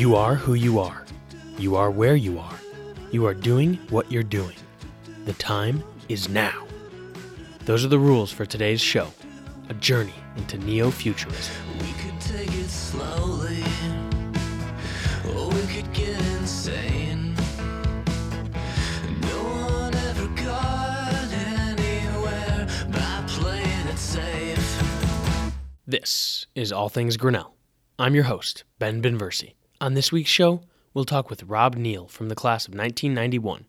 You 0.00 0.16
are 0.16 0.34
who 0.34 0.54
you 0.54 0.78
are. 0.78 1.04
You 1.58 1.76
are 1.76 1.90
where 1.90 2.16
you 2.16 2.38
are. 2.38 2.58
You 3.10 3.26
are 3.26 3.34
doing 3.34 3.74
what 3.90 4.10
you're 4.10 4.22
doing. 4.22 4.56
The 5.26 5.34
time 5.34 5.84
is 6.08 6.26
now. 6.30 6.66
Those 7.66 7.84
are 7.84 7.88
the 7.88 7.98
rules 7.98 8.32
for 8.32 8.46
today's 8.46 8.80
show 8.80 9.08
a 9.68 9.74
journey 9.74 10.14
into 10.38 10.56
neo 10.56 10.90
futurism. 10.90 11.54
We 11.80 11.92
could 12.02 12.18
take 12.18 12.48
it 12.48 12.70
slowly, 12.70 13.62
or 15.34 15.48
we 15.50 15.60
could 15.66 15.92
get 15.92 16.18
insane. 16.38 17.34
No 19.20 19.42
one 19.68 19.94
ever 19.94 20.28
got 20.28 21.30
anywhere 21.30 22.66
by 22.90 23.24
playing 23.26 23.86
it 23.88 23.98
safe. 23.98 24.82
This 25.86 26.46
is 26.54 26.72
All 26.72 26.88
Things 26.88 27.18
Grinnell. 27.18 27.54
I'm 27.98 28.14
your 28.14 28.24
host, 28.24 28.64
Ben 28.78 29.02
Benversi. 29.02 29.56
On 29.82 29.94
this 29.94 30.12
week's 30.12 30.28
show, 30.28 30.60
we'll 30.92 31.06
talk 31.06 31.30
with 31.30 31.44
Rob 31.44 31.74
Neill 31.74 32.06
from 32.06 32.28
the 32.28 32.34
class 32.34 32.68
of 32.68 32.74
1991, 32.74 33.64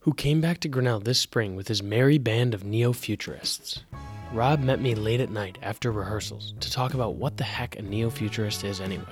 who 0.00 0.14
came 0.14 0.40
back 0.40 0.58
to 0.60 0.68
Grinnell 0.68 1.00
this 1.00 1.20
spring 1.20 1.54
with 1.54 1.68
his 1.68 1.82
merry 1.82 2.16
band 2.16 2.54
of 2.54 2.64
neo 2.64 2.94
futurists. 2.94 3.84
Rob 4.32 4.60
met 4.60 4.80
me 4.80 4.94
late 4.94 5.20
at 5.20 5.30
night 5.30 5.58
after 5.60 5.92
rehearsals 5.92 6.54
to 6.60 6.70
talk 6.70 6.94
about 6.94 7.16
what 7.16 7.36
the 7.36 7.44
heck 7.44 7.76
a 7.76 7.82
neo 7.82 8.08
futurist 8.08 8.64
is 8.64 8.80
anyway. 8.80 9.04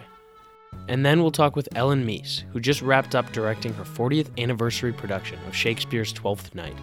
And 0.88 1.04
then 1.04 1.20
we'll 1.20 1.30
talk 1.30 1.54
with 1.54 1.68
Ellen 1.74 2.06
Mease, 2.06 2.46
who 2.50 2.60
just 2.60 2.80
wrapped 2.80 3.14
up 3.14 3.30
directing 3.32 3.74
her 3.74 3.84
40th 3.84 4.30
anniversary 4.38 4.94
production 4.94 5.38
of 5.46 5.54
Shakespeare's 5.54 6.14
Twelfth 6.14 6.54
Night, 6.54 6.76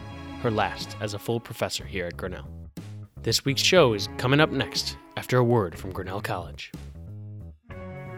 her 0.44 0.52
last 0.52 0.96
as 1.02 1.16
a 1.16 1.20
full 1.20 1.40
professor 1.40 1.86
here 1.86 2.05
at 2.05 2.18
Grinnell. 2.18 2.48
This 3.24 3.44
week's 3.46 3.63
show 3.63 3.94
is 3.94 4.10
coming 4.20 4.40
up 4.40 4.52
next 4.52 4.96
after 5.18 5.40
a 5.40 5.44
word 5.44 5.76
from 5.76 5.91
Grinnell 5.91 6.22
College. 6.22 6.72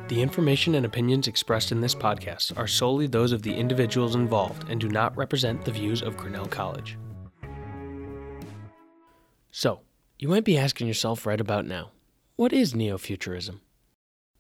The 0.07 0.21
information 0.21 0.75
and 0.75 0.86
opinions 0.86 1.27
expressed 1.27 1.73
in 1.73 1.81
this 1.81 1.94
podcast 1.94 2.58
are 2.58 2.66
solely 2.66 3.08
those 3.08 3.33
of 3.33 3.41
the 3.41 3.53
individuals 3.53 4.16
involved 4.16 4.69
and 4.69 4.80
do 4.80 4.88
not 4.88 5.17
represent 5.17 5.66
the 5.66 5.72
views 5.72 6.02
of 6.02 6.16
Grinnell 6.16 6.45
College. 6.45 6.97
So, 9.52 9.81
you 10.17 10.30
might 10.30 10.45
be 10.45 10.58
asking 10.58 10.88
yourself 10.88 11.25
right 11.25 11.41
about 11.41 11.66
now 11.66 11.91
what 12.38 12.53
is 12.53 12.73
neo 12.73 12.97
futurism? 12.97 13.59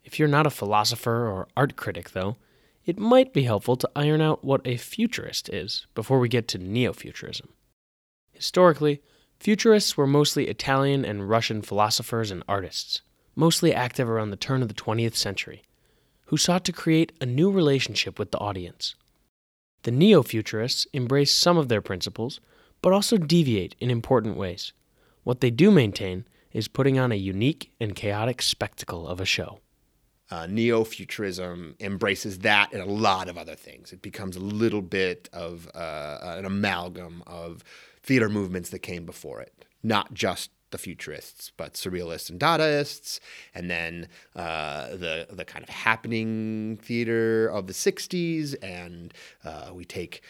If 0.05 0.17
you're 0.17 0.29
not 0.29 0.47
a 0.47 0.51
philosopher 0.51 1.27
or 1.27 1.49
art 1.57 1.75
critic, 1.75 2.11
though, 2.11 2.37
it 2.85 2.97
might 2.97 3.33
be 3.33 3.43
helpful 3.43 3.75
to 3.75 3.91
iron 3.93 4.21
out 4.21 4.45
what 4.45 4.61
a 4.63 4.77
futurist 4.77 5.49
is 5.49 5.85
before 5.93 6.19
we 6.19 6.29
get 6.29 6.47
to 6.49 6.57
neo 6.57 6.93
futurism. 6.93 7.49
Historically, 8.31 9.01
futurists 9.37 9.97
were 9.97 10.07
mostly 10.07 10.47
Italian 10.47 11.03
and 11.03 11.27
Russian 11.27 11.61
philosophers 11.61 12.31
and 12.31 12.43
artists, 12.47 13.01
mostly 13.37 13.73
active 13.73 14.09
around 14.09 14.31
the 14.31 14.35
turn 14.35 14.61
of 14.61 14.67
the 14.67 14.73
20th 14.73 15.15
century, 15.15 15.61
who 16.25 16.35
sought 16.35 16.65
to 16.65 16.73
create 16.73 17.13
a 17.21 17.25
new 17.25 17.49
relationship 17.49 18.19
with 18.19 18.31
the 18.31 18.37
audience. 18.39 18.95
The 19.83 19.91
neo 19.91 20.23
futurists 20.23 20.87
embrace 20.91 21.33
some 21.33 21.57
of 21.57 21.69
their 21.69 21.81
principles, 21.81 22.41
but 22.81 22.91
also 22.91 23.17
deviate 23.17 23.75
in 23.79 23.89
important 23.89 24.35
ways. 24.35 24.73
What 25.23 25.39
they 25.39 25.51
do 25.51 25.71
maintain 25.71 26.25
is 26.51 26.67
putting 26.67 26.99
on 26.99 27.11
a 27.11 27.15
unique 27.15 27.71
and 27.79 27.95
chaotic 27.95 28.41
spectacle 28.41 29.07
of 29.07 29.21
a 29.21 29.25
show. 29.25 29.59
uh, 30.29 30.45
neo-futurism 30.47 31.75
embraces 31.79 32.39
that 32.39 32.73
and 32.73 32.81
a 32.81 32.85
lot 32.85 33.29
of 33.29 33.37
other 33.37 33.55
things. 33.55 33.93
It 33.93 34.01
becomes 34.01 34.35
a 34.35 34.41
little 34.41 34.81
bit 34.81 35.29
of 35.31 35.69
uh, 35.73 36.17
an 36.21 36.45
amalgam 36.45 37.23
of 37.25 37.63
theater 38.03 38.29
movements 38.29 38.69
that 38.71 38.79
came 38.79 39.05
before 39.05 39.41
it, 39.41 39.65
not 39.83 40.13
just 40.13 40.51
the 40.71 40.77
futurists, 40.77 41.51
but 41.55 41.73
surrealists 41.73 42.29
and 42.29 42.39
Dadaists, 42.39 43.19
and 43.53 43.69
then 43.69 44.07
uh, 44.35 44.89
the 44.89 45.27
the 45.29 45.45
kind 45.45 45.63
of 45.63 45.69
happening 45.69 46.77
theater 46.81 47.47
of 47.47 47.67
the 47.67 47.73
'60s, 47.73 48.55
and 48.61 49.13
uh, 49.43 49.71
we 49.73 49.85
take 49.85 50.21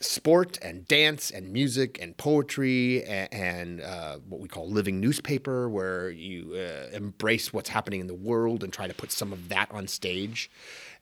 sport 0.00 0.58
and 0.62 0.86
dance 0.88 1.30
and 1.30 1.52
music 1.52 1.98
and 2.02 2.16
poetry 2.16 3.04
and, 3.04 3.32
and 3.32 3.80
uh, 3.80 4.18
what 4.28 4.40
we 4.40 4.48
call 4.48 4.68
living 4.68 5.00
newspaper, 5.00 5.68
where 5.68 6.10
you 6.10 6.54
uh, 6.54 6.88
embrace 6.94 7.52
what's 7.52 7.68
happening 7.68 8.00
in 8.00 8.06
the 8.06 8.14
world 8.14 8.64
and 8.64 8.72
try 8.72 8.86
to 8.86 8.94
put 8.94 9.12
some 9.12 9.32
of 9.32 9.48
that 9.48 9.70
on 9.70 9.86
stage. 9.86 10.50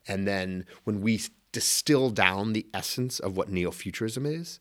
And 0.07 0.27
then 0.27 0.65
when 0.83 1.01
we 1.01 1.21
distill 1.51 2.09
down 2.09 2.53
the 2.53 2.65
essence 2.73 3.19
of 3.19 3.35
what 3.35 3.49
neo 3.49 3.71
futurism 3.71 4.25
is, 4.25 4.59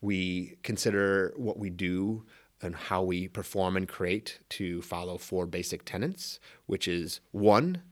we 0.00 0.56
consider 0.62 1.32
what 1.36 1.58
we 1.58 1.70
do 1.70 2.24
and 2.60 2.74
how 2.74 3.02
we 3.02 3.28
perform 3.28 3.76
and 3.76 3.88
create 3.88 4.40
to 4.50 4.82
follow 4.82 5.18
four 5.18 5.46
basic 5.46 5.84
tenets, 5.84 6.40
which 6.66 6.88
is 6.88 7.20
one, 7.30 7.82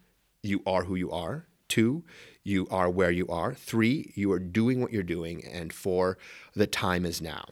you 0.43 0.63
are 0.67 0.85
who 0.85 0.95
you 0.95 1.11
are. 1.11 1.47
Two, 1.69 2.05
you 2.45 2.69
are 2.71 2.89
where 2.89 3.11
you 3.11 3.27
are. 3.27 3.53
Three, 3.53 4.13
you 4.15 4.31
are 4.31 4.39
doing 4.39 4.81
what 4.81 4.93
you're 4.93 5.03
doing. 5.03 5.45
And 5.45 5.73
four, 5.73 6.17
the 6.55 6.67
time 6.67 7.05
is 7.05 7.21
now. 7.21 7.45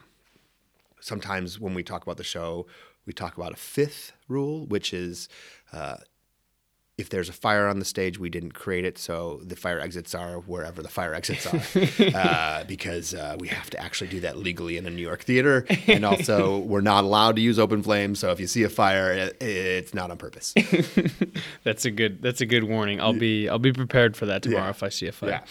Sometimes 1.00 1.58
when 1.58 1.74
we 1.74 1.82
talk 1.82 2.03
about 2.03 2.16
the 2.16 2.24
show, 2.24 2.66
we 3.04 3.12
talk 3.12 3.36
about 3.36 3.53
a 3.53 3.56
fifth 3.56 4.12
rule, 4.28 4.66
which 4.66 4.94
is 4.94 5.28
uh, 5.72 5.97
if 6.97 7.09
there's 7.09 7.28
a 7.28 7.32
fire 7.32 7.66
on 7.66 7.81
the 7.81 7.84
stage, 7.84 8.19
we 8.21 8.31
didn't 8.31 8.53
create 8.53 8.84
it, 8.84 8.99
so 8.99 9.41
the 9.44 9.56
fire 9.56 9.81
exits 9.81 10.15
are 10.15 10.38
wherever 10.38 10.81
the 10.81 10.88
fire 10.88 11.12
exits 11.12 11.44
are, 11.47 11.60
uh, 12.16 12.65
because 12.65 13.15
uh, 13.15 13.37
we 13.41 13.49
have 13.49 13.69
to 13.71 13.81
actually 13.81 14.06
do 14.09 14.21
that 14.21 14.37
legally 14.38 14.77
in 14.77 14.87
a 14.87 14.91
New 14.91 15.03
York 15.03 15.25
theater, 15.25 15.66
and 15.88 16.04
also 16.04 16.59
we're 16.71 16.81
not 16.81 17.03
allowed 17.03 17.34
to 17.37 17.43
use 17.43 17.59
open 17.59 17.83
flames. 17.83 18.21
So 18.21 18.31
if 18.31 18.38
you 18.38 18.47
see 18.47 18.62
a 18.62 18.69
fire, 18.69 19.12
it, 19.12 19.37
it's 19.43 19.93
not 19.93 20.12
on 20.12 20.19
purpose. 20.19 20.54
That's 21.65 21.84
a 21.84 21.91
good. 21.91 22.22
That's 22.22 22.41
a 22.41 22.47
good 22.47 22.65
warning. 22.65 23.00
I'll 23.00 23.12
be. 23.12 23.49
I'll 23.49 23.59
be 23.59 23.72
prepared 23.72 24.16
for 24.16 24.27
that 24.27 24.43
tomorrow 24.43 24.65
Yeah. 24.66 24.71
if 24.71 24.83
I 24.83 24.88
see 24.88 25.06
a 25.09 25.12
fire. 25.12 25.43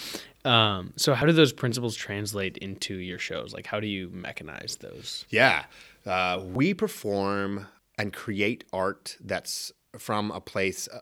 Um, 0.46 0.94
so, 0.98 1.14
how 1.14 1.26
do 1.26 1.34
those 1.34 1.53
principles 1.53 1.96
translate 1.96 2.58
into 2.58 2.96
your 2.96 3.20
shows? 3.20 3.53
Like, 3.53 3.66
how 3.66 3.80
do 3.80 3.88
you 3.88 4.09
mechanize 4.09 4.78
those? 4.80 5.26
Yeah. 5.30 5.64
Uh, 6.06 6.42
we 6.46 6.74
perform 6.74 7.68
and 7.98 8.12
create 8.14 8.64
art 8.74 9.18
that's 9.22 9.72
from 9.98 10.32
a 10.32 10.42
place 10.42 10.88
uh, 10.92 11.00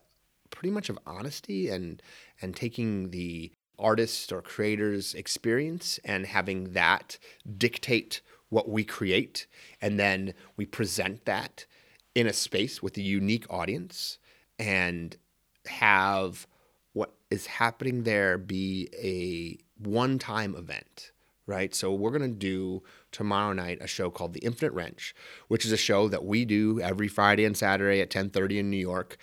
pretty 0.61 0.72
much 0.72 0.89
of 0.89 0.99
honesty 1.07 1.69
and 1.69 2.03
and 2.39 2.55
taking 2.55 3.09
the 3.09 3.51
artist 3.79 4.31
or 4.31 4.44
creator's 4.44 5.16
experience 5.16 5.99
and 6.05 6.27
having 6.27 6.73
that 6.73 7.17
dictate 7.57 8.22
what 8.49 8.69
we 8.69 8.83
create. 8.83 9.47
And 9.81 10.00
then 10.00 10.35
we 10.57 10.67
present 10.67 11.25
that 11.25 11.66
in 12.13 12.27
a 12.27 12.33
space 12.33 12.83
with 12.83 12.95
a 12.95 13.01
unique 13.01 13.47
audience 13.50 14.19
and 14.59 15.17
have 15.66 16.45
what 16.94 17.11
is 17.31 17.47
happening 17.47 18.03
there 18.03 18.38
be 18.38 18.88
a 19.01 19.57
one-time 19.83 20.53
event 20.55 21.11
right? 21.47 21.73
So 21.73 21.91
we're 21.91 22.11
going 22.11 22.21
to 22.31 22.38
do 22.38 22.83
tomorrow 23.11 23.51
night 23.51 23.79
a 23.81 23.88
show 23.88 24.09
called 24.09 24.33
the 24.33 24.39
infinite 24.39 24.73
wrench 24.73 25.13
which 25.47 25.66
is 25.66 25.71
a 25.71 25.77
show 25.77 26.07
that 26.07 26.23
we 26.23 26.45
do 26.45 26.79
every 26.79 27.07
friday 27.07 27.44
and 27.45 27.57
saturday 27.57 28.00
at 28.00 28.09
10.30 28.09 28.59
in 28.59 28.69
new 28.69 28.77
york 28.77 29.17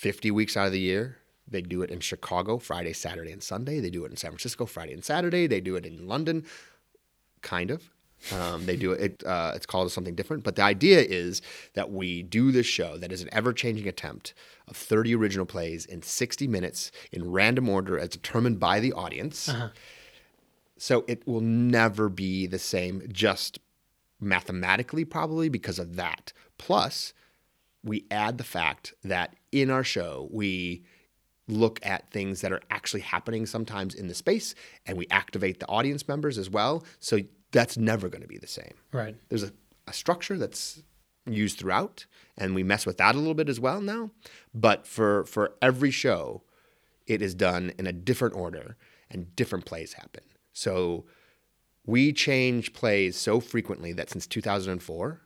50 0.00 0.30
weeks 0.30 0.56
out 0.56 0.66
of 0.66 0.72
the 0.72 0.80
year 0.80 1.18
they 1.46 1.60
do 1.60 1.82
it 1.82 1.90
in 1.90 2.00
chicago 2.00 2.58
friday 2.58 2.92
saturday 2.92 3.32
and 3.32 3.42
sunday 3.42 3.80
they 3.80 3.90
do 3.90 4.04
it 4.04 4.10
in 4.10 4.16
san 4.16 4.30
francisco 4.30 4.66
friday 4.66 4.92
and 4.92 5.04
saturday 5.04 5.46
they 5.46 5.60
do 5.60 5.76
it 5.76 5.84
in 5.84 6.06
london 6.08 6.44
kind 7.42 7.70
of. 7.70 7.90
Um, 8.32 8.66
they 8.66 8.76
do 8.76 8.92
it. 8.92 9.00
it 9.00 9.26
uh, 9.26 9.52
it's 9.54 9.64
called 9.64 9.90
something 9.90 10.14
different, 10.14 10.42
but 10.42 10.56
the 10.56 10.62
idea 10.62 11.00
is 11.00 11.40
that 11.72 11.90
we 11.90 12.22
do 12.22 12.52
this 12.52 12.66
show 12.66 12.98
that 12.98 13.12
is 13.12 13.22
an 13.22 13.30
ever-changing 13.32 13.88
attempt 13.88 14.34
of 14.68 14.76
30 14.76 15.14
original 15.14 15.46
plays 15.46 15.86
in 15.86 16.02
60 16.02 16.46
minutes 16.46 16.92
in 17.12 17.30
random 17.30 17.68
order 17.68 17.98
as 17.98 18.10
determined 18.10 18.60
by 18.60 18.78
the 18.78 18.92
audience. 18.92 19.50
So 20.76 21.04
it 21.08 21.26
will 21.26 21.40
never 21.40 22.08
be 22.08 22.46
the 22.46 22.58
same, 22.58 23.02
just 23.10 23.58
mathematically, 24.18 25.04
probably 25.04 25.48
because 25.48 25.78
of 25.78 25.96
that. 25.96 26.32
Plus, 26.58 27.14
we 27.82 28.06
add 28.10 28.38
the 28.38 28.44
fact 28.44 28.94
that 29.04 29.34
in 29.52 29.70
our 29.70 29.84
show 29.84 30.28
we 30.30 30.84
look 31.50 31.80
at 31.82 32.10
things 32.10 32.40
that 32.40 32.52
are 32.52 32.62
actually 32.70 33.00
happening 33.00 33.44
sometimes 33.46 33.94
in 33.94 34.08
the 34.08 34.14
space 34.14 34.54
and 34.86 34.96
we 34.96 35.06
activate 35.10 35.60
the 35.60 35.68
audience 35.68 36.06
members 36.06 36.38
as 36.38 36.48
well. 36.48 36.84
So 37.00 37.18
that's 37.52 37.76
never 37.76 38.08
going 38.08 38.22
to 38.22 38.28
be 38.28 38.38
the 38.38 38.46
same. 38.46 38.74
Right. 38.92 39.16
there's 39.28 39.42
a, 39.42 39.52
a 39.86 39.92
structure 39.92 40.38
that's 40.38 40.82
used 41.26 41.58
throughout 41.58 42.06
and 42.38 42.54
we 42.54 42.62
mess 42.62 42.86
with 42.86 42.96
that 42.98 43.14
a 43.14 43.18
little 43.18 43.34
bit 43.34 43.48
as 43.48 43.60
well 43.60 43.80
now. 43.80 44.10
But 44.54 44.86
for 44.86 45.24
for 45.24 45.54
every 45.60 45.90
show 45.90 46.42
it 47.06 47.20
is 47.20 47.34
done 47.34 47.72
in 47.78 47.86
a 47.86 47.92
different 47.92 48.36
order 48.36 48.76
and 49.10 49.34
different 49.34 49.64
plays 49.64 49.94
happen. 49.94 50.22
So 50.52 51.04
we 51.84 52.12
change 52.12 52.72
plays 52.72 53.16
so 53.16 53.40
frequently 53.40 53.92
that 53.94 54.10
since 54.10 54.26
2004 54.26 55.20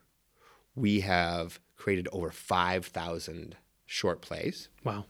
we 0.74 1.00
have 1.00 1.60
created 1.76 2.08
over 2.12 2.30
5000 2.30 3.56
short 3.86 4.20
plays 4.22 4.68
Wow. 4.84 5.06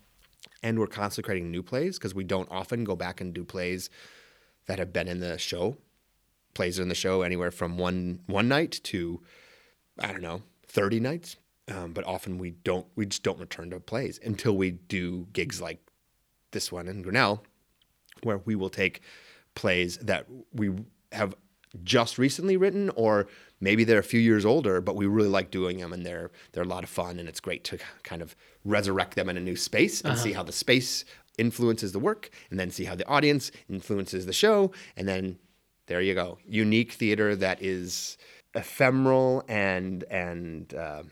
and 0.63 0.79
we're 0.79 0.87
consecrating 0.87 1.51
new 1.51 1.63
plays 1.63 1.99
because 1.99 2.15
we 2.15 2.25
don't 2.25 2.51
often 2.51 2.85
go 2.85 2.97
back 2.97 3.21
and 3.21 3.33
do 3.35 3.45
plays 3.45 3.91
that 4.67 4.79
have 4.79 4.93
been 4.93 5.09
in 5.09 5.21
the 5.21 5.39
show. 5.39 5.77
Plays 6.55 6.79
in 6.79 6.89
the 6.89 6.95
show 6.95 7.23
anywhere 7.23 7.51
from 7.51 7.77
one 7.79 8.21
one 8.27 8.47
night 8.49 8.81
to 8.85 9.21
I 9.99 10.13
don't 10.13 10.23
know 10.23 10.43
thirty 10.67 11.01
nights, 11.01 11.37
um, 11.69 11.93
but 11.93 12.05
often 12.07 12.39
we 12.39 12.53
don't 12.53 12.87
we 12.95 13.07
just 13.07 13.23
don't 13.25 13.41
return 13.41 13.71
to 13.71 13.81
plays 13.81 14.21
until 14.25 14.57
we 14.57 14.71
do 14.71 15.27
gigs 15.33 15.61
like 15.61 15.81
this 16.53 16.71
one 16.71 16.87
in 16.87 17.03
Grinnell, 17.03 17.45
where 18.23 18.39
we 18.39 18.55
will 18.55 18.71
take 18.71 19.01
plays 19.57 19.99
that 19.99 20.27
we 20.53 20.71
have 21.11 21.35
just 21.83 22.19
recently 22.19 22.57
written 22.57 22.89
or 22.91 23.27
maybe 23.65 23.83
they're 23.83 23.99
a 23.99 24.05
few 24.05 24.21
years 24.21 24.45
older 24.45 24.81
but 24.81 24.95
we 24.95 25.07
really 25.07 25.29
like 25.29 25.51
doing 25.51 25.79
them 25.79 25.93
and 25.93 26.05
they're 26.07 26.31
they're 26.53 26.63
a 26.63 26.75
lot 26.77 26.85
of 26.85 26.91
fun 26.91 27.19
and 27.19 27.29
it's 27.29 27.41
great 27.41 27.65
to 27.65 27.79
kind 28.03 28.23
of 28.23 28.37
resurrect 28.65 29.17
them 29.17 29.29
in 29.29 29.37
a 29.37 29.41
new 29.41 29.57
space 29.57 30.01
and 30.03 30.17
see 30.19 30.33
how 30.33 30.43
the 30.43 30.53
space 30.53 31.05
influences 31.37 31.91
the 31.93 31.99
work 31.99 32.31
and 32.51 32.61
then 32.61 32.71
see 32.71 32.85
how 32.85 32.95
the 32.95 33.07
audience 33.07 33.51
influences 33.69 34.27
the 34.27 34.33
show 34.33 34.71
and 34.97 35.09
then 35.09 35.37
there 35.87 36.01
you 36.01 36.15
go. 36.15 36.39
Unique 36.47 36.93
theater 36.93 37.37
that 37.37 37.63
is 37.63 38.17
ephemeral 38.55 39.45
and 39.49 40.05
and 40.05 40.75
uh, 40.75 41.03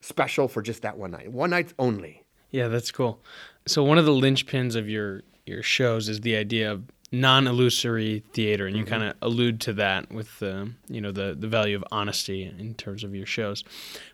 special 0.00 0.48
for 0.48 0.62
just 0.62 0.82
that 0.82 0.96
one 0.96 1.12
night. 1.12 1.30
One 1.30 1.50
night 1.50 1.72
only. 1.78 2.24
Yeah, 2.50 2.68
that's 2.68 2.90
cool. 2.90 3.22
So 3.66 3.84
one 3.84 3.98
of 3.98 4.04
the 4.04 4.12
linchpins 4.12 4.74
of 4.74 4.88
your 4.88 5.22
your 5.44 5.62
shows 5.62 6.08
is 6.08 6.20
the 6.22 6.36
idea 6.36 6.72
of 6.72 6.84
non-illusory 7.12 8.22
theater, 8.32 8.66
and 8.66 8.76
you 8.76 8.84
kind 8.84 9.02
of 9.02 9.14
allude 9.22 9.60
to 9.62 9.72
that 9.74 10.10
with 10.12 10.38
the 10.38 10.70
you 10.88 11.00
know 11.00 11.12
the 11.12 11.36
the 11.38 11.48
value 11.48 11.76
of 11.76 11.84
honesty 11.92 12.42
in 12.44 12.74
terms 12.74 13.04
of 13.04 13.14
your 13.14 13.26
shows. 13.26 13.62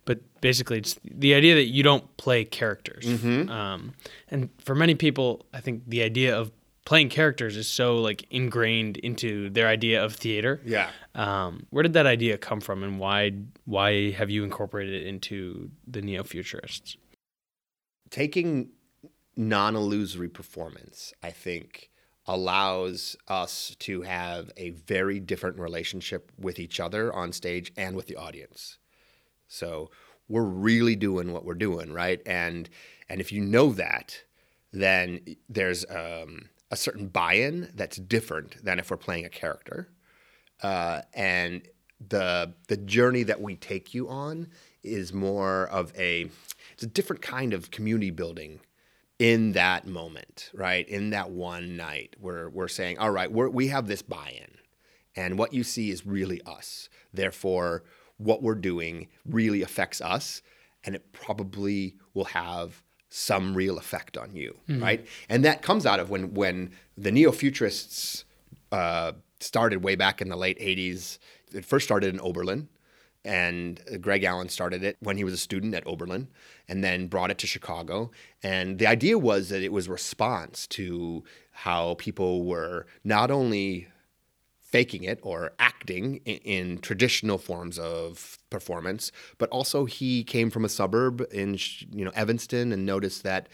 But 0.04 0.20
basically, 0.40 0.78
it's 0.78 0.98
the 1.04 1.34
idea 1.34 1.54
that 1.54 1.66
you 1.66 1.82
don't 1.82 2.16
play 2.16 2.44
characters. 2.44 3.06
Um, 3.06 3.94
and 4.28 4.50
for 4.58 4.74
many 4.74 4.94
people, 4.94 5.46
I 5.54 5.60
think 5.60 5.82
the 5.86 6.02
idea 6.02 6.36
of 6.38 6.52
playing 6.84 7.08
characters 7.10 7.56
is 7.56 7.68
so 7.68 7.98
like 7.98 8.26
ingrained 8.30 8.96
into 8.98 9.48
their 9.50 9.68
idea 9.68 10.04
of 10.04 10.14
theater. 10.16 10.60
yeah 10.64 10.90
Um, 11.14 11.66
where 11.70 11.82
did 11.84 11.92
that 11.92 12.06
idea 12.06 12.36
come 12.38 12.60
from, 12.60 12.82
and 12.82 12.98
why 12.98 13.32
why 13.64 14.10
have 14.10 14.30
you 14.30 14.42
incorporated 14.44 15.02
it 15.02 15.06
into 15.06 15.70
the 15.86 16.02
neo 16.02 16.24
futurists? 16.24 16.96
taking 18.10 18.68
non-illusory 19.36 20.28
performance 20.28 21.14
i 21.22 21.30
think 21.30 21.88
allows 22.26 23.16
us 23.28 23.74
to 23.80 24.02
have 24.02 24.50
a 24.56 24.70
very 24.70 25.18
different 25.18 25.58
relationship 25.58 26.30
with 26.38 26.58
each 26.58 26.78
other 26.78 27.12
on 27.12 27.32
stage 27.32 27.72
and 27.76 27.96
with 27.96 28.06
the 28.06 28.16
audience. 28.16 28.78
So 29.48 29.90
we're 30.28 30.42
really 30.42 30.96
doing 30.96 31.32
what 31.32 31.44
we're 31.44 31.54
doing 31.54 31.92
right? 31.92 32.22
And 32.26 32.68
and 33.08 33.20
if 33.20 33.32
you 33.32 33.40
know 33.40 33.72
that 33.72 34.22
then 34.72 35.20
there's 35.48 35.84
um, 35.90 36.48
a 36.70 36.76
certain 36.76 37.08
buy-in 37.08 37.70
that's 37.74 37.98
different 37.98 38.64
than 38.64 38.78
if 38.78 38.90
we're 38.90 38.96
playing 38.96 39.26
a 39.26 39.28
character. 39.28 39.90
Uh, 40.62 41.02
and 41.12 41.62
the 42.08 42.54
the 42.68 42.76
journey 42.76 43.22
that 43.22 43.40
we 43.40 43.54
take 43.54 43.94
you 43.94 44.08
on 44.08 44.48
is 44.82 45.12
more 45.12 45.66
of 45.68 45.92
a 45.96 46.28
it's 46.72 46.82
a 46.82 46.86
different 46.86 47.22
kind 47.22 47.52
of 47.52 47.70
community 47.70 48.10
building 48.10 48.60
in 49.22 49.52
that 49.52 49.86
moment, 49.86 50.50
right? 50.52 50.88
In 50.88 51.10
that 51.10 51.30
one 51.30 51.76
night, 51.76 52.16
where 52.18 52.50
we're 52.50 52.66
saying, 52.66 52.98
all 52.98 53.12
right, 53.12 53.30
we're, 53.30 53.48
we 53.48 53.68
have 53.68 53.86
this 53.86 54.02
buy-in, 54.02 54.56
and 55.14 55.38
what 55.38 55.54
you 55.54 55.62
see 55.62 55.90
is 55.90 56.04
really 56.04 56.42
us. 56.44 56.88
Therefore, 57.14 57.84
what 58.16 58.42
we're 58.42 58.56
doing 58.56 59.06
really 59.24 59.62
affects 59.62 60.00
us, 60.00 60.42
and 60.82 60.96
it 60.96 61.12
probably 61.12 61.94
will 62.14 62.24
have 62.24 62.82
some 63.10 63.54
real 63.54 63.78
effect 63.78 64.16
on 64.16 64.34
you, 64.34 64.56
right? 64.80 65.06
And 65.28 65.44
that 65.44 65.62
comes 65.62 65.86
out 65.86 66.00
of 66.00 66.10
when 66.10 66.34
when 66.34 66.72
the 66.96 67.12
neo-futurists 67.12 68.24
uh, 68.72 69.12
started 69.38 69.84
way 69.84 69.94
back 69.94 70.20
in 70.20 70.30
the 70.30 70.36
late 70.36 70.58
80s. 70.58 71.18
It 71.52 71.64
first 71.64 71.84
started 71.84 72.12
in 72.12 72.20
Oberlin, 72.20 72.68
and 73.24 73.80
uh, 73.92 73.96
Greg 73.98 74.24
Allen 74.24 74.48
started 74.48 74.82
it 74.82 74.96
when 75.00 75.16
he 75.16 75.24
was 75.24 75.32
a 75.32 75.38
student 75.38 75.74
at 75.74 75.86
Oberlin, 75.86 76.28
and 76.68 76.82
then 76.82 77.06
brought 77.06 77.30
it 77.30 77.38
to 77.38 77.46
Chicago. 77.46 78.10
And 78.42 78.78
the 78.78 78.86
idea 78.86 79.18
was 79.18 79.48
that 79.50 79.62
it 79.62 79.72
was 79.72 79.88
response 79.88 80.66
to 80.68 81.24
how 81.50 81.94
people 81.94 82.44
were 82.44 82.86
not 83.04 83.30
only 83.30 83.88
faking 84.72 85.04
it 85.04 85.20
or 85.22 85.52
acting 85.58 86.16
in, 86.24 86.38
in 86.38 86.78
traditional 86.78 87.36
forms 87.36 87.78
of 87.78 88.38
performance, 88.48 89.12
but 89.36 89.48
also 89.50 89.84
he 89.84 90.24
came 90.24 90.50
from 90.50 90.64
a 90.64 90.68
suburb 90.68 91.24
in 91.30 91.58
you 91.92 92.04
know 92.04 92.12
Evanston 92.14 92.72
and 92.72 92.86
noticed 92.86 93.22
that 93.22 93.48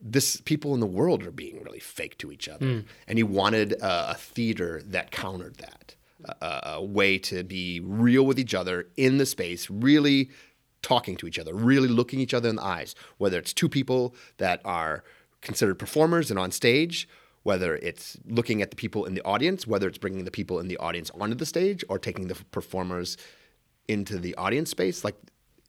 this 0.00 0.40
people 0.40 0.74
in 0.74 0.80
the 0.80 0.86
world 0.86 1.24
are 1.24 1.32
being 1.32 1.60
really 1.64 1.80
fake 1.80 2.16
to 2.18 2.30
each 2.30 2.48
other, 2.48 2.66
hmm. 2.66 2.80
and 3.08 3.18
he 3.18 3.24
wanted 3.24 3.72
a, 3.72 4.10
a 4.10 4.14
theater 4.14 4.80
that 4.86 5.10
countered 5.10 5.56
that, 5.56 5.96
a, 6.24 6.60
a 6.64 6.84
way 6.84 7.18
to 7.18 7.44
be 7.44 7.80
real 7.80 8.24
with 8.24 8.38
each 8.38 8.54
other 8.54 8.88
in 8.96 9.18
the 9.18 9.26
space, 9.26 9.70
really 9.70 10.30
talking 10.82 11.16
to 11.16 11.26
each 11.26 11.38
other, 11.38 11.54
really 11.54 11.88
looking 11.88 12.20
each 12.20 12.34
other 12.34 12.48
in 12.48 12.56
the 12.56 12.62
eyes. 12.62 12.94
Whether 13.18 13.38
it's 13.38 13.52
two 13.52 13.68
people 13.68 14.14
that 14.38 14.60
are 14.64 15.04
considered 15.40 15.78
performers 15.78 16.30
and 16.30 16.38
on 16.38 16.50
stage, 16.50 17.08
whether 17.42 17.76
it's 17.76 18.16
looking 18.26 18.62
at 18.62 18.70
the 18.70 18.76
people 18.76 19.04
in 19.04 19.14
the 19.14 19.22
audience, 19.24 19.66
whether 19.66 19.88
it's 19.88 19.98
bringing 19.98 20.24
the 20.24 20.30
people 20.30 20.58
in 20.58 20.68
the 20.68 20.76
audience 20.78 21.10
onto 21.18 21.34
the 21.34 21.46
stage, 21.46 21.84
or 21.88 21.98
taking 21.98 22.28
the 22.28 22.34
performers 22.50 23.16
into 23.86 24.18
the 24.18 24.34
audience 24.34 24.70
space, 24.70 25.04
like 25.04 25.16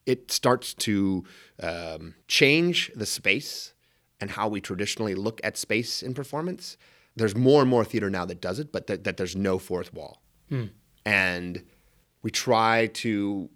it 0.06 0.32
starts 0.32 0.74
to 0.74 1.24
um, 1.62 2.16
change 2.28 2.92
the 2.96 3.06
space 3.06 3.74
and 4.20 4.32
how 4.32 4.48
we 4.48 4.60
traditionally 4.60 5.16
look 5.16 5.40
at 5.44 5.56
space 5.58 6.04
in 6.04 6.14
performance. 6.14 6.78
There's 7.16 7.36
more 7.36 7.62
and 7.62 7.70
more 7.70 7.86
theater 7.86 8.10
now 8.10 8.26
that 8.26 8.42
does 8.42 8.60
it, 8.60 8.72
but 8.72 8.88
that, 8.88 9.04
that 9.04 9.18
there's 9.18 9.36
no 9.36 9.60
fourth 9.60 9.94
wall. 9.94 10.22
Hmm. 10.50 10.66
And 11.06 11.64
we 12.22 12.32
try 12.32 12.88
to 12.88 13.50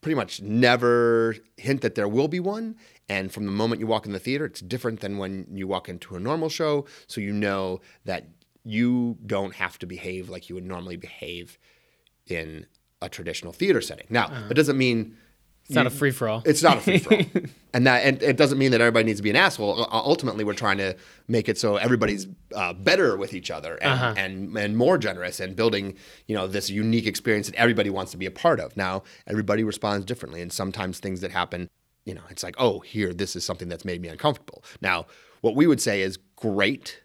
pretty 0.00 0.14
much 0.14 0.40
never 0.40 1.36
hint 1.56 1.82
that 1.82 1.94
there 1.94 2.08
will 2.08 2.28
be 2.28 2.40
one. 2.40 2.76
And 3.08 3.30
from 3.30 3.44
the 3.44 3.52
moment 3.52 3.80
you 3.80 3.86
walk 3.86 4.06
in 4.06 4.12
the 4.12 4.18
theater, 4.18 4.44
it's 4.44 4.60
different 4.60 5.00
than 5.00 5.18
when 5.18 5.46
you 5.52 5.66
walk 5.66 5.88
into 5.88 6.16
a 6.16 6.20
normal 6.20 6.48
show. 6.48 6.86
So 7.06 7.20
you 7.20 7.32
know 7.32 7.80
that 8.04 8.28
you 8.64 9.18
don't 9.26 9.54
have 9.54 9.78
to 9.80 9.86
behave 9.86 10.28
like 10.28 10.48
you 10.48 10.54
would 10.54 10.64
normally 10.64 10.96
behave 10.96 11.58
in 12.26 12.66
a 13.02 13.08
traditional 13.08 13.52
theater 13.52 13.80
setting. 13.80 14.06
Now, 14.10 14.26
uh-huh. 14.26 14.48
that 14.48 14.54
doesn't 14.54 14.78
mean 14.78 15.16
It's 15.70 15.76
not 15.76 15.86
a 15.86 15.90
free 15.90 16.10
for 16.10 16.28
all. 16.28 16.42
it's 16.44 16.62
not 16.64 16.78
a 16.78 16.80
free 16.80 16.98
for 16.98 17.14
all, 17.14 17.22
and 17.72 17.86
that 17.86 18.04
and 18.04 18.20
it 18.22 18.36
doesn't 18.36 18.58
mean 18.58 18.72
that 18.72 18.80
everybody 18.80 19.04
needs 19.04 19.20
to 19.20 19.22
be 19.22 19.30
an 19.30 19.36
asshole. 19.36 19.86
Ultimately, 19.92 20.42
we're 20.42 20.54
trying 20.54 20.78
to 20.78 20.96
make 21.28 21.48
it 21.48 21.58
so 21.58 21.76
everybody's 21.76 22.26
uh, 22.56 22.72
better 22.72 23.16
with 23.16 23.34
each 23.34 23.52
other 23.52 23.76
and, 23.76 24.18
and 24.18 24.56
and 24.58 24.76
more 24.76 24.98
generous 24.98 25.38
and 25.38 25.54
building 25.54 25.96
you 26.26 26.34
know 26.34 26.48
this 26.48 26.70
unique 26.70 27.06
experience 27.06 27.46
that 27.46 27.54
everybody 27.54 27.88
wants 27.88 28.10
to 28.10 28.18
be 28.18 28.26
a 28.26 28.32
part 28.32 28.58
of. 28.58 28.76
Now, 28.76 29.04
everybody 29.28 29.62
responds 29.62 30.04
differently, 30.04 30.42
and 30.42 30.52
sometimes 30.52 30.98
things 30.98 31.20
that 31.20 31.30
happen, 31.30 31.70
you 32.04 32.14
know, 32.14 32.22
it's 32.30 32.42
like, 32.42 32.56
oh, 32.58 32.80
here, 32.80 33.14
this 33.14 33.36
is 33.36 33.44
something 33.44 33.68
that's 33.68 33.84
made 33.84 34.02
me 34.02 34.08
uncomfortable. 34.08 34.64
Now, 34.80 35.06
what 35.40 35.54
we 35.54 35.68
would 35.68 35.80
say 35.80 36.02
is 36.02 36.18
great. 36.34 37.00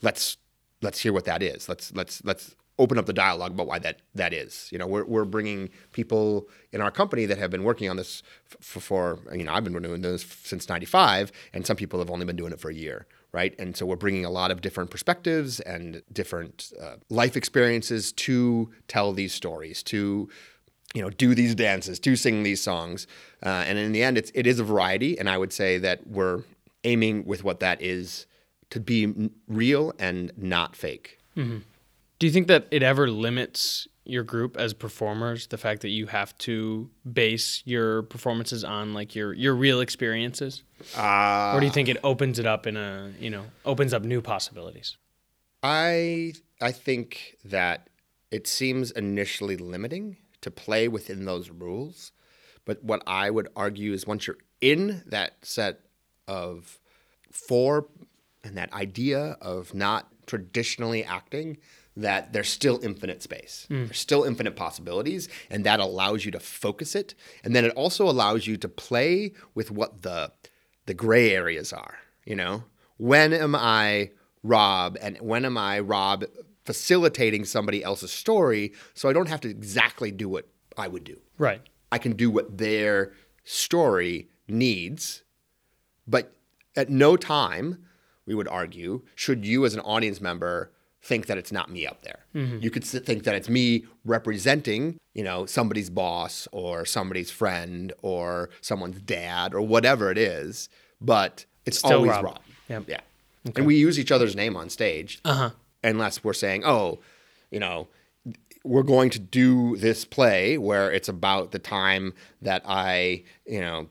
Let's 0.00 0.36
let's 0.80 1.00
hear 1.00 1.12
what 1.12 1.24
that 1.24 1.42
is. 1.42 1.68
Let's 1.68 1.92
let's 1.92 2.24
let's 2.24 2.54
open 2.80 2.98
up 2.98 3.06
the 3.06 3.12
dialogue 3.12 3.52
about 3.52 3.66
why 3.66 3.78
that 3.78 4.00
that 4.14 4.32
is. 4.32 4.68
You 4.72 4.78
know, 4.78 4.86
we're 4.86 5.04
we're 5.04 5.24
bringing 5.24 5.68
people 5.92 6.48
in 6.72 6.80
our 6.80 6.90
company 6.90 7.26
that 7.26 7.38
have 7.38 7.50
been 7.50 7.62
working 7.62 7.88
on 7.88 7.96
this 7.96 8.22
f- 8.60 8.82
for, 8.82 9.18
you 9.32 9.44
know 9.44 9.52
I've 9.52 9.64
been 9.64 9.80
doing 9.80 10.02
this 10.02 10.24
since 10.42 10.68
'95, 10.68 11.30
and 11.52 11.66
some 11.66 11.76
people 11.76 11.98
have 12.00 12.10
only 12.10 12.26
been 12.26 12.36
doing 12.36 12.52
it 12.52 12.58
for 12.58 12.70
a 12.70 12.74
year, 12.74 13.06
right? 13.32 13.54
And 13.58 13.76
so 13.76 13.86
we're 13.86 13.96
bringing 13.96 14.24
a 14.24 14.30
lot 14.30 14.50
of 14.50 14.60
different 14.60 14.90
perspectives 14.90 15.60
and 15.60 16.02
different 16.12 16.72
uh, 16.80 16.96
life 17.10 17.36
experiences 17.36 18.12
to 18.12 18.70
tell 18.88 19.12
these 19.12 19.32
stories 19.34 19.82
to 19.84 20.28
you 20.92 21.02
know, 21.02 21.10
do 21.10 21.36
these 21.36 21.54
dances, 21.54 22.00
to 22.00 22.16
sing 22.16 22.42
these 22.42 22.60
songs, 22.60 23.06
uh, 23.44 23.62
and 23.68 23.78
in 23.78 23.92
the 23.92 24.02
end, 24.02 24.18
it's 24.18 24.32
it 24.34 24.46
is 24.46 24.58
a 24.58 24.64
variety. 24.64 25.16
And 25.18 25.30
I 25.30 25.38
would 25.38 25.52
say 25.52 25.78
that 25.78 26.06
we're 26.08 26.42
aiming 26.82 27.26
with 27.26 27.44
what 27.44 27.60
that 27.60 27.80
is 27.80 28.26
to 28.70 28.80
be 28.80 29.30
real 29.46 29.92
and 29.98 30.32
not 30.36 30.74
fake. 30.74 31.18
Do 32.20 32.26
you 32.26 32.32
think 32.32 32.48
that 32.48 32.68
it 32.70 32.82
ever 32.82 33.10
limits 33.10 33.88
your 34.04 34.22
group 34.22 34.58
as 34.58 34.74
performers? 34.74 35.46
The 35.46 35.56
fact 35.56 35.80
that 35.80 35.88
you 35.88 36.06
have 36.06 36.36
to 36.38 36.90
base 37.10 37.62
your 37.64 38.02
performances 38.02 38.62
on 38.62 38.92
like 38.92 39.14
your 39.14 39.32
your 39.32 39.54
real 39.54 39.80
experiences, 39.80 40.62
Uh, 40.96 41.54
or 41.54 41.60
do 41.60 41.66
you 41.66 41.72
think 41.72 41.88
it 41.88 41.96
opens 42.04 42.38
it 42.38 42.44
up 42.46 42.66
in 42.66 42.76
a 42.76 43.10
you 43.18 43.30
know 43.30 43.46
opens 43.64 43.94
up 43.94 44.04
new 44.04 44.20
possibilities? 44.20 44.98
I 45.62 46.34
I 46.60 46.72
think 46.72 47.36
that 47.42 47.88
it 48.30 48.46
seems 48.46 48.90
initially 48.90 49.56
limiting 49.56 50.18
to 50.42 50.50
play 50.50 50.88
within 50.88 51.24
those 51.24 51.48
rules, 51.48 52.12
but 52.66 52.84
what 52.84 53.02
I 53.06 53.30
would 53.30 53.48
argue 53.56 53.94
is 53.94 54.06
once 54.06 54.26
you're 54.26 54.38
in 54.60 55.02
that 55.06 55.32
set 55.42 55.80
of 56.28 56.78
four 57.32 57.88
and 58.44 58.58
that 58.58 58.70
idea 58.74 59.38
of 59.40 59.72
not 59.74 60.08
traditionally 60.26 61.02
acting, 61.02 61.56
that 62.00 62.32
there's 62.32 62.48
still 62.48 62.80
infinite 62.82 63.22
space. 63.22 63.66
Hmm. 63.68 63.84
There's 63.86 63.98
still 63.98 64.24
infinite 64.24 64.56
possibilities, 64.56 65.28
and 65.48 65.64
that 65.64 65.80
allows 65.80 66.24
you 66.24 66.30
to 66.32 66.40
focus 66.40 66.94
it. 66.94 67.14
And 67.44 67.54
then 67.54 67.64
it 67.64 67.72
also 67.74 68.08
allows 68.08 68.46
you 68.46 68.56
to 68.58 68.68
play 68.68 69.32
with 69.54 69.70
what 69.70 70.02
the 70.02 70.32
the 70.86 70.94
gray 70.94 71.30
areas 71.30 71.72
are. 71.72 71.98
You 72.24 72.36
know, 72.36 72.64
when 72.96 73.32
am 73.32 73.54
I 73.54 74.10
Rob, 74.42 74.96
and 75.00 75.18
when 75.18 75.44
am 75.44 75.58
I 75.58 75.80
Rob 75.80 76.24
facilitating 76.64 77.44
somebody 77.44 77.82
else's 77.82 78.12
story, 78.12 78.72
so 78.94 79.08
I 79.08 79.12
don't 79.12 79.28
have 79.28 79.40
to 79.42 79.48
exactly 79.48 80.10
do 80.10 80.28
what 80.28 80.48
I 80.76 80.88
would 80.88 81.04
do. 81.04 81.18
Right. 81.38 81.62
I 81.92 81.98
can 81.98 82.12
do 82.12 82.30
what 82.30 82.58
their 82.58 83.12
story 83.44 84.28
needs, 84.46 85.22
but 86.06 86.36
at 86.76 86.88
no 86.88 87.16
time 87.16 87.84
we 88.26 88.34
would 88.34 88.48
argue, 88.48 89.02
should 89.14 89.44
you 89.44 89.64
as 89.64 89.74
an 89.74 89.80
audience 89.80 90.20
member 90.20 90.72
think 91.02 91.26
that 91.26 91.38
it's 91.38 91.50
not 91.52 91.70
me 91.70 91.86
up 91.86 92.02
there? 92.02 92.20
You 92.34 92.70
could 92.70 92.84
think 92.84 93.24
that 93.24 93.34
it's 93.34 93.48
me 93.48 93.84
representing, 94.04 94.98
you 95.14 95.24
know, 95.24 95.46
somebody's 95.46 95.90
boss 95.90 96.46
or 96.52 96.84
somebody's 96.84 97.30
friend 97.30 97.92
or 98.02 98.50
someone's 98.60 99.00
dad 99.00 99.54
or 99.54 99.62
whatever 99.62 100.10
it 100.10 100.18
is, 100.18 100.68
but 101.00 101.44
it's 101.66 101.78
Still 101.78 101.92
always 101.98 102.12
Rob. 102.12 102.24
Rob. 102.24 102.40
Yep. 102.68 102.84
Yeah. 102.88 103.00
And 103.56 103.66
we 103.66 103.76
use 103.76 103.98
each 103.98 104.12
other's 104.12 104.36
name 104.36 104.56
on 104.56 104.68
stage. 104.68 105.20
Uh-huh. 105.24 105.50
Unless 105.82 106.22
we're 106.22 106.34
saying, 106.34 106.64
oh, 106.64 106.98
you 107.50 107.58
know, 107.58 107.88
we're 108.64 108.82
going 108.82 109.08
to 109.10 109.18
do 109.18 109.76
this 109.78 110.04
play 110.04 110.58
where 110.58 110.92
it's 110.92 111.08
about 111.08 111.50
the 111.52 111.58
time 111.58 112.12
that 112.42 112.62
I, 112.66 113.24
you 113.46 113.60
know, 113.60 113.88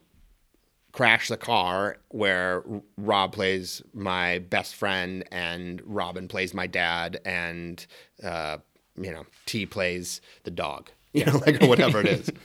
crash 0.91 1.27
the 1.27 1.37
car 1.37 1.97
where 2.09 2.63
Rob 2.97 3.33
plays 3.33 3.81
my 3.93 4.39
best 4.39 4.75
friend 4.75 5.23
and 5.31 5.81
Robin 5.85 6.27
plays 6.27 6.53
my 6.53 6.67
dad 6.67 7.19
and 7.25 7.85
uh, 8.23 8.57
you 8.97 9.11
know 9.11 9.25
T 9.45 9.65
plays 9.65 10.21
the 10.43 10.51
dog. 10.51 10.89
You 11.11 11.25
know? 11.25 11.41
like 11.43 11.63
or 11.63 11.67
whatever 11.67 11.99
it 12.01 12.07
is. 12.07 12.29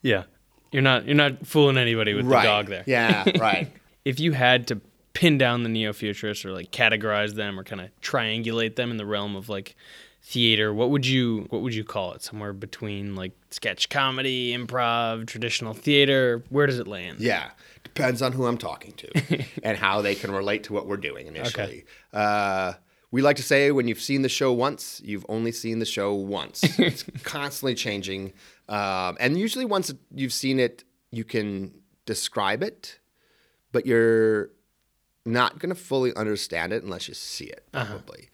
Yeah. 0.00 0.24
You're 0.72 0.82
not 0.82 1.06
you're 1.06 1.14
not 1.14 1.46
fooling 1.46 1.76
anybody 1.78 2.14
with 2.14 2.26
right. 2.26 2.42
the 2.42 2.48
dog 2.48 2.66
there. 2.68 2.84
yeah 2.86 3.24
right. 3.38 3.70
If 4.04 4.20
you 4.20 4.32
had 4.32 4.66
to 4.68 4.80
pin 5.12 5.38
down 5.38 5.62
the 5.62 5.68
neo-futurists 5.68 6.44
or 6.44 6.52
like 6.52 6.70
categorize 6.72 7.34
them 7.34 7.58
or 7.58 7.64
kind 7.64 7.80
of 7.80 7.90
triangulate 8.00 8.76
them 8.76 8.90
in 8.90 8.96
the 8.96 9.06
realm 9.06 9.36
of 9.36 9.48
like 9.48 9.76
theater, 10.24 10.72
what 10.72 10.90
would 10.90 11.06
you 11.06 11.46
what 11.50 11.60
would 11.60 11.74
you 11.74 11.84
call 11.84 12.12
it? 12.12 12.22
Somewhere 12.22 12.52
between 12.52 13.14
like 13.14 13.32
sketch 13.50 13.90
comedy, 13.90 14.56
improv, 14.56 15.26
traditional 15.26 15.74
theater. 15.74 16.42
Where 16.48 16.66
does 16.66 16.78
it 16.78 16.88
land? 16.88 17.20
Yeah, 17.20 17.50
depends 17.84 18.22
on 18.22 18.32
who 18.32 18.46
I'm 18.46 18.58
talking 18.58 18.94
to 18.94 19.44
and 19.62 19.76
how 19.76 20.00
they 20.00 20.14
can 20.14 20.32
relate 20.32 20.64
to 20.64 20.72
what 20.72 20.86
we're 20.86 20.96
doing 20.96 21.26
initially. 21.26 21.84
Uh, 22.12 22.72
we 23.10 23.22
like 23.22 23.36
to 23.36 23.42
say 23.42 23.70
when 23.70 23.86
you've 23.86 24.00
seen 24.00 24.22
the 24.22 24.28
show 24.28 24.52
once, 24.52 25.00
you've 25.04 25.26
only 25.28 25.52
seen 25.52 25.78
the 25.78 25.84
show 25.84 26.14
once. 26.14 26.62
it's 26.78 27.04
constantly 27.22 27.74
changing, 27.74 28.32
um, 28.68 29.16
and 29.20 29.38
usually 29.38 29.66
once 29.66 29.92
you've 30.12 30.32
seen 30.32 30.58
it, 30.58 30.84
you 31.12 31.22
can 31.22 31.72
describe 32.06 32.62
it, 32.62 32.98
but 33.72 33.86
you're 33.86 34.50
not 35.26 35.58
going 35.58 35.68
to 35.68 35.80
fully 35.80 36.14
understand 36.16 36.72
it 36.72 36.82
unless 36.82 37.08
you 37.08 37.14
see 37.14 37.44
it, 37.44 37.66
probably. 37.72 38.30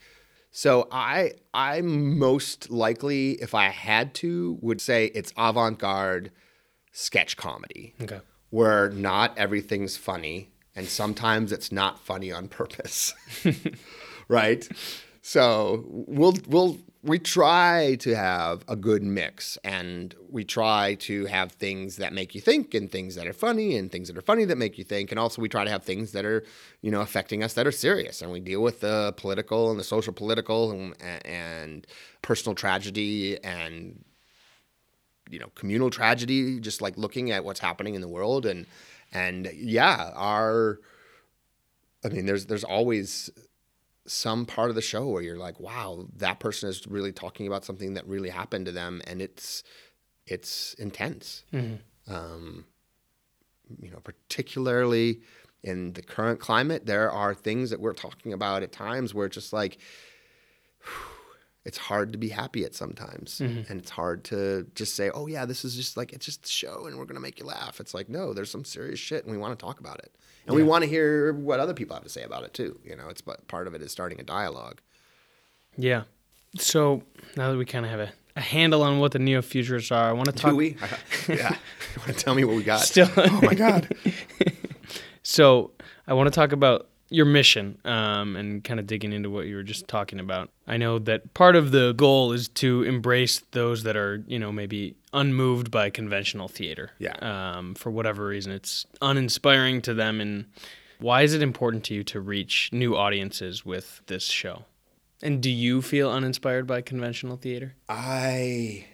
So 0.51 0.89
I 0.91 1.33
I 1.55 1.81
most 1.81 2.71
likely, 2.71 3.33
if 3.43 3.55
I 3.55 3.69
had 3.69 4.15
to, 4.15 4.59
would 4.61 4.81
say 4.81 5.07
it's 5.07 5.33
avant-garde 5.37 6.31
sketch 6.93 7.37
comedy 7.37 7.95
Okay. 8.03 8.21
where 8.51 8.91
not 8.91 9.37
everything's 9.39 9.97
funny 9.97 10.51
and 10.75 10.87
sometimes 10.89 11.53
it's 11.53 11.71
not 11.71 12.01
funny 12.01 12.33
on 12.33 12.49
purpose. 12.49 13.15
right? 14.29 14.69
So 15.23 15.85
we'll 15.87 16.35
we'll 16.49 16.79
we 17.03 17.19
try 17.19 17.97
to 18.01 18.15
have 18.15 18.63
a 18.69 18.77
good 18.77 19.03
mix 19.03 19.57
and 19.65 20.15
we 20.29 20.45
try 20.45 20.95
to 20.97 21.25
have 21.27 21.53
things 21.53 21.97
that 21.97 22.13
make 22.13 22.35
you 22.35 22.41
think 22.41 22.75
and 22.75 22.91
things 22.93 23.15
that 23.15 23.27
are 23.27 23.33
funny 23.33 23.77
and 23.77 23.91
things 23.91 24.09
that 24.09 24.19
are 24.19 24.23
funny 24.23 24.45
that 24.45 24.59
make 24.59 24.77
you 24.77 24.85
think 24.85 25.11
and 25.11 25.19
also 25.19 25.41
we 25.41 25.49
try 25.49 25.65
to 25.65 25.71
have 25.71 25.83
things 25.83 26.13
that 26.13 26.27
are 26.27 26.45
you 26.83 26.91
know 26.91 27.01
affecting 27.01 27.43
us 27.43 27.55
that 27.55 27.67
are 27.67 27.73
serious 27.73 28.21
and 28.21 28.31
we 28.31 28.39
deal 28.39 28.63
with 28.63 28.81
the 28.81 29.15
political 29.17 29.71
and 29.71 29.81
the 29.81 29.85
social 29.85 30.13
political 30.13 30.73
and, 30.73 30.95
and 31.27 31.87
personal 32.21 32.55
tragedy 32.55 33.43
and 33.43 34.05
you 35.31 35.39
know 35.39 35.51
communal 35.55 35.89
tragedy 35.89 36.61
just 36.61 36.83
like 36.83 36.99
looking 36.99 37.31
at 37.31 37.45
what's 37.45 37.61
happening 37.61 37.95
in 37.95 38.03
the 38.03 38.09
world 38.09 38.45
and 38.45 38.67
and 39.13 39.51
yeah 39.55 40.11
our 40.15 40.81
i 42.05 42.09
mean 42.09 42.27
there's 42.27 42.45
there's 42.47 42.65
always 42.65 43.31
some 44.11 44.45
part 44.45 44.71
of 44.71 44.75
the 44.75 44.83
show 44.83 45.07
where 45.07 45.23
you're 45.23 45.39
like 45.39 45.61
wow 45.61 46.05
that 46.17 46.41
person 46.41 46.69
is 46.69 46.87
really 46.89 47.13
talking 47.13 47.47
about 47.47 47.65
something 47.65 47.95
that 47.95 48.07
really 48.07 48.29
happened 48.31 48.67
to 48.67 48.73
them 48.73 49.01
and 49.07 49.23
it's 49.23 49.63
it's 50.27 50.75
intense. 50.75 51.45
Um, 52.09 52.65
you 53.81 53.91
know 53.91 54.01
particularly 54.03 55.21
in 55.63 55.93
the 55.93 56.03
current 56.03 56.41
climate 56.41 56.87
there 56.87 57.11
are 57.11 57.35
things 57.35 57.71
that 57.71 57.81
we're 57.81 57.93
talking 57.93 58.33
about 58.33 58.63
at 58.65 58.73
times 58.73 59.15
where 59.15 59.27
it's 59.27 59.35
just 59.35 59.53
like 59.53 59.79
it's 61.65 61.79
hard 61.79 62.13
to 62.13 62.19
be 62.19 62.29
happy 62.29 62.65
at 62.65 62.75
sometimes. 62.75 63.39
Mm-hmm. 63.39 63.71
And 63.71 63.81
it's 63.81 63.91
hard 63.91 64.25
to 64.25 64.67
just 64.75 64.97
say 64.97 65.11
oh 65.11 65.27
yeah 65.27 65.45
this 65.45 65.65
is 65.65 65.77
just 65.77 65.97
like 65.97 66.13
it's 66.13 66.27
just 66.27 66.45
a 66.45 66.49
show 66.49 66.87
and 66.87 66.97
we're 66.97 67.05
going 67.05 67.17
to 67.17 67.21
make 67.21 67.39
you 67.39 67.47
laugh. 67.47 67.81
It's 67.81 67.95
like 67.95 68.09
no 68.09 68.33
there's 68.33 68.51
some 68.51 68.65
serious 68.65 68.99
shit 68.99 69.25
and 69.25 69.33
we 69.33 69.39
want 69.39 69.59
to 69.59 69.65
talk 69.65 69.81
about 69.81 69.99
it. 69.99 70.15
And 70.47 70.57
we 70.57 70.63
want 70.63 70.83
to 70.83 70.91
hear 70.91 71.33
what 71.33 71.61
other 71.61 71.75
people 71.75 71.95
have 71.95 72.03
to 72.03 72.11
say 72.11 72.23
about 72.23 72.45
it 72.45 72.55
too 72.55 72.79
you 72.85 72.97
know? 72.97 73.09
It's 73.09 73.21
but 73.21 73.47
part 73.49 73.67
of 73.67 73.75
it 73.75 73.83
is 73.83 73.93
starting 73.93 74.21
a 74.21 74.25
dialogue. 74.25 74.81
Yeah. 75.77 76.05
So 76.57 77.03
now 77.37 77.53
that 77.53 77.59
we 77.59 77.65
kind 77.65 77.85
of 77.85 77.91
have 77.91 78.01
a, 78.01 78.13
a 78.35 78.41
handle 78.41 78.83
on 78.83 78.99
what 78.99 79.13
the 79.13 79.21
neo-futurists 79.21 79.93
are, 79.93 80.09
I 80.09 80.13
want 80.13 80.27
to 80.27 80.33
talk. 80.33 80.51
do 80.51 80.57
we? 80.57 80.77
Yeah. 81.29 81.57
You 81.95 82.03
want 82.03 82.19
to 82.19 82.25
tell 82.25 82.35
me 82.35 82.45
what 82.45 82.57
we 82.57 82.65
got? 82.65 82.81
Still. 82.81 83.09
oh 83.17 83.41
my 83.43 83.55
god. 83.55 83.95
So 85.23 85.71
I 86.09 86.15
want 86.15 86.27
to 86.27 86.33
talk 86.33 86.51
about 86.51 86.89
your 87.11 87.27
mission 87.27 87.79
um, 87.85 88.37
and 88.37 88.63
kind 88.63 88.79
of 88.79 88.87
digging 88.87 89.13
into 89.13 89.29
what 89.29 89.47
you 89.47 89.57
were 89.57 89.65
just 89.65 89.89
talking 89.89 90.21
about. 90.21 90.49
I 90.67 90.77
know 90.77 90.99
that 91.01 91.35
part 91.35 91.57
of 91.57 91.73
the 91.73 91.93
goal 91.93 92.33
is 92.33 92.49
to 92.49 92.85
embrace 92.85 93.43
those 93.51 93.83
that 93.83 93.97
are, 93.97 94.23
you 94.29 94.39
know, 94.39 94.53
maybe 94.53 94.95
unmoved 95.13 95.71
by 95.73 95.91
conventional 95.91 96.47
theater. 96.47 96.93
Yeah. 96.99 97.17
Um, 97.21 97.75
for 97.75 97.91
whatever 97.91 98.27
reason, 98.27 98.53
it's 98.53 98.87
uninspiring 99.03 99.83
to 99.83 99.95
them. 99.95 100.21
And 100.21 100.47
why 101.01 101.23
is 101.23 101.35
it 101.35 101.43
important 101.43 101.85
to 101.85 101.95
you 101.95 102.05
to 102.05 102.21
reach 102.21 102.71
new 102.73 102.97
audiences 102.97 103.67
with 103.67 104.03
this 104.07 104.25
show? 104.25 104.65
And 105.21 105.43
do 105.43 105.51
you 105.51 105.83
feel 105.83 106.11
uninspired 106.11 106.67
by 106.67 106.81
conventional 106.81 107.37
theater? 107.37 107.75
I 107.89 108.87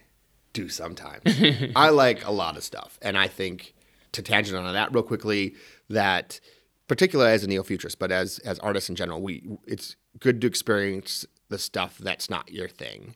do 0.54 0.70
sometimes. 0.70 1.22
I 1.76 1.90
like 1.90 2.26
a 2.26 2.32
lot 2.32 2.56
of 2.56 2.64
stuff. 2.64 2.98
And 3.02 3.18
I 3.18 3.28
think 3.28 3.74
to 4.12 4.22
tangent 4.22 4.56
on 4.56 4.72
that 4.72 4.92
real 4.94 5.02
quickly, 5.02 5.54
that 5.90 6.40
particularly 6.88 7.32
as 7.32 7.44
a 7.44 7.46
neo-futurist, 7.48 7.98
but 7.98 8.10
as 8.12 8.38
as 8.40 8.58
artists 8.60 8.88
in 8.90 8.96
general, 8.96 9.20
we 9.22 9.46
it's 9.66 9.96
good 10.20 10.40
to 10.40 10.46
experience 10.46 11.26
the 11.48 11.58
stuff 11.58 11.98
that's 11.98 12.28
not 12.30 12.50
your 12.50 12.68
thing. 12.68 13.14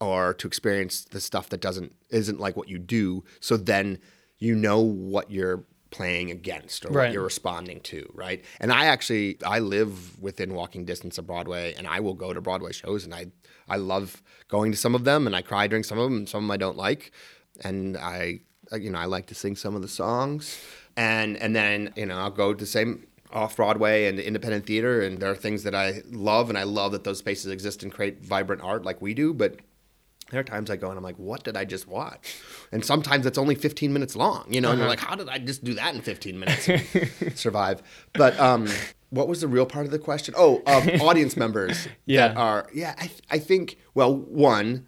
Or 0.00 0.34
to 0.34 0.46
experience 0.46 1.04
the 1.04 1.20
stuff 1.20 1.48
that 1.50 1.60
doesn't 1.60 1.94
isn't 2.10 2.38
like 2.40 2.56
what 2.56 2.68
you 2.68 2.78
do. 2.78 3.24
So 3.40 3.56
then 3.56 3.98
you 4.38 4.54
know 4.54 4.80
what 4.80 5.30
you're 5.30 5.64
playing 5.90 6.30
against 6.32 6.84
or 6.84 6.88
Right. 6.88 7.06
what 7.06 7.12
you're 7.14 7.22
responding 7.22 7.80
to, 7.82 8.10
right? 8.12 8.44
And 8.60 8.72
I 8.72 8.86
actually 8.86 9.38
I 9.46 9.60
live 9.60 10.20
within 10.20 10.52
walking 10.52 10.84
distance 10.84 11.16
of 11.16 11.26
Broadway 11.26 11.74
and 11.78 11.86
I 11.86 12.00
will 12.00 12.14
go 12.14 12.32
to 12.34 12.40
Broadway 12.40 12.72
shows 12.72 13.04
and 13.04 13.14
I 13.14 13.26
I 13.68 13.76
love 13.76 14.20
going 14.48 14.72
to 14.72 14.76
some 14.76 14.94
of 14.96 15.04
them 15.04 15.26
and 15.26 15.34
I 15.34 15.40
cry 15.42 15.68
during 15.68 15.84
some 15.84 15.98
of 15.98 16.04
them 16.10 16.16
and 16.18 16.28
some 16.28 16.38
of 16.38 16.42
them 16.44 16.50
I 16.50 16.56
don't 16.58 16.76
like. 16.76 17.12
And 17.62 17.96
I 17.96 18.40
you 18.72 18.90
know, 18.90 18.98
I 18.98 19.04
like 19.04 19.26
to 19.26 19.34
sing 19.34 19.54
some 19.56 19.76
of 19.76 19.82
the 19.82 19.88
songs. 19.88 20.58
And 20.96 21.36
and 21.38 21.54
then, 21.56 21.92
you 21.96 22.06
know, 22.06 22.18
I'll 22.18 22.30
go 22.30 22.52
to 22.54 22.58
the 22.58 22.66
same 22.66 23.06
off 23.32 23.56
Broadway 23.56 24.06
and 24.06 24.20
independent 24.20 24.64
theater 24.64 25.00
and 25.02 25.18
there 25.18 25.30
are 25.30 25.34
things 25.34 25.64
that 25.64 25.74
I 25.74 26.02
love 26.10 26.48
and 26.50 26.56
I 26.56 26.62
love 26.62 26.92
that 26.92 27.02
those 27.02 27.18
spaces 27.18 27.50
exist 27.50 27.82
and 27.82 27.90
create 27.92 28.24
vibrant 28.24 28.62
art 28.62 28.84
like 28.84 29.02
we 29.02 29.12
do, 29.12 29.34
but 29.34 29.56
there 30.30 30.38
are 30.40 30.44
times 30.44 30.70
I 30.70 30.76
go 30.76 30.88
and 30.88 30.96
I'm 30.96 31.02
like, 31.02 31.18
what 31.18 31.42
did 31.42 31.56
I 31.56 31.64
just 31.64 31.88
watch? 31.88 32.36
And 32.70 32.84
sometimes 32.84 33.26
it's 33.26 33.36
only 33.36 33.56
15 33.56 33.92
minutes 33.92 34.14
long, 34.14 34.46
you 34.48 34.60
know, 34.60 34.70
and 34.70 34.78
you're 34.78 34.88
like, 34.88 35.00
how 35.00 35.16
did 35.16 35.28
I 35.28 35.38
just 35.38 35.64
do 35.64 35.74
that 35.74 35.94
in 35.96 36.00
15 36.00 36.38
minutes? 36.38 36.68
and 37.20 37.36
survive. 37.36 37.82
But 38.12 38.38
um, 38.38 38.68
what 39.10 39.26
was 39.26 39.40
the 39.40 39.48
real 39.48 39.66
part 39.66 39.84
of 39.84 39.90
the 39.92 39.98
question? 39.98 40.32
Oh, 40.36 40.62
um, 40.66 40.88
audience 41.00 41.36
members 41.36 41.88
Yeah. 42.06 42.28
that 42.28 42.36
are, 42.36 42.68
yeah, 42.72 42.94
I, 42.98 43.10
I 43.30 43.38
think, 43.40 43.78
well, 43.94 44.14
one, 44.16 44.86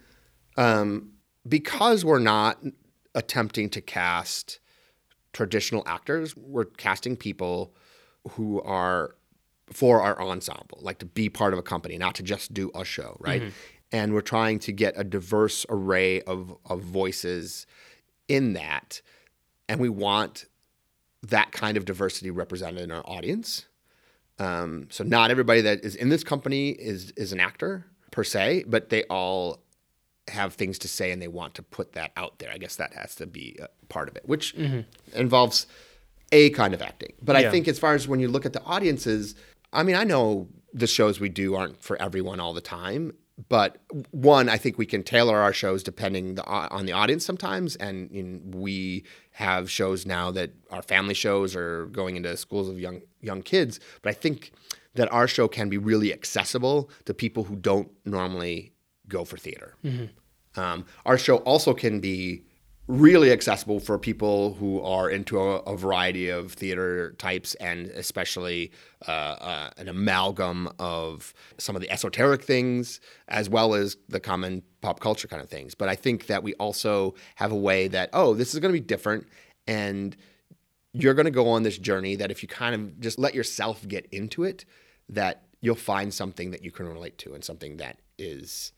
um, 0.57 1.11
because 1.49 2.05
we're 2.05 2.19
not 2.21 2.59
attempting 3.15 3.71
to 3.71 3.81
cast 3.81 4.59
traditional 5.37 5.83
actors, 5.87 6.35
we're 6.35 6.65
casting 6.65 7.15
people 7.15 7.75
who 8.31 8.63
are 8.63 9.15
for 9.71 10.01
our 10.01 10.19
ensemble, 10.23 10.79
like 10.81 10.99
to 11.01 11.05
be 11.05 11.29
part 11.29 11.53
of 11.53 11.59
a 11.59 11.63
company, 11.63 11.99
not 11.99 12.15
to 12.15 12.23
just 12.23 12.55
do 12.55 12.71
a 12.75 12.85
show, 12.87 13.19
right? 13.21 13.43
And 13.93 14.15
we're 14.15 14.23
trying 14.23 14.61
to 14.61 14.73
get 14.73 14.95
a 14.97 15.05
diverse 15.05 15.67
array 15.69 16.23
of, 16.23 16.57
of 16.65 16.81
voices 16.81 17.67
in 18.29 18.55
that. 18.55 19.03
And 19.69 19.79
we 19.79 19.91
want 19.91 20.47
that 21.23 21.53
kind 21.53 21.77
of 21.77 21.85
diversity 21.85 22.31
represented 22.31 22.83
in 22.83 22.91
our 22.91 23.05
audience. 23.05 23.67
Um, 24.39 24.89
so 24.91 25.05
not 25.05 25.31
everybody 25.31 25.61
that 25.61 25.85
is 25.85 25.97
in 25.97 26.09
this 26.09 26.25
company 26.25 26.71
is 26.71 27.13
is 27.17 27.33
an 27.33 27.41
actor 27.41 27.85
per 28.11 28.25
se, 28.25 28.65
but 28.67 28.89
they 28.89 29.03
all 29.05 29.63
have 30.29 30.55
things 30.55 30.79
to 30.79 30.89
say 30.89 31.11
and 31.13 31.21
they 31.21 31.29
want 31.29 31.55
to 31.55 31.63
put 31.63 31.93
that 31.93 32.13
out 32.17 32.39
there. 32.39 32.51
I 32.51 32.59
guess 32.59 32.77
that 32.77 32.95
has 32.95 33.15
to 33.17 33.27
be 33.27 33.57
a 33.61 33.69
part 33.89 34.09
of 34.09 34.17
it, 34.17 34.23
which 34.27 34.57
mm-hmm. 34.57 34.81
involves 35.19 35.67
a 36.33 36.51
kind 36.51 36.75
of 36.75 36.83
acting. 36.83 37.13
But 37.23 37.41
Yeah. 37.41 37.49
I 37.49 37.51
think 37.51 37.69
as 37.69 37.79
far 37.79 37.95
as 37.95 38.09
when 38.09 38.21
you 38.21 38.29
look 38.29 38.47
at 38.47 38.53
the 38.53 38.63
audiences, 38.63 39.35
I 39.73 39.83
mean, 39.83 39.97
I 39.97 40.05
know 40.05 40.49
the 40.73 40.87
shows 40.87 41.21
we 41.21 41.29
do 41.29 41.55
aren't 41.55 41.83
for 41.83 42.01
everyone 42.01 42.41
all 42.41 42.53
the 42.53 42.61
time. 42.61 43.13
but 43.51 43.77
one, 44.13 44.49
I 44.49 44.57
think 44.57 44.79
we 44.79 44.87
can 44.87 45.03
tailor 45.03 45.37
our 45.39 45.53
shows 45.53 45.83
depending 45.83 46.37
the, 46.37 46.45
uh, 46.45 46.69
on 46.71 46.87
the 46.87 46.93
audience 46.93 47.23
sometimes, 47.25 47.77
and 47.77 48.11
in, 48.11 48.51
we 48.51 49.05
have 49.33 49.71
shows 49.71 50.07
now 50.07 50.31
that 50.31 50.53
are 50.71 50.81
family 50.81 51.13
shows 51.13 51.55
or 51.55 51.85
going 51.87 52.17
into 52.17 52.35
schools 52.39 52.67
of 52.67 52.81
young 52.81 53.03
young 53.21 53.43
kids. 53.43 53.79
But 54.01 54.11
I 54.11 54.15
think 54.15 54.53
that 54.95 55.13
our 55.13 55.29
show 55.29 55.49
can 55.49 55.69
be 55.69 55.77
really 55.77 56.13
accessible 56.13 56.91
to 57.05 57.13
people 57.13 57.45
who 57.45 57.57
don't 57.57 57.91
normally 58.07 58.73
go 59.07 59.25
for 59.25 59.37
theater. 59.37 59.75
Mm-hmm. 59.85 60.59
Um, 60.59 60.87
our 61.05 61.19
show 61.19 61.37
also 61.39 61.75
can 61.75 62.01
be 62.01 62.43
really 62.89 63.33
accessible 63.33 63.81
for 63.81 63.99
people 63.99 64.55
who 64.55 64.81
are 64.81 65.11
into 65.11 65.41
a, 65.41 65.57
a 65.61 65.77
variety 65.77 66.29
of 66.29 66.53
theater 66.53 67.15
types 67.19 67.55
and 67.57 67.87
especially 67.89 68.71
uh, 69.09 69.11
uh, 69.11 69.71
an 69.77 69.89
amalgam 69.89 70.69
of 70.79 71.35
some 71.59 71.75
of 71.75 71.83
the 71.83 71.91
esoteric 71.91 72.45
things 72.45 73.01
as 73.27 73.49
well 73.49 73.75
as 73.75 73.97
the 74.09 74.21
common 74.21 74.63
pop 74.83 75.01
culture 75.01 75.27
kind 75.27 75.43
of 75.43 75.49
things. 75.49 75.75
But 75.75 75.89
I 75.89 75.97
think 75.97 76.27
that 76.27 76.45
we 76.45 76.55
also 76.55 77.15
have 77.37 77.51
a 77.51 77.57
way 77.57 77.89
that, 77.89 78.09
oh, 78.13 78.35
this 78.35 78.55
is 78.55 78.61
going 78.61 78.73
to 78.73 78.81
be 78.81 78.87
different 78.87 79.27
and 79.67 80.17
you're 80.93 81.15
going 81.15 81.27
to 81.27 81.33
go 81.33 81.49
on 81.49 81.65
this 81.65 81.79
journey 81.79 82.15
that 82.15 82.31
if 82.31 82.41
you 82.43 82.49
kind 82.49 82.75
of 82.75 83.01
just 83.01 83.19
let 83.19 83.35
yourself 83.35 83.87
get 83.89 84.07
into 84.13 84.45
it, 84.45 84.65
that 85.09 85.43
you'll 85.61 85.75
find 85.75 86.15
something 86.15 86.53
that 86.53 86.63
you 86.63 86.71
can 86.71 86.87
relate 86.87 87.19
to 87.19 87.35
and 87.35 87.43
something 87.43 87.79
that 87.79 87.99
is 88.17 88.73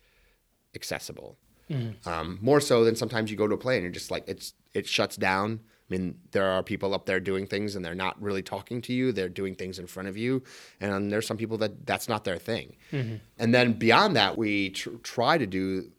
accessible. 0.75 1.37
Mm-hmm. 1.71 2.09
Um, 2.09 2.39
more 2.41 2.61
so 2.61 2.85
than 2.85 2.97
sometimes 2.97 3.31
you 3.31 3.37
go 3.37 3.47
to 3.47 3.55
a 3.55 3.59
play 3.59 3.77
and 3.77 3.83
you're 3.83 3.93
just 3.93 4.11
like 4.11 4.25
it's 4.27 4.55
it 4.75 4.87
shuts 4.87 5.17
down. 5.17 5.61
I 5.63 5.95
mean, 5.95 6.19
there 6.33 6.47
are 6.47 6.63
people 6.63 6.93
up 6.93 7.07
there 7.07 7.19
doing 7.19 7.47
things 7.47 7.75
and 7.75 7.83
they're 7.83 7.95
not 7.95 8.21
really 8.21 8.43
talking 8.43 8.83
to 8.83 8.93
you. 8.93 9.11
They're 9.11 9.31
doing 9.31 9.55
things 9.55 9.79
in 9.79 9.87
front 9.87 10.09
of 10.09 10.17
you, 10.17 10.43
and 10.81 11.11
there's 11.11 11.27
some 11.27 11.37
people 11.37 11.59
that 11.59 11.87
that's 11.87 12.09
not 12.09 12.25
their 12.25 12.39
thing. 12.39 12.77
Mm-hmm. 12.93 13.17
And 13.39 13.55
then 13.55 13.73
beyond 13.75 14.17
that, 14.17 14.37
we 14.37 14.71
tr- 14.71 14.97
try 15.03 15.39
to 15.39 15.47
do 15.47 15.91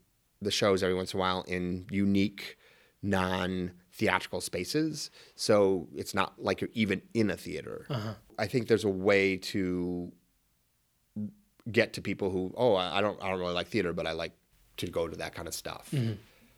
the 0.42 0.52
shows 0.52 0.84
every 0.84 0.96
once 0.96 1.14
in 1.14 1.20
a 1.20 1.22
while 1.22 1.44
in 1.48 1.86
unique, 1.90 2.58
non 3.02 3.72
theatrical 4.00 4.42
spaces. 4.42 5.12
So 5.36 5.88
it's 5.96 6.14
not 6.14 6.42
like 6.42 6.62
you're 6.62 6.70
even 6.74 7.02
in 7.14 7.30
a 7.30 7.36
theater. 7.36 7.86
Uh-huh. 7.90 8.14
I 8.38 8.48
think 8.48 8.68
there's 8.68 8.86
a 8.86 8.90
way 8.90 9.36
to 9.38 10.12
get 11.70 11.94
to 11.94 12.02
people 12.02 12.30
who, 12.30 12.54
oh, 12.56 12.76
I 12.76 13.02
don't, 13.02 13.22
I 13.22 13.30
don't 13.30 13.40
really 13.40 13.54
like 13.54 13.68
theater, 13.68 13.92
but 13.92 14.08
I 14.08 14.14
like 14.14 14.32
to 14.80 14.88
go 14.88 15.08
to 15.08 15.16
that 15.18 15.34
kind 15.36 15.48
of 15.48 15.54
stuff. 15.54 15.94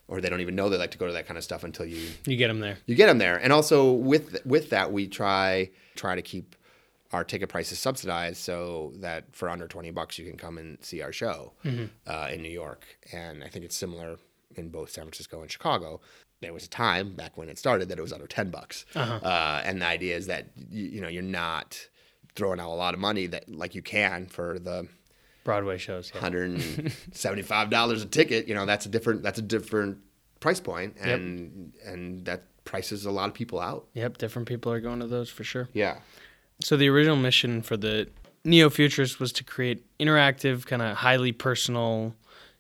Or 0.08 0.20
they 0.20 0.30
don't 0.30 0.42
even 0.42 0.56
know 0.56 0.68
they 0.68 0.78
like 0.78 0.92
to 0.92 0.98
go 0.98 1.08
to 1.08 1.14
that 1.14 1.26
kind 1.26 1.38
of 1.38 1.44
stuff 1.44 1.64
until 1.64 1.86
you 1.86 2.10
You 2.26 2.36
get 2.36 2.48
them 2.50 2.60
there. 2.60 2.78
you 2.86 2.96
get 2.96 3.08
them 3.08 3.18
there. 3.18 3.38
And 3.38 3.54
also 3.54 3.92
with 3.92 4.46
with 4.46 4.70
that, 4.72 4.92
we 4.92 5.08
try 5.08 5.70
try 5.96 6.16
to 6.16 6.22
keep 6.22 6.56
our 7.14 7.24
ticket 7.24 7.50
prices 7.50 7.78
subsidized 7.80 8.38
so 8.38 8.94
that 8.98 9.24
for 9.36 9.50
under 9.50 9.68
twenty 9.68 9.92
bucks 9.92 10.18
you 10.18 10.26
can 10.26 10.38
come 10.38 10.58
and 10.58 10.78
see 10.84 11.02
our 11.02 11.14
show 11.14 11.54
uh, 12.08 12.28
in 12.34 12.42
New 12.42 12.50
York. 12.50 12.86
And 13.14 13.44
I 13.44 13.48
think 13.48 13.64
it's 13.66 13.76
similar 13.78 14.18
in 14.56 14.70
both 14.70 14.90
San 14.92 15.06
Francisco 15.06 15.42
and 15.42 15.50
Chicago. 15.52 16.02
There 16.42 16.52
was 16.54 16.66
a 16.66 16.70
time 16.70 17.14
back 17.14 17.38
when 17.38 17.48
it 17.50 17.58
started 17.60 17.88
that 17.90 17.98
it 18.00 18.02
was 18.02 18.12
under 18.12 18.28
ten 18.28 18.50
bucks, 18.50 18.86
uh, 18.96 19.62
and 19.64 19.82
the 19.82 19.86
idea 19.86 20.18
is 20.18 20.28
that 20.28 20.48
you, 20.70 20.86
you 20.96 21.02
know 21.02 21.08
you're 21.08 21.22
not 21.24 21.88
throwing 22.36 22.60
out 22.60 22.70
a 22.70 22.76
lot 22.76 22.94
of 22.94 23.00
money 23.00 23.28
that 23.28 23.48
like 23.50 23.76
you 23.76 23.82
can 23.82 24.26
for 24.26 24.58
the 24.60 24.88
Broadway 25.44 25.78
shows. 25.78 26.12
Yeah. 26.14 26.22
hundred 26.22 26.50
and 26.52 26.92
seventy 27.12 27.42
five 27.42 27.70
dollars 27.70 28.04
a 28.04 28.06
ticket. 28.06 28.48
You 28.48 28.54
know, 28.56 28.66
that's 28.66 28.86
a 28.86 28.90
different 28.90 29.24
that's 29.24 29.40
a 29.40 29.44
different 29.44 29.98
price 30.40 30.60
point, 30.60 30.98
and 31.00 31.74
and 31.86 32.26
that 32.26 32.44
prices 32.66 33.06
a 33.06 33.12
lot 33.12 33.28
of 33.28 33.34
people 33.34 33.60
out. 33.60 33.88
Yep, 33.94 34.18
different 34.18 34.48
people 34.48 34.72
are 34.72 34.80
going 34.80 35.00
to 35.00 35.08
those 35.08 35.30
for 35.30 35.44
sure. 35.44 35.68
Yeah, 35.74 35.98
So 36.62 36.78
the 36.78 36.90
original 36.90 37.16
mission 37.16 37.62
for 37.62 37.76
the 37.76 38.08
Neo 38.44 38.70
Futurists 38.70 39.20
was 39.20 39.32
to 39.34 39.44
create 39.44 39.84
interactive, 40.00 40.66
kind 40.66 40.82
of 40.82 40.98
highly 40.98 41.32
personal, 41.32 42.16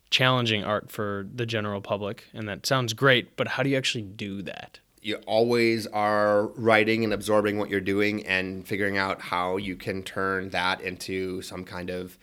challenging 0.09 0.63
art 0.63 0.91
for 0.91 1.27
the 1.33 1.45
general 1.45 1.81
public, 1.81 2.25
and 2.33 2.47
that 2.49 2.65
sounds 2.65 2.93
great. 2.93 3.35
But 3.37 3.47
how 3.49 3.63
do 3.63 3.69
you 3.69 3.77
actually 3.77 4.03
do 4.03 4.41
that? 4.43 4.79
you 5.03 5.15
always 5.25 5.87
are 5.87 6.45
writing 6.49 7.03
and 7.03 7.11
absorbing 7.11 7.57
what 7.57 7.71
you're 7.71 7.79
doing 7.81 8.23
and 8.27 8.67
figuring 8.67 8.99
out 8.99 9.19
how 9.19 9.57
you 9.57 9.75
can 9.75 10.03
turn 10.03 10.51
that 10.51 10.79
into 10.81 11.41
some 11.41 11.63
kind 11.63 11.89
of 11.89 12.19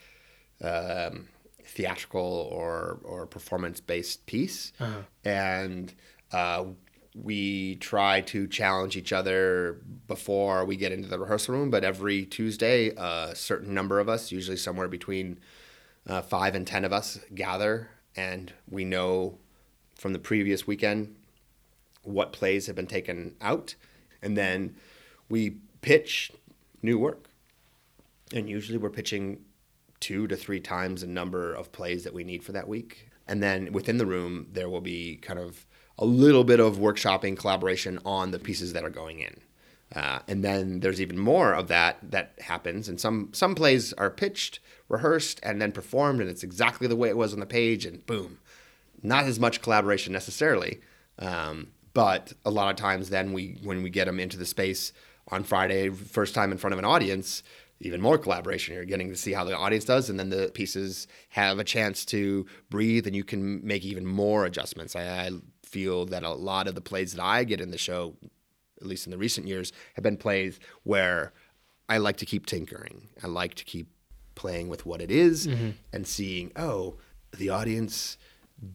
um, 0.62 1.29
theatrical 1.64 2.49
or 2.51 2.99
or 3.05 3.27
performance 3.27 3.81
based 3.81 4.27
piece, 4.27 4.73
and 5.25 5.94
uh, 6.33 6.64
we 7.14 7.77
try 7.77 8.21
to 8.21 8.47
challenge 8.47 8.97
each 8.97 9.12
other 9.12 9.81
before 10.07 10.64
we 10.64 10.77
get 10.77 10.92
into 10.92 11.09
the 11.09 11.18
rehearsal 11.18 11.55
room. 11.55 11.71
But 11.71 11.85
every 11.85 12.25
Tuesday, 12.25 12.90
a 12.97 13.35
certain 13.35 13.75
number 13.75 14.01
of 14.01 14.09
us, 14.09 14.33
usually 14.33 14.57
somewhere 14.57 14.88
between 14.88 15.38
uh, 16.07 16.23
five 16.23 16.55
and 16.55 16.66
ten 16.66 16.85
of 16.85 16.92
us, 16.92 17.18
gather, 17.35 17.90
and 18.16 18.53
we 18.68 18.85
know 18.85 19.38
from 19.94 20.12
the 20.12 20.18
previous 20.18 20.66
weekend 20.66 21.16
what 22.03 22.33
plays 22.33 22.66
have 22.66 22.77
been 22.77 22.87
taken 22.87 23.35
out, 23.40 23.75
and 24.23 24.37
then 24.37 24.77
we 25.29 25.57
pitch 25.83 26.33
new 26.83 26.99
work. 26.99 27.29
And 28.33 28.49
usually 28.49 28.79
we're 28.79 28.90
pitching 28.90 29.44
two 30.00 30.26
to 30.28 30.37
three 30.37 30.61
times 30.61 31.00
the 31.00 31.06
number 31.06 31.52
of 31.52 31.72
plays 31.72 32.04
that 32.04 32.14
we 32.14 32.24
need 32.24 32.44
for 32.44 32.52
that 32.52 32.68
week. 32.68 33.08
And 33.26 33.42
then 33.42 33.72
within 33.72 33.98
the 33.98 34.06
room, 34.06 34.48
there 34.52 34.68
will 34.68 34.80
be 34.80 35.16
kind 35.16 35.38
of 35.38 35.66
a 35.98 36.04
little 36.04 36.44
bit 36.44 36.61
of 36.61 36.76
workshopping, 36.76 37.37
collaboration 37.37 37.98
on 38.04 38.30
the 38.30 38.38
pieces 38.38 38.72
that 38.72 38.84
are 38.84 38.90
going 38.90 39.20
in. 39.20 39.40
Uh, 39.94 40.20
and 40.28 40.44
then 40.44 40.80
there's 40.80 41.00
even 41.00 41.18
more 41.18 41.52
of 41.52 41.68
that 41.68 41.98
that 42.11 42.34
happens. 42.40 42.88
And 42.88 43.00
some 43.00 43.30
some 43.32 43.54
plays 43.54 43.92
are 43.94 44.11
pitched, 44.11 44.61
rehearsed, 44.88 45.40
and 45.42 45.61
then 45.61 45.72
performed, 45.72 46.20
and 46.20 46.28
it's 46.28 46.42
exactly 46.42 46.87
the 46.87 46.96
way 46.96 47.08
it 47.08 47.16
was 47.16 47.32
on 47.32 47.40
the 47.40 47.46
page, 47.46 47.87
and 47.87 48.04
boom, 48.04 48.38
not 49.02 49.24
as 49.24 49.40
much 49.40 49.62
collaboration 49.62 50.12
necessarily, 50.12 50.80
um, 51.18 51.68
but 51.94 52.34
a 52.44 52.50
lot 52.50 52.68
of 52.70 52.76
times 52.76 53.08
then 53.08 53.32
we 53.32 53.58
when 53.62 53.82
we 53.82 53.88
get 53.88 54.04
them 54.04 54.20
into 54.20 54.37
the 54.37 54.44
space 54.44 54.92
on 55.28 55.42
Friday, 55.42 55.88
first 55.88 56.34
time 56.34 56.52
in 56.52 56.58
front 56.58 56.72
of 56.72 56.78
an 56.78 56.84
audience, 56.84 57.42
even 57.80 58.00
more 58.00 58.18
collaboration. 58.18 58.74
You're 58.74 58.84
getting 58.84 59.08
to 59.10 59.16
see 59.16 59.32
how 59.32 59.44
the 59.44 59.56
audience 59.56 59.84
does, 59.84 60.10
and 60.10 60.18
then 60.18 60.30
the 60.30 60.50
pieces 60.52 61.06
have 61.30 61.58
a 61.58 61.64
chance 61.64 62.04
to 62.06 62.46
breathe, 62.70 63.06
and 63.06 63.14
you 63.14 63.24
can 63.24 63.64
make 63.66 63.84
even 63.84 64.04
more 64.06 64.44
adjustments. 64.44 64.96
I, 64.96 65.02
I 65.02 65.30
feel 65.62 66.06
that 66.06 66.22
a 66.22 66.30
lot 66.30 66.66
of 66.66 66.74
the 66.74 66.80
plays 66.80 67.14
that 67.14 67.22
I 67.22 67.44
get 67.44 67.60
in 67.60 67.70
the 67.70 67.78
show, 67.78 68.16
at 68.80 68.86
least 68.86 69.06
in 69.06 69.10
the 69.10 69.18
recent 69.18 69.46
years, 69.46 69.72
have 69.94 70.02
been 70.02 70.16
plays 70.16 70.58
where 70.82 71.32
I 71.88 71.98
like 71.98 72.16
to 72.18 72.26
keep 72.26 72.46
tinkering. 72.46 73.08
I 73.22 73.26
like 73.26 73.54
to 73.54 73.64
keep 73.64 73.88
playing 74.34 74.68
with 74.68 74.86
what 74.86 75.00
it 75.00 75.10
is 75.10 75.46
mm-hmm. 75.46 75.70
and 75.92 76.06
seeing, 76.06 76.52
oh, 76.56 76.96
the 77.36 77.50
audience 77.50 78.16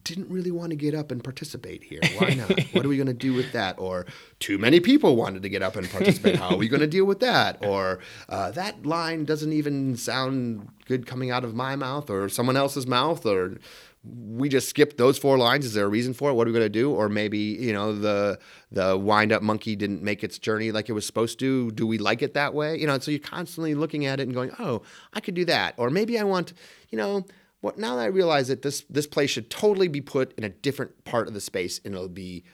didn't 0.02 0.30
really 0.30 0.50
want 0.50 0.70
to 0.70 0.76
get 0.76 0.94
up 0.94 1.10
and 1.10 1.22
participate 1.22 1.84
here. 1.84 2.00
Why 2.16 2.30
not? 2.30 2.50
what 2.72 2.86
are 2.86 2.88
we 2.88 2.96
going 2.96 3.06
to 3.06 3.12
do 3.12 3.34
with 3.34 3.52
that? 3.52 3.78
Or 3.78 4.06
too 4.40 4.56
many 4.56 4.80
people 4.80 5.14
wanted 5.16 5.42
to 5.42 5.48
get 5.48 5.62
up 5.62 5.76
and 5.76 5.88
participate. 5.90 6.36
How 6.36 6.50
are 6.50 6.56
we 6.56 6.68
going 6.68 6.80
to 6.80 6.86
deal 6.86 7.04
with 7.04 7.20
that? 7.20 7.64
Or 7.64 8.00
uh, 8.28 8.50
that 8.52 8.86
line 8.86 9.24
doesn't 9.24 9.52
even 9.52 9.96
sound 9.96 10.68
good 10.86 11.06
coming 11.06 11.30
out 11.30 11.44
of 11.44 11.54
my 11.54 11.76
mouth 11.76 12.08
or 12.08 12.30
someone 12.30 12.56
else's 12.56 12.86
mouth. 12.86 13.26
Or 13.26 13.58
we 14.02 14.48
just 14.48 14.70
skipped 14.70 14.96
those 14.96 15.18
four 15.18 15.36
lines. 15.36 15.66
Is 15.66 15.74
there 15.74 15.84
a 15.84 15.88
reason 15.88 16.14
for 16.14 16.30
it? 16.30 16.34
What 16.34 16.46
are 16.46 16.50
we 16.50 16.58
going 16.58 16.64
to 16.64 16.70
do? 16.70 16.90
Or 16.90 17.10
maybe 17.10 17.38
you 17.38 17.74
know 17.74 17.94
the 17.94 18.38
the 18.72 18.96
wind 18.96 19.32
up 19.32 19.42
monkey 19.42 19.76
didn't 19.76 20.02
make 20.02 20.24
its 20.24 20.38
journey 20.38 20.72
like 20.72 20.88
it 20.88 20.92
was 20.92 21.06
supposed 21.06 21.38
to. 21.40 21.70
Do 21.72 21.86
we 21.86 21.98
like 21.98 22.22
it 22.22 22.32
that 22.34 22.54
way? 22.54 22.78
You 22.78 22.86
know, 22.86 22.98
so 22.98 23.10
you're 23.10 23.20
constantly 23.20 23.74
looking 23.74 24.06
at 24.06 24.18
it 24.18 24.24
and 24.24 24.34
going, 24.34 24.50
oh, 24.58 24.80
I 25.12 25.20
could 25.20 25.34
do 25.34 25.44
that. 25.44 25.74
Or 25.76 25.90
maybe 25.90 26.18
I 26.18 26.24
want, 26.24 26.54
you 26.88 26.96
know 26.96 27.26
what 27.64 27.78
now 27.78 27.96
that 27.96 28.02
I 28.02 28.06
realize 28.06 28.48
that 28.48 28.62
this 28.62 28.84
this 28.90 29.06
place 29.06 29.30
should 29.30 29.48
totally 29.50 29.88
be 29.88 30.00
put 30.00 30.32
in 30.38 30.44
a 30.44 30.48
different 30.50 31.04
part 31.04 31.28
of 31.28 31.34
the 31.34 31.40
space 31.40 31.80
and 31.84 31.94
it'll 31.94 32.08
be 32.08 32.44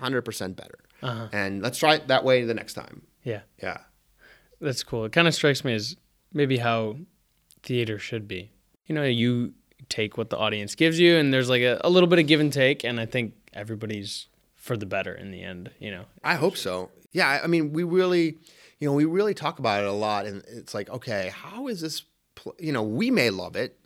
hundred 0.00 0.22
percent 0.22 0.56
better. 0.56 0.78
Uh-huh. 1.02 1.28
And 1.32 1.62
let's 1.62 1.78
try 1.78 1.94
it 1.94 2.08
that 2.08 2.24
way 2.24 2.44
the 2.44 2.54
next 2.54 2.74
time. 2.74 3.02
Yeah, 3.22 3.42
Yeah. 3.62 3.78
that's 4.60 4.82
cool. 4.82 5.04
It 5.04 5.12
kind 5.12 5.28
of 5.28 5.34
strikes 5.34 5.64
me 5.64 5.74
as 5.74 5.96
maybe 6.32 6.56
how 6.58 6.96
theater 7.62 7.98
should 7.98 8.26
be. 8.26 8.50
You 8.86 8.94
know, 8.94 9.04
you 9.04 9.54
take 9.88 10.18
what 10.18 10.30
the 10.30 10.36
audience 10.38 10.74
gives 10.74 10.98
you, 10.98 11.16
and 11.16 11.32
there's 11.32 11.48
like 11.48 11.62
a, 11.62 11.80
a 11.84 11.90
little 11.90 12.08
bit 12.08 12.18
of 12.18 12.26
give 12.26 12.40
and 12.40 12.52
take, 12.52 12.84
and 12.84 12.98
I 12.98 13.06
think 13.06 13.34
everybody's 13.52 14.26
for 14.56 14.76
the 14.76 14.86
better 14.86 15.14
in 15.14 15.30
the 15.30 15.42
end. 15.42 15.70
You 15.78 15.90
know, 15.92 16.04
I 16.24 16.34
hope 16.34 16.56
so. 16.56 16.90
Yeah, 17.12 17.28
I- 17.28 17.44
I 17.44 17.46
mean, 17.46 17.72
we 17.72 17.84
really, 17.84 18.38
you 18.80 18.88
know, 18.88 18.92
we 18.92 19.04
really 19.04 19.34
talk 19.34 19.58
about 19.60 19.82
it 19.82 19.86
a 19.88 19.92
lot, 19.92 20.26
and 20.26 20.42
it's 20.48 20.74
like, 20.74 20.90
okay, 20.90 21.30
how 21.34 21.68
is 21.68 21.80
this? 21.80 22.02
Pl- 22.34 22.56
you 22.58 22.72
know, 22.72 22.82
we 22.82 23.10
may 23.10 23.30
love 23.30 23.54
it, 23.56 23.77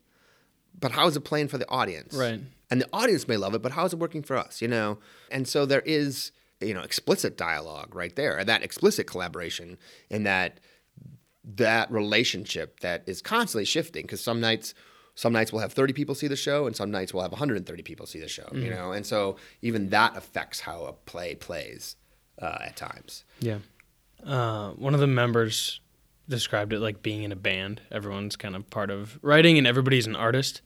but 0.78 0.92
how 0.92 1.06
is 1.06 1.16
it 1.16 1.20
playing 1.20 1.48
for 1.48 1.58
the 1.58 1.68
audience? 1.68 2.14
Right. 2.14 2.40
And 2.70 2.80
the 2.80 2.88
audience 2.92 3.28
may 3.28 3.36
love 3.36 3.54
it, 3.54 3.62
but 3.62 3.72
how 3.72 3.84
is 3.84 3.92
it 3.92 3.98
working 3.98 4.22
for 4.22 4.36
us? 4.36 4.62
You 4.62 4.68
know, 4.68 4.98
and 5.30 5.46
so 5.46 5.66
there 5.66 5.82
is, 5.82 6.32
you 6.60 6.72
know, 6.74 6.80
explicit 6.80 7.36
dialogue 7.36 7.94
right 7.94 8.14
there, 8.16 8.38
and 8.38 8.48
that 8.48 8.62
explicit 8.62 9.06
collaboration, 9.06 9.76
in 10.10 10.22
that 10.24 10.60
that 11.44 11.90
relationship 11.90 12.80
that 12.80 13.02
is 13.06 13.20
constantly 13.20 13.64
shifting 13.64 14.02
because 14.02 14.20
some 14.20 14.40
nights 14.40 14.74
some 15.14 15.32
nights 15.32 15.52
we'll 15.52 15.60
have 15.60 15.72
30 15.72 15.92
people 15.92 16.14
see 16.14 16.28
the 16.28 16.36
show 16.36 16.66
and 16.66 16.74
some 16.76 16.90
nights 16.90 17.12
we'll 17.12 17.22
have 17.22 17.32
130 17.32 17.82
people 17.82 18.06
see 18.06 18.20
the 18.20 18.28
show 18.28 18.48
you 18.54 18.70
know 18.70 18.92
and 18.92 19.04
so 19.04 19.36
even 19.60 19.90
that 19.90 20.16
affects 20.16 20.60
how 20.60 20.84
a 20.84 20.92
play 20.92 21.34
plays 21.34 21.96
uh, 22.40 22.58
at 22.62 22.76
times 22.76 23.24
Yeah. 23.40 23.58
Uh, 24.24 24.70
one 24.70 24.94
of 24.94 25.00
the 25.00 25.06
members 25.08 25.80
described 26.32 26.72
it 26.72 26.80
like 26.80 27.02
being 27.02 27.22
in 27.22 27.30
a 27.32 27.36
band. 27.36 27.80
Everyone's 27.92 28.36
kind 28.36 28.56
of 28.56 28.68
part 28.70 28.90
of 28.90 29.18
writing, 29.22 29.58
and 29.58 29.66
everybody's 29.66 30.06
an 30.06 30.16
artist. 30.16 30.60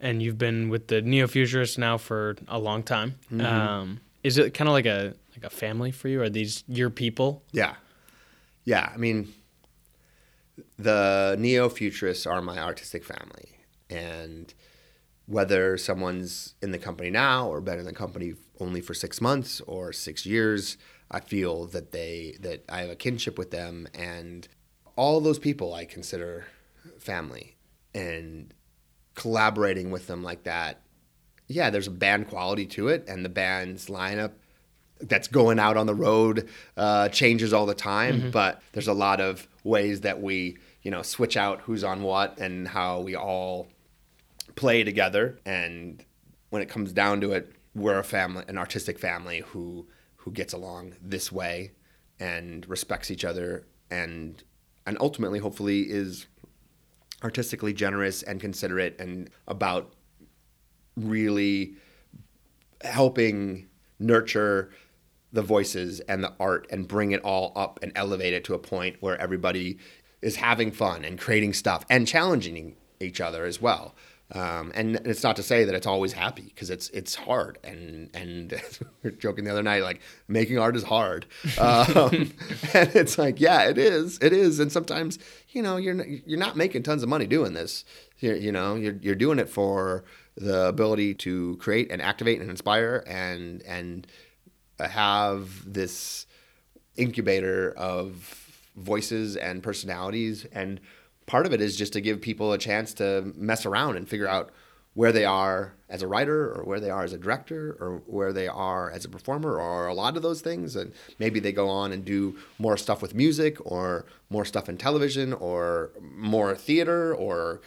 and 0.00 0.20
you've 0.20 0.38
been 0.38 0.68
with 0.68 0.88
the 0.88 1.00
Neo 1.00 1.28
Futurists 1.28 1.78
now 1.78 1.96
for 1.96 2.34
a 2.48 2.58
long 2.58 2.82
time. 2.82 3.14
Um, 3.38 4.00
is 4.24 4.36
it 4.38 4.52
kind 4.54 4.68
of 4.68 4.72
like 4.72 4.86
a 4.86 5.14
like 5.36 5.44
a 5.44 5.50
family 5.50 5.92
for 5.92 6.08
you? 6.08 6.20
Are 6.22 6.28
these 6.30 6.64
your 6.66 6.90
people? 6.90 7.42
Yeah. 7.52 7.74
Yeah. 8.64 8.90
I 8.92 8.96
mean, 8.96 9.32
the 10.78 11.36
neo 11.38 11.68
futurists 11.68 12.26
are 12.26 12.42
my 12.42 12.58
artistic 12.58 13.04
family. 13.04 13.48
And 13.88 14.52
whether 15.26 15.78
someone's 15.78 16.54
in 16.62 16.72
the 16.72 16.78
company 16.78 17.10
now 17.10 17.48
or 17.48 17.60
been 17.60 17.78
in 17.78 17.84
the 17.84 17.92
company 17.92 18.34
only 18.60 18.80
for 18.80 18.94
six 18.94 19.20
months 19.20 19.60
or 19.66 19.92
six 19.92 20.26
years, 20.26 20.76
I 21.10 21.20
feel 21.20 21.66
that 21.66 21.92
they 21.92 22.36
that 22.40 22.64
I 22.68 22.80
have 22.82 22.90
a 22.90 22.96
kinship 22.96 23.38
with 23.38 23.50
them 23.50 23.86
and 23.94 24.48
all 24.96 25.20
those 25.20 25.38
people 25.38 25.74
I 25.74 25.84
consider 25.84 26.46
family. 26.98 27.56
And 27.94 28.52
collaborating 29.14 29.90
with 29.90 30.06
them 30.06 30.22
like 30.22 30.44
that, 30.44 30.80
yeah, 31.46 31.70
there's 31.70 31.86
a 31.86 31.92
band 31.92 32.28
quality 32.28 32.66
to 32.66 32.88
it 32.88 33.04
and 33.08 33.24
the 33.24 33.28
band's 33.28 33.86
lineup 33.86 34.32
that's 35.00 35.28
going 35.28 35.58
out 35.58 35.76
on 35.76 35.86
the 35.86 35.94
road 35.94 36.48
uh, 36.76 37.08
changes 37.08 37.52
all 37.52 37.66
the 37.66 37.74
time, 37.74 38.30
but 38.30 38.62
there's 38.72 38.88
a 38.88 38.92
lot 38.92 39.20
of 39.20 39.46
ways 39.64 40.02
that 40.02 40.22
we, 40.22 40.56
you 40.82 40.90
know, 40.90 41.02
switch 41.02 41.36
out 41.36 41.60
who's 41.62 41.84
on 41.84 42.02
what 42.02 42.38
and 42.38 42.68
how 42.68 43.00
we 43.00 43.14
all 43.16 43.68
play 44.54 44.84
together. 44.84 45.38
And 45.44 46.04
when 46.50 46.62
it 46.62 46.68
comes 46.68 46.92
down 46.92 47.20
to 47.22 47.32
it, 47.32 47.52
we're 47.74 47.98
a 47.98 48.04
family, 48.04 48.44
an 48.48 48.58
artistic 48.58 48.98
family 48.98 49.42
who 49.48 49.86
who 50.16 50.30
gets 50.30 50.52
along 50.52 50.94
this 51.02 51.32
way 51.32 51.72
and 52.20 52.68
respects 52.68 53.10
each 53.10 53.24
other 53.24 53.66
and 53.90 54.44
and 54.86 54.96
ultimately, 55.00 55.38
hopefully, 55.38 55.82
is 55.82 56.26
artistically 57.22 57.72
generous 57.72 58.22
and 58.22 58.40
considerate 58.40 58.98
and 59.00 59.30
about 59.46 59.92
really 60.96 61.74
helping 62.82 63.68
nurture 63.98 64.70
the 65.32 65.42
voices 65.42 66.00
and 66.00 66.22
the 66.22 66.32
art 66.38 66.66
and 66.70 66.86
bring 66.86 67.12
it 67.12 67.22
all 67.22 67.52
up 67.56 67.78
and 67.82 67.92
elevate 67.94 68.34
it 68.34 68.44
to 68.44 68.54
a 68.54 68.58
point 68.58 68.96
where 69.00 69.18
everybody 69.20 69.78
is 70.20 70.36
having 70.36 70.70
fun 70.70 71.04
and 71.04 71.18
creating 71.18 71.52
stuff 71.52 71.84
and 71.88 72.06
challenging 72.06 72.76
each 73.00 73.20
other 73.20 73.44
as 73.44 73.60
well. 73.60 73.94
Um, 74.34 74.72
and 74.74 74.96
it's 75.04 75.22
not 75.22 75.36
to 75.36 75.42
say 75.42 75.64
that 75.64 75.74
it's 75.74 75.86
always 75.86 76.12
happy 76.12 76.42
because 76.42 76.70
it's 76.70 76.88
it's 76.90 77.14
hard. 77.14 77.58
And 77.62 78.10
and 78.14 78.52
we 79.02 79.10
were 79.10 79.16
joking 79.16 79.44
the 79.44 79.50
other 79.50 79.62
night 79.62 79.82
like 79.82 80.00
making 80.28 80.58
art 80.58 80.76
is 80.76 80.84
hard. 80.84 81.26
Um, 81.58 82.32
and 82.74 82.96
it's 82.96 83.18
like 83.18 83.40
yeah 83.40 83.68
it 83.68 83.78
is 83.78 84.18
it 84.22 84.32
is. 84.32 84.58
And 84.58 84.72
sometimes 84.72 85.18
you 85.50 85.62
know 85.62 85.76
you're 85.76 86.04
you're 86.06 86.38
not 86.38 86.56
making 86.56 86.82
tons 86.82 87.02
of 87.02 87.08
money 87.08 87.26
doing 87.26 87.52
this. 87.52 87.84
You're, 88.18 88.36
you 88.36 88.52
know 88.52 88.76
you're 88.76 88.96
you're 89.00 89.14
doing 89.14 89.38
it 89.38 89.48
for 89.48 90.04
the 90.36 90.66
ability 90.66 91.14
to 91.14 91.56
create 91.56 91.92
and 91.92 92.00
activate 92.00 92.40
and 92.40 92.50
inspire 92.50 93.04
and 93.06 93.62
and 93.62 94.06
have 94.78 95.70
this 95.70 96.26
incubator 96.96 97.72
of 97.72 98.42
voices 98.76 99.36
and 99.36 99.62
personalities. 99.62 100.46
And 100.52 100.80
part 101.26 101.46
of 101.46 101.52
it 101.52 101.60
is 101.60 101.76
just 101.76 101.92
to 101.94 102.00
give 102.00 102.20
people 102.20 102.52
a 102.52 102.58
chance 102.58 102.92
to 102.94 103.32
mess 103.36 103.64
around 103.66 103.96
and 103.96 104.08
figure 104.08 104.28
out 104.28 104.50
where 104.94 105.12
they 105.12 105.24
are 105.24 105.72
as 105.88 106.02
a 106.02 106.06
writer 106.06 106.52
or 106.52 106.64
where 106.64 106.78
they 106.80 106.90
are 106.90 107.02
as 107.02 107.12
a 107.14 107.18
director 107.18 107.76
or 107.80 108.02
where 108.06 108.32
they 108.32 108.46
are 108.46 108.90
as 108.90 109.04
a 109.04 109.08
performer 109.08 109.58
or 109.58 109.86
a 109.86 109.94
lot 109.94 110.16
of 110.16 110.22
those 110.22 110.42
things. 110.42 110.76
And 110.76 110.92
maybe 111.18 111.40
they 111.40 111.52
go 111.52 111.68
on 111.68 111.92
and 111.92 112.04
do 112.04 112.36
more 112.58 112.76
stuff 112.76 113.00
with 113.00 113.14
music 113.14 113.56
or 113.60 114.04
more 114.28 114.44
stuff 114.44 114.68
in 114.68 114.76
television 114.76 115.32
or 115.32 115.90
more 116.14 116.54
theater 116.54 117.14
or 117.14 117.62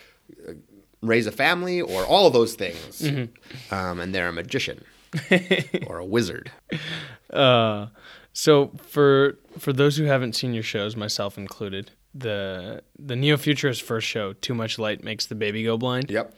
uh, 0.47 0.53
raise 1.01 1.25
a 1.25 1.31
family 1.31 1.81
or 1.81 2.05
all 2.05 2.27
of 2.27 2.33
those 2.33 2.53
things. 2.53 3.01
Um, 3.71 3.99
and 3.99 4.13
they're 4.13 4.29
a 4.29 4.33
magician 4.33 4.83
or 5.87 5.97
a 5.97 6.05
wizard. 6.05 6.51
Uh, 7.31 7.87
so 8.33 8.71
for 8.85 9.37
for 9.57 9.73
those 9.73 9.97
who 9.97 10.03
haven't 10.03 10.33
seen 10.33 10.53
your 10.53 10.63
shows, 10.63 10.95
myself 10.95 11.37
included, 11.37 11.91
the 12.17 12.81
the 12.97 13.15
Neo 13.15 13.37
Futurist 13.37 13.81
first 13.83 14.07
show, 14.07 14.33
Too 14.33 14.53
Much 14.55 14.79
Light 14.79 15.03
Makes 15.03 15.25
the 15.27 15.35
Baby 15.35 15.63
Go 15.63 15.77
Blind, 15.77 16.09
yep 16.09 16.33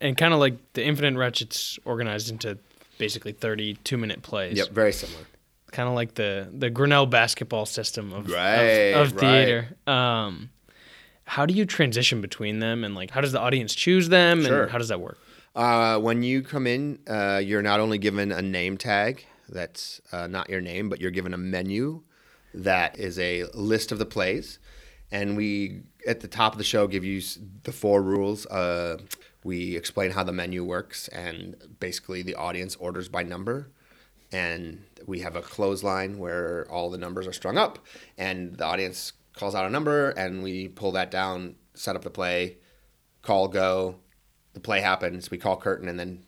and 0.00 0.16
kind 0.16 0.32
of 0.34 0.40
like 0.40 0.54
the 0.74 0.84
Infinite 0.84 1.18
Wrench, 1.18 1.40
it's 1.42 1.78
organized 1.84 2.30
into 2.30 2.58
basically 2.98 3.32
32 3.32 3.96
minute 3.96 4.22
plays. 4.22 4.56
yep 4.56 4.70
very 4.70 4.92
similar 4.92 5.24
Kind 5.72 5.88
of 5.88 5.94
like 5.94 6.14
the 6.14 6.48
the 6.56 6.70
Grinnell 6.70 7.06
basketball 7.06 7.66
system 7.66 8.12
of 8.12 8.26
of- 8.26 8.32
Right, 8.32 8.92
of, 8.92 9.12
right. 9.12 9.20
theater. 9.20 9.76
Um, 9.86 10.50
how 11.24 11.44
do 11.44 11.52
you 11.54 11.66
transition 11.66 12.20
between 12.20 12.60
them, 12.60 12.84
and 12.84 12.94
like 12.94 13.10
how 13.10 13.20
does 13.20 13.32
the 13.32 13.40
audience 13.40 13.74
choose 13.74 14.08
them, 14.08 14.44
Sure. 14.44 14.62
and 14.62 14.70
how 14.70 14.78
does 14.78 14.88
that 14.88 15.00
work? 15.00 15.18
Uh, 15.56 15.98
when 15.98 16.22
you 16.22 16.42
come 16.42 16.66
in, 16.68 16.98
uh, 17.08 17.40
you're 17.44 17.62
not 17.62 17.80
only 17.80 17.98
given 17.98 18.30
a 18.30 18.40
name 18.42 18.76
tag 18.76 19.24
that's 19.48 20.00
uh, 20.12 20.26
not 20.28 20.48
your 20.48 20.60
name, 20.60 20.88
but 20.88 21.00
you're 21.00 21.10
given 21.10 21.34
a 21.34 21.38
menu 21.38 22.02
that 22.54 22.98
is 22.98 23.18
a 23.18 23.44
list 23.54 23.90
of 23.92 23.98
the 23.98 24.06
plays. 24.06 24.58
And 25.10 25.36
we, 25.36 25.82
at 26.06 26.20
the 26.20 26.28
top 26.28 26.52
of 26.52 26.58
the 26.58 26.64
show, 26.64 26.86
give 26.86 27.04
you 27.04 27.22
the 27.62 27.72
four 27.72 28.02
rules. 28.02 28.46
Uh, 28.46 28.98
we 29.44 29.76
explain 29.76 30.10
how 30.10 30.24
the 30.24 30.32
menu 30.32 30.64
works, 30.64 31.08
and 31.08 31.56
basically 31.78 32.22
the 32.22 32.34
audience 32.34 32.74
orders 32.76 33.08
by 33.08 33.22
number. 33.22 33.70
And 34.32 34.82
we 35.06 35.20
have 35.20 35.36
a 35.36 35.42
clothesline 35.42 36.18
where 36.18 36.66
all 36.68 36.90
the 36.90 36.98
numbers 36.98 37.28
are 37.28 37.32
strung 37.32 37.56
up, 37.56 37.78
and 38.18 38.56
the 38.56 38.64
audience 38.64 39.12
calls 39.34 39.54
out 39.54 39.64
a 39.64 39.70
number, 39.70 40.10
and 40.10 40.42
we 40.42 40.68
pull 40.68 40.92
that 40.92 41.10
down, 41.10 41.54
set 41.74 41.94
up 41.94 42.02
the 42.02 42.10
play, 42.10 42.56
call 43.22 43.46
go, 43.46 43.96
the 44.54 44.60
play 44.60 44.80
happens, 44.80 45.30
we 45.30 45.38
call 45.38 45.56
curtain, 45.56 45.88
and 45.88 46.00
then 46.00 46.24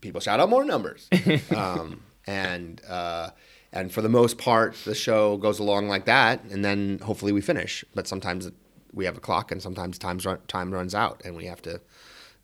people 0.00 0.20
shout 0.20 0.40
out 0.40 0.50
more 0.50 0.64
numbers. 0.64 1.08
um, 1.56 2.02
and 2.26 2.82
uh, 2.86 3.30
and 3.72 3.92
for 3.92 4.00
the 4.02 4.08
most 4.08 4.38
part, 4.38 4.74
the 4.84 4.94
show 4.94 5.36
goes 5.36 5.58
along 5.58 5.88
like 5.88 6.06
that, 6.06 6.42
and 6.44 6.64
then 6.64 7.00
hopefully 7.00 7.32
we 7.32 7.40
finish. 7.40 7.84
But 7.94 8.06
sometimes 8.06 8.50
we 8.92 9.04
have 9.04 9.16
a 9.16 9.20
clock, 9.20 9.52
and 9.52 9.62
sometimes 9.62 9.98
times 9.98 10.24
run, 10.24 10.38
time 10.48 10.72
runs 10.72 10.94
out, 10.94 11.20
and 11.24 11.36
we 11.36 11.46
have 11.46 11.60
to 11.62 11.80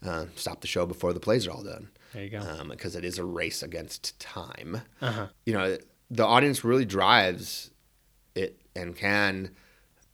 uh, 0.04 0.26
stop 0.36 0.60
the 0.60 0.66
show 0.66 0.84
before 0.84 1.12
the 1.12 1.20
plays 1.20 1.46
are 1.46 1.52
all 1.52 1.62
done. 1.62 1.88
There 2.12 2.24
you 2.24 2.30
go. 2.30 2.64
Because 2.68 2.94
it 2.94 3.04
is 3.04 3.18
a 3.18 3.24
race 3.24 3.62
against 3.62 4.18
time. 4.20 4.82
Uh-huh. 5.00 5.28
You 5.46 5.54
know, 5.54 5.78
the 6.10 6.24
audience 6.24 6.62
really 6.62 6.84
drives 6.84 7.70
it 8.34 8.60
and 8.76 8.94
can 8.94 9.50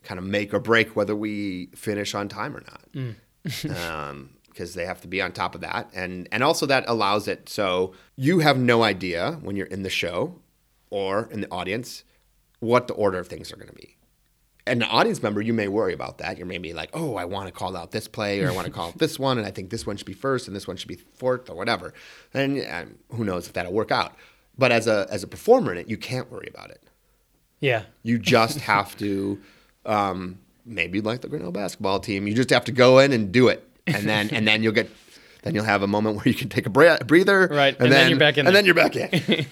kind 0.03 0.19
of 0.19 0.25
make 0.25 0.55
or 0.55 0.61
break 0.61 0.95
whether 0.97 1.15
we 1.15 1.67
finish 1.75 2.15
on 2.15 2.29
time 2.29 2.57
or 2.57 2.63
not. 2.63 3.17
um, 3.85 4.31
because 4.49 4.75
they 4.75 4.85
have 4.85 5.01
to 5.01 5.09
be 5.09 5.23
on 5.23 5.33
top 5.33 5.55
of 5.55 5.61
that, 5.61 5.89
and 5.95 6.29
and 6.33 6.43
also 6.43 6.67
that 6.67 6.85
allows 6.89 7.29
it 7.29 7.49
so 7.49 7.95
you 8.17 8.41
have 8.41 8.59
no 8.59 8.83
idea 8.83 9.39
when 9.43 9.57
you're 9.57 9.67
in 9.69 9.85
the 9.85 9.91
show 9.91 10.40
or 10.91 11.29
in 11.31 11.41
the 11.41 11.51
audience 11.51 12.05
what 12.61 12.87
the 12.87 12.95
order 12.95 13.19
of 13.19 13.29
things 13.29 13.53
are 13.53 13.57
going 13.57 13.69
to 13.69 13.75
be. 13.75 13.97
And 14.67 14.83
an 14.83 14.89
audience 14.89 15.23
member, 15.23 15.41
you 15.41 15.55
may 15.55 15.69
worry 15.69 15.95
about 15.95 16.19
that. 16.19 16.37
You're 16.37 16.47
maybe 16.47 16.73
like, 16.73 16.91
oh, 16.93 17.17
I 17.17 17.25
want 17.25 17.47
to 17.47 17.53
call 17.53 17.77
out 17.77 17.91
this 17.91 18.07
play, 18.07 18.41
or 18.41 18.51
I 18.51 18.55
want 18.55 18.67
to 18.67 18.73
call 18.73 18.89
out 18.89 18.99
this 18.99 19.19
one, 19.19 19.39
and 19.39 19.47
I 19.47 19.51
think 19.51 19.71
this 19.71 19.87
one 19.87 19.97
should 19.97 20.07
be 20.07 20.13
first, 20.13 20.47
and 20.47 20.55
this 20.55 20.69
one 20.69 20.77
should 20.77 20.89
be 20.89 20.97
fourth, 20.97 21.49
or 21.49 21.57
whatever. 21.57 21.95
And, 22.35 22.59
and 22.59 22.99
who 23.11 23.25
knows 23.25 23.47
if 23.47 23.55
that'll 23.55 23.73
work 23.73 23.91
out. 23.91 24.15
But 24.59 24.71
as 24.71 24.87
a 24.87 25.07
as 25.11 25.23
a 25.23 25.27
performer 25.27 25.73
in 25.73 25.79
it, 25.79 25.89
you 25.89 25.97
can't 25.97 26.31
worry 26.31 26.49
about 26.53 26.71
it. 26.71 26.83
Yeah. 27.61 27.85
You 28.03 28.19
just 28.19 28.61
have 28.73 28.97
to, 28.99 29.41
um, 29.87 30.39
maybe 30.67 31.01
like 31.01 31.23
the 31.23 31.29
Grinnell 31.29 31.53
basketball 31.53 31.99
team, 31.99 32.27
you 32.27 32.35
just 32.35 32.51
have 32.51 32.67
to 32.67 32.73
go 32.73 32.99
in 32.99 33.13
and 33.13 33.33
do 33.33 33.49
it, 33.49 33.67
and 33.87 34.07
then 34.07 34.29
and 34.31 34.47
then 34.47 34.63
you'll 34.63 34.75
get, 34.75 34.91
then 35.43 35.55
you'll 35.55 35.65
have 35.65 35.83
a 35.83 35.87
moment 35.87 36.17
where 36.17 36.29
you 36.29 36.35
can 36.35 36.49
take 36.49 36.67
a 36.67 36.71
bre- 36.71 37.03
breather, 37.07 37.49
Right, 37.51 37.77
and 37.79 37.91
then 37.93 38.11
you're 38.11 38.19
back 38.19 38.37
in 38.39 38.47
and 38.47 38.55
there. 38.55 38.63
then 38.63 38.67
you're 38.67 38.75
back 38.75 38.97
in. 38.97 39.47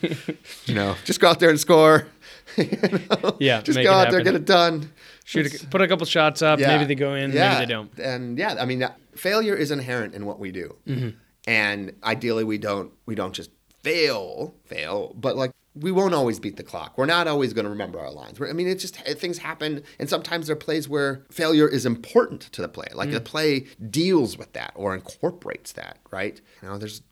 you 0.66 0.74
know, 0.74 0.96
just 1.04 1.20
go 1.20 1.28
out 1.28 1.40
there 1.40 1.50
and 1.50 1.58
score. 1.60 2.06
You 2.56 2.66
know? 2.66 3.36
Yeah, 3.38 3.60
just 3.60 3.78
go 3.80 3.92
out 3.92 4.10
there, 4.10 4.18
happen. 4.18 4.24
get 4.24 4.34
it 4.34 4.44
done. 4.44 4.90
Shoot, 5.24 5.62
a, 5.62 5.66
put 5.66 5.80
a 5.80 5.86
couple 5.86 6.06
shots 6.06 6.42
up. 6.42 6.58
Yeah. 6.58 6.68
Maybe 6.68 6.86
they 6.86 6.94
go 6.96 7.14
in. 7.14 7.30
Yeah. 7.30 7.50
Maybe 7.50 7.66
they 7.66 7.72
don't. 7.72 7.98
And 7.98 8.36
yeah, 8.38 8.56
I 8.58 8.64
mean, 8.64 8.84
failure 9.14 9.54
is 9.54 9.70
inherent 9.70 10.14
in 10.14 10.24
what 10.26 10.40
we 10.40 10.50
do. 10.50 10.74
Mm-hmm. 10.86 11.10
And 11.46 11.92
ideally, 12.02 12.44
we 12.44 12.58
don't 12.58 12.90
we 13.06 13.14
don't 13.14 13.32
just 13.34 13.50
fail, 13.88 14.54
fail, 14.64 15.14
but 15.16 15.36
like 15.36 15.52
we 15.74 15.92
won't 15.92 16.14
always 16.14 16.40
beat 16.40 16.56
the 16.56 16.62
clock. 16.62 16.98
We're 16.98 17.06
not 17.06 17.28
always 17.28 17.52
going 17.52 17.64
to 17.64 17.70
remember 17.70 18.00
our 18.00 18.10
lines. 18.10 18.40
We're- 18.40 18.50
I 18.50 18.54
mean, 18.54 18.68
it's 18.68 18.82
just 18.82 19.00
eh, 19.06 19.14
things 19.14 19.38
happen, 19.38 19.82
and 19.98 20.08
sometimes 20.08 20.46
there 20.46 20.54
are 20.54 20.58
plays 20.58 20.88
where 20.88 21.24
failure 21.30 21.68
is 21.68 21.86
important 21.86 22.42
to 22.52 22.62
the 22.62 22.68
play. 22.68 22.88
Like 22.92 23.10
the 23.10 23.20
mm. 23.20 23.24
play 23.24 23.66
deals 23.90 24.36
with 24.36 24.52
that 24.54 24.72
or 24.74 24.94
incorporates 24.94 25.72
that. 25.72 25.98
Right? 26.10 26.40
You 26.62 26.68
know, 26.68 26.78
there's 26.78 27.02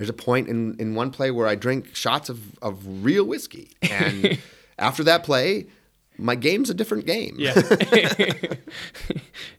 there's 0.00 0.08
a 0.08 0.14
point 0.14 0.48
in, 0.48 0.76
in 0.78 0.94
one 0.94 1.10
play 1.10 1.30
where 1.30 1.46
I 1.46 1.54
drink 1.54 1.94
shots 1.94 2.30
of, 2.30 2.58
of 2.60 3.04
real 3.04 3.24
whiskey. 3.24 3.72
And 3.82 4.38
after 4.78 5.04
that 5.04 5.24
play, 5.24 5.66
my 6.16 6.36
game's 6.36 6.70
a 6.70 6.74
different 6.74 7.04
game. 7.04 7.36
Yeah. 7.38 7.52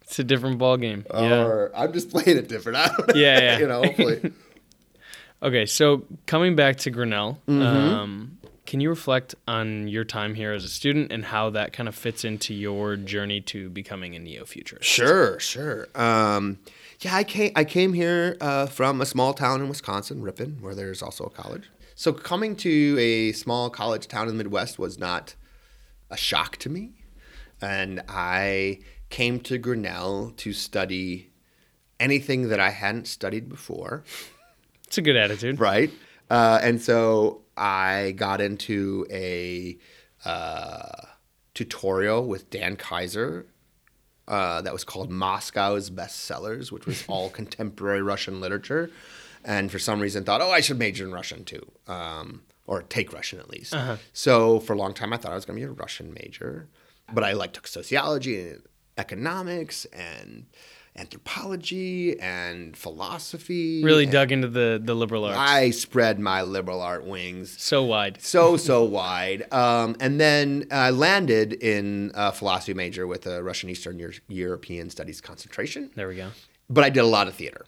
it's 0.02 0.18
a 0.18 0.24
different 0.24 0.58
ball 0.58 0.78
game. 0.78 1.06
Yeah. 1.14 1.46
Or 1.46 1.72
I'm 1.76 1.94
just 1.94 2.10
playing 2.10 2.38
it 2.38 2.48
different. 2.48 2.80
I 2.80 2.88
don't 2.88 3.08
know. 3.10 3.14
Yeah, 3.14 3.40
yeah. 3.40 3.60
you 3.60 3.68
know, 3.68 3.84
hopefully. 3.84 4.34
Okay, 5.44 5.66
so 5.66 6.06
coming 6.28 6.56
back 6.56 6.78
to 6.78 6.90
Grinnell, 6.92 7.40
Mm-hmm. 7.48 7.62
um, 7.62 8.38
Can 8.66 8.80
you 8.80 8.90
reflect 8.90 9.36
on 9.48 9.88
your 9.88 10.04
time 10.06 10.36
here 10.36 10.54
as 10.54 10.64
a 10.64 10.70
student 10.70 11.12
and 11.12 11.26
how 11.26 11.50
that 11.50 11.74
kind 11.74 11.90
of 11.90 11.96
fits 11.96 12.24
into 12.24 12.54
your 12.54 12.96
journey 12.96 13.42
to 13.42 13.70
becoming 13.70 14.16
a 14.16 14.20
neo 14.20 14.46
futurist? 14.46 14.88
Sure, 14.88 15.40
sure. 15.40 15.88
Um, 15.96 16.60
yeah, 17.02 17.16
I 17.16 17.24
came 17.24 17.52
I 17.56 17.64
came 17.64 17.94
here 17.94 18.38
uh, 18.40 18.68
from 18.68 19.02
a 19.02 19.06
small 19.06 19.34
town 19.34 19.62
in 19.62 19.68
Wisconsin, 19.68 20.22
Ripon, 20.22 20.58
where 20.62 20.76
there's 20.76 21.02
also 21.02 21.26
a 21.26 21.30
college. 21.32 21.70
So 21.96 22.14
coming 22.14 22.56
to 22.58 22.98
a 23.00 23.32
small 23.34 23.70
college 23.70 24.08
town 24.08 24.30
in 24.30 24.38
the 24.38 24.44
Midwest 24.44 24.78
was 24.80 24.98
not 25.00 25.36
a 26.12 26.18
shock 26.18 26.58
to 26.58 26.70
me, 26.70 26.92
and 27.62 28.04
I 28.08 28.80
came 29.10 29.40
to 29.42 29.58
Grinnell 29.58 30.32
to 30.38 30.54
study 30.54 31.32
anything 32.00 32.50
that 32.50 32.60
I 32.60 32.70
hadn't 32.70 33.08
studied 33.08 33.50
before. 33.50 34.04
It's 34.92 34.98
a 34.98 35.02
good 35.02 35.16
attitude. 35.16 35.58
right? 35.58 35.90
Uh, 36.30 36.60
and 36.62 36.82
so 36.82 37.44
I 37.56 38.14
got 38.18 38.42
into 38.42 39.08
a 39.10 39.78
uh, 40.26 41.04
tutorial 41.54 42.28
with 42.28 42.50
Dan 42.50 42.76
Kaiser 42.76 43.46
uh, 44.28 44.60
that 44.60 44.74
was 44.74 44.84
called 44.84 45.10
Moscow's 45.10 45.90
Bestsellers, 45.90 46.74
which 46.74 46.86
was 46.86 47.06
all 47.08 47.30
contemporary 47.40 48.02
Russian 48.02 48.42
literature. 48.42 48.92
And 49.46 49.72
for 49.72 49.80
some 49.80 50.02
reason, 50.02 50.26
thought, 50.26 50.42
oh, 50.42 50.52
I 50.52 50.60
should 50.60 50.78
major 50.78 51.06
in 51.06 51.14
Russian 51.14 51.46
too, 51.46 51.66
um, 51.88 52.42
or 52.68 52.82
take 52.84 53.14
Russian 53.14 53.40
at 53.40 53.50
least. 53.50 53.74
So 54.12 54.60
for 54.60 54.74
a 54.74 54.78
long 54.78 54.94
time, 54.94 55.14
I 55.14 55.18
thought 55.18 55.32
I 55.32 55.36
was 55.36 55.46
going 55.46 55.58
to 55.58 55.66
be 55.66 55.72
a 55.72 55.74
Russian 55.74 56.14
major, 56.14 56.68
but 57.14 57.24
I 57.24 57.32
like 57.32 57.54
took 57.54 57.66
sociology 57.66 58.42
and 58.42 58.64
economics 58.98 59.86
and 59.86 60.48
anthropology 60.96 62.20
and 62.20 62.76
philosophy. 62.76 63.84
Really 63.84 64.04
and- 64.04 64.12
dug 64.12 64.32
into 64.32 64.48
the, 64.48 64.82
the 64.84 64.94
liberal 64.94 65.26
arts. 65.26 65.38
I 65.38 65.72
spread 65.72 66.20
my 66.20 66.42
liberal 66.42 66.82
art 66.82 67.06
wings 67.06 67.56
so 67.62 67.84
wide. 67.84 68.22
so 68.22 68.58
so 68.58 68.84
wide, 68.84 69.52
um, 69.54 69.96
and 70.00 70.20
then 70.20 70.68
I 70.72 70.90
landed 70.92 71.54
in 71.54 72.12
a 72.14 72.32
philosophy 72.32 72.74
major 72.74 73.08
with 73.08 73.26
a 73.26 73.42
Russian 73.44 73.70
Eastern 73.70 74.00
Euro- 74.00 74.14
European 74.28 74.90
Studies 74.90 75.22
concentration. 75.22 75.92
There 75.96 76.08
we 76.08 76.16
go. 76.16 76.30
But 76.70 76.84
I 76.84 76.90
did 76.90 77.02
a 77.02 77.08
lot 77.08 77.28
of 77.28 77.36
theater 77.36 77.66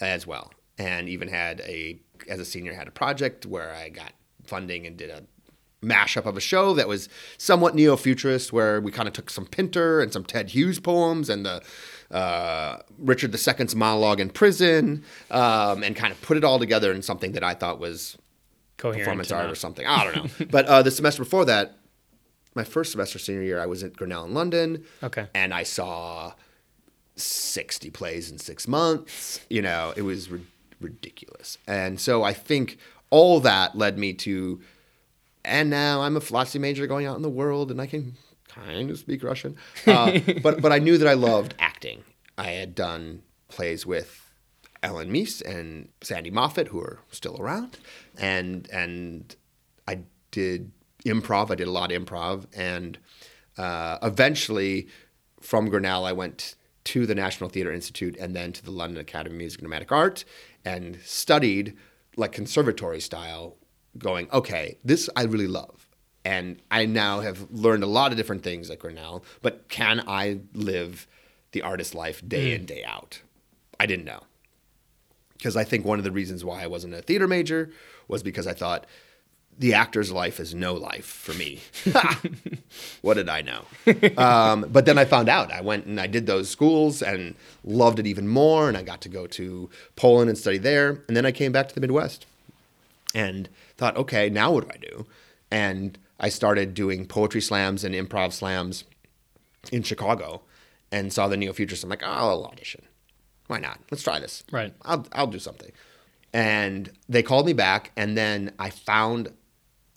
as 0.00 0.26
well, 0.26 0.52
and 0.76 1.08
even 1.08 1.28
had 1.28 1.60
a 1.60 2.00
as 2.28 2.40
a 2.40 2.44
senior 2.44 2.74
had 2.74 2.88
a 2.88 2.92
project 2.92 3.46
where 3.46 3.72
I 3.72 3.88
got 3.88 4.12
funding 4.44 4.86
and 4.86 4.96
did 4.96 5.10
a 5.10 5.22
mashup 5.82 6.26
of 6.26 6.36
a 6.36 6.40
show 6.40 6.74
that 6.74 6.88
was 6.88 7.08
somewhat 7.36 7.74
neo-futurist, 7.74 8.52
where 8.52 8.80
we 8.80 8.90
kind 8.90 9.06
of 9.06 9.14
took 9.14 9.30
some 9.30 9.46
Pinter 9.46 10.00
and 10.00 10.12
some 10.12 10.24
Ted 10.24 10.50
Hughes 10.50 10.80
poems 10.80 11.28
and 11.28 11.46
the 11.46 11.62
uh, 12.10 12.78
Richard 12.98 13.34
II's 13.34 13.74
monologue 13.74 14.20
in 14.20 14.30
prison, 14.30 15.04
um, 15.30 15.82
and 15.82 15.94
kind 15.94 16.12
of 16.12 16.20
put 16.22 16.36
it 16.36 16.44
all 16.44 16.58
together 16.58 16.92
in 16.92 17.02
something 17.02 17.32
that 17.32 17.44
I 17.44 17.54
thought 17.54 17.78
was 17.78 18.16
Coherent. 18.78 19.04
performance 19.04 19.32
art 19.32 19.50
or 19.50 19.54
something. 19.54 19.86
I 19.86 20.04
don't 20.04 20.40
know. 20.40 20.46
but 20.50 20.66
uh, 20.66 20.82
the 20.82 20.90
semester 20.90 21.22
before 21.22 21.44
that, 21.46 21.76
my 22.54 22.64
first 22.64 22.92
semester 22.92 23.18
senior 23.18 23.42
year, 23.42 23.60
I 23.60 23.66
was 23.66 23.82
at 23.82 23.94
Grinnell 23.94 24.24
in 24.24 24.34
London. 24.34 24.84
Okay. 25.02 25.26
And 25.34 25.52
I 25.52 25.64
saw 25.64 26.32
60 27.16 27.90
plays 27.90 28.30
in 28.30 28.38
six 28.38 28.66
months. 28.66 29.40
You 29.50 29.62
know, 29.62 29.92
it 29.96 30.02
was 30.02 30.30
ri- 30.30 30.46
ridiculous. 30.80 31.58
And 31.66 32.00
so 32.00 32.22
I 32.22 32.32
think 32.32 32.78
all 33.10 33.40
that 33.40 33.76
led 33.76 33.98
me 33.98 34.12
to, 34.14 34.60
and 35.44 35.70
now 35.70 36.02
I'm 36.02 36.16
a 36.16 36.20
philosophy 36.20 36.58
major 36.58 36.86
going 36.86 37.06
out 37.06 37.16
in 37.16 37.22
the 37.22 37.28
world 37.28 37.70
and 37.70 37.80
I 37.80 37.86
can 37.86 38.16
kind 38.64 38.90
of 38.90 38.98
speak 38.98 39.22
Russian. 39.22 39.56
Uh, 39.86 40.20
but, 40.42 40.60
but 40.60 40.72
I 40.72 40.78
knew 40.78 40.98
that 40.98 41.08
I 41.08 41.14
loved 41.14 41.54
acting. 41.58 42.04
I 42.36 42.50
had 42.50 42.74
done 42.74 43.22
plays 43.48 43.84
with 43.86 44.32
Ellen 44.82 45.10
Mease 45.10 45.40
and 45.40 45.88
Sandy 46.02 46.30
Moffett, 46.30 46.68
who 46.68 46.80
are 46.80 47.00
still 47.10 47.36
around, 47.40 47.78
and 48.16 48.68
and 48.70 49.34
I 49.86 50.00
did 50.30 50.70
improv. 51.04 51.50
I 51.50 51.56
did 51.56 51.66
a 51.66 51.72
lot 51.72 51.90
of 51.90 52.04
improv, 52.04 52.46
and 52.56 52.98
uh, 53.56 53.98
eventually, 54.02 54.88
from 55.40 55.68
Grinnell, 55.68 56.04
I 56.04 56.12
went 56.12 56.54
to 56.84 57.06
the 57.06 57.14
National 57.14 57.50
Theatre 57.50 57.72
Institute 57.72 58.16
and 58.18 58.34
then 58.34 58.52
to 58.52 58.64
the 58.64 58.70
London 58.70 59.00
Academy 59.00 59.34
of 59.34 59.38
Music 59.38 59.60
and 59.60 59.66
Dramatic 59.66 59.90
Art, 59.90 60.24
and 60.64 60.98
studied 61.04 61.76
like 62.16 62.32
conservatory 62.32 63.00
style. 63.00 63.56
Going, 63.96 64.28
okay, 64.32 64.78
this 64.84 65.10
I 65.16 65.24
really 65.24 65.48
love, 65.48 65.87
and 66.28 66.60
I 66.70 66.84
now 66.84 67.20
have 67.20 67.50
learned 67.50 67.82
a 67.82 67.86
lot 67.86 68.10
of 68.10 68.18
different 68.18 68.42
things 68.42 68.68
at 68.68 68.78
Grinnell. 68.78 69.24
But 69.40 69.66
can 69.70 70.04
I 70.06 70.40
live 70.52 71.06
the 71.52 71.62
artist 71.62 71.94
life 71.94 72.20
day 72.28 72.52
in 72.52 72.66
day 72.66 72.84
out? 72.84 73.22
I 73.80 73.86
didn't 73.86 74.04
know 74.04 74.20
because 75.38 75.56
I 75.56 75.64
think 75.64 75.86
one 75.86 75.96
of 75.98 76.04
the 76.04 76.12
reasons 76.12 76.44
why 76.44 76.62
I 76.62 76.66
wasn't 76.66 76.92
a 76.92 77.00
theater 77.00 77.26
major 77.26 77.70
was 78.08 78.22
because 78.22 78.46
I 78.46 78.52
thought 78.52 78.84
the 79.58 79.72
actor's 79.72 80.12
life 80.12 80.38
is 80.38 80.54
no 80.54 80.74
life 80.74 81.06
for 81.06 81.32
me. 81.32 81.60
what 83.00 83.14
did 83.14 83.30
I 83.30 83.40
know? 83.40 83.64
um, 84.22 84.66
but 84.70 84.84
then 84.84 84.98
I 84.98 85.06
found 85.06 85.30
out. 85.30 85.50
I 85.50 85.62
went 85.62 85.86
and 85.86 85.98
I 85.98 86.08
did 86.08 86.26
those 86.26 86.50
schools 86.50 87.00
and 87.00 87.36
loved 87.64 88.00
it 88.00 88.06
even 88.06 88.28
more. 88.28 88.68
And 88.68 88.76
I 88.76 88.82
got 88.82 89.00
to 89.00 89.08
go 89.08 89.26
to 89.28 89.70
Poland 89.96 90.28
and 90.28 90.36
study 90.36 90.58
there. 90.58 91.02
And 91.08 91.16
then 91.16 91.24
I 91.24 91.32
came 91.32 91.52
back 91.52 91.68
to 91.68 91.74
the 91.74 91.80
Midwest 91.80 92.26
and 93.14 93.48
thought, 93.78 93.96
okay, 93.96 94.28
now 94.28 94.52
what 94.52 94.68
do 94.68 94.70
I 94.74 94.76
do? 94.76 95.06
And 95.50 95.98
I 96.18 96.28
started 96.28 96.74
doing 96.74 97.06
poetry 97.06 97.40
slams 97.40 97.84
and 97.84 97.94
improv 97.94 98.32
slams 98.32 98.84
in 99.70 99.82
Chicago 99.82 100.42
and 100.90 101.12
saw 101.12 101.28
the 101.28 101.36
Neo 101.36 101.52
Futurists. 101.52 101.84
I'm 101.84 101.90
like, 101.90 102.02
oh, 102.02 102.06
I'll 102.06 102.44
audition. 102.46 102.82
Why 103.46 103.58
not? 103.58 103.78
Let's 103.90 104.02
try 104.02 104.18
this. 104.18 104.44
Right. 104.50 104.74
I'll, 104.82 105.06
I'll 105.12 105.26
do 105.26 105.38
something. 105.38 105.72
And 106.32 106.90
they 107.08 107.22
called 107.22 107.46
me 107.46 107.54
back, 107.54 107.92
and 107.96 108.16
then 108.16 108.52
I 108.58 108.70
found 108.70 109.32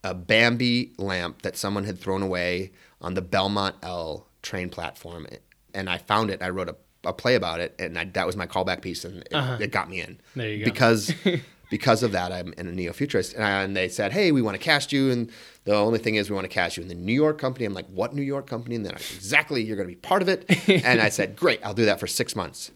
a 0.04 0.14
Bambi 0.14 0.94
lamp 0.98 1.42
that 1.42 1.58
someone 1.58 1.84
had 1.84 2.00
thrown 2.00 2.22
away 2.22 2.72
on 3.02 3.14
the 3.14 3.22
Belmont 3.22 3.76
L 3.84 4.28
train 4.42 4.70
platform. 4.70 5.28
And 5.74 5.90
I 5.90 5.98
found 5.98 6.30
it. 6.30 6.42
I 6.42 6.50
wrote 6.50 6.70
a, 6.70 6.76
a 7.04 7.14
play 7.14 7.36
about 7.36 7.60
it, 7.60 7.76
and 7.80 7.98
I, 7.98 8.06
that 8.06 8.26
was 8.26 8.38
my 8.38 8.48
callback 8.48 8.82
piece, 8.82 9.04
and 9.04 9.18
it, 9.18 9.34
uh-huh. 9.34 9.58
it 9.60 9.72
got 9.72 9.90
me 9.90 10.02
in. 10.02 10.20
There 10.36 10.50
you 10.50 10.60
go. 10.60 10.72
Because 10.72 11.14
because 11.72 12.04
of 12.04 12.12
that, 12.12 12.32
I'm 12.34 12.54
in 12.58 12.68
a 12.68 12.72
neo 12.72 12.92
futurist. 12.94 13.34
And, 13.34 13.44
and 13.44 13.76
they 13.76 13.88
said, 13.88 14.12
hey, 14.12 14.32
we 14.34 14.42
want 14.42 14.56
to 14.56 14.64
cast 14.64 14.92
you. 14.92 15.10
And 15.10 15.32
the 15.64 15.74
only 15.74 16.00
thing 16.00 16.16
is, 16.16 16.30
we 16.30 16.36
want 16.36 16.44
to 16.44 16.54
cast 16.54 16.76
you 16.76 16.84
in 16.84 16.90
the 16.90 16.96
New 16.96 17.14
York 17.14 17.40
company. 17.40 17.66
I'm 17.66 17.74
like, 17.74 17.88
what 17.88 18.14
New 18.14 18.22
York 18.22 18.46
company? 18.46 18.76
And 18.76 18.86
then 18.86 18.94
I 18.94 18.98
said, 18.98 19.16
exactly, 19.16 19.64
you're 19.64 19.78
going 19.78 19.88
to 19.88 19.96
be 19.96 20.00
part 20.00 20.22
of 20.22 20.28
it. 20.30 20.46
and 20.86 21.02
I 21.02 21.08
said, 21.10 21.36
great, 21.36 21.62
I'll 21.66 21.74
do 21.74 21.86
that 21.86 22.00
for 22.00 22.08
six 22.08 22.36
months. 22.36 22.72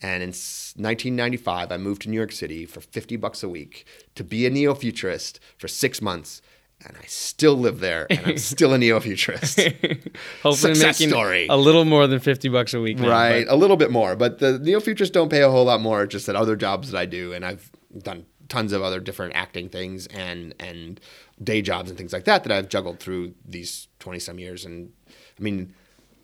And 0.00 0.22
in 0.22 0.28
1995, 0.28 1.72
I 1.72 1.76
moved 1.76 2.02
to 2.02 2.08
New 2.08 2.16
York 2.16 2.30
City 2.30 2.66
for 2.66 2.80
50 2.80 3.16
bucks 3.16 3.42
a 3.42 3.48
week 3.48 3.84
to 4.14 4.22
be 4.22 4.46
a 4.46 4.50
neo 4.50 4.74
futurist 4.74 5.40
for 5.58 5.66
six 5.68 6.00
months. 6.00 6.40
And 6.86 6.94
I 7.02 7.06
still 7.06 7.54
live 7.54 7.80
there, 7.80 8.06
and 8.10 8.20
I'm 8.26 8.36
still 8.54 8.74
a 8.74 8.78
neo 8.78 9.00
futurist. 9.00 9.58
Hopefully 10.42 10.74
Success 10.74 11.00
making 11.00 11.08
story. 11.08 11.46
a 11.48 11.56
little 11.56 11.86
more 11.86 12.06
than 12.06 12.20
50 12.20 12.50
bucks 12.50 12.74
a 12.74 12.80
week. 12.80 12.98
now, 12.98 13.08
right 13.08 13.46
but- 13.46 13.54
a 13.54 13.56
little 13.56 13.78
bit 13.78 13.90
more 13.90 14.14
but 14.14 14.38
the 14.38 14.58
neo 14.58 14.78
futurists 14.80 15.12
don't 15.12 15.30
pay 15.30 15.40
a 15.42 15.50
whole 15.50 15.64
lot 15.64 15.80
more 15.80 16.06
just 16.06 16.28
at 16.28 16.36
other 16.36 16.54
jobs 16.54 16.90
that 16.90 16.98
i 16.98 17.06
do 17.06 17.32
and 17.32 17.44
i've 17.46 17.70
done 18.02 18.26
tons 18.48 18.72
of 18.72 18.82
other 18.82 19.00
different 19.00 19.34
acting 19.34 19.68
things 19.68 20.06
and 20.08 20.54
and 20.60 21.00
day 21.42 21.60
jobs 21.62 21.90
and 21.90 21.98
things 21.98 22.12
like 22.12 22.24
that 22.24 22.44
that 22.44 22.52
i've 22.52 22.68
juggled 22.68 23.00
through 23.00 23.34
these 23.44 23.88
20 23.98 24.18
some 24.18 24.38
years. 24.38 24.64
And 24.64 24.92
i 25.38 25.42
mean 25.42 25.74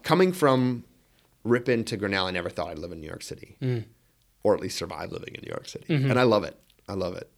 coming 0.02 0.32
from 0.32 0.84
ripon 1.44 1.84
to 1.84 1.96
grinnell 1.96 2.26
i 2.26 2.30
never 2.30 2.48
thought 2.50 2.68
i'd 2.68 2.78
live 2.78 2.92
in 2.92 3.00
new 3.00 3.06
york 3.08 3.22
city 3.22 3.56
or 4.44 4.54
at 4.54 4.60
least 4.60 4.78
survive 4.78 5.10
living 5.12 5.34
in 5.34 5.40
new 5.42 5.50
york 5.50 5.68
city. 5.68 5.86
And 5.94 6.18
i 6.18 6.22
love 6.22 6.44
it. 6.44 6.56
I 6.88 6.94
love 6.94 7.16
it. 7.16 7.30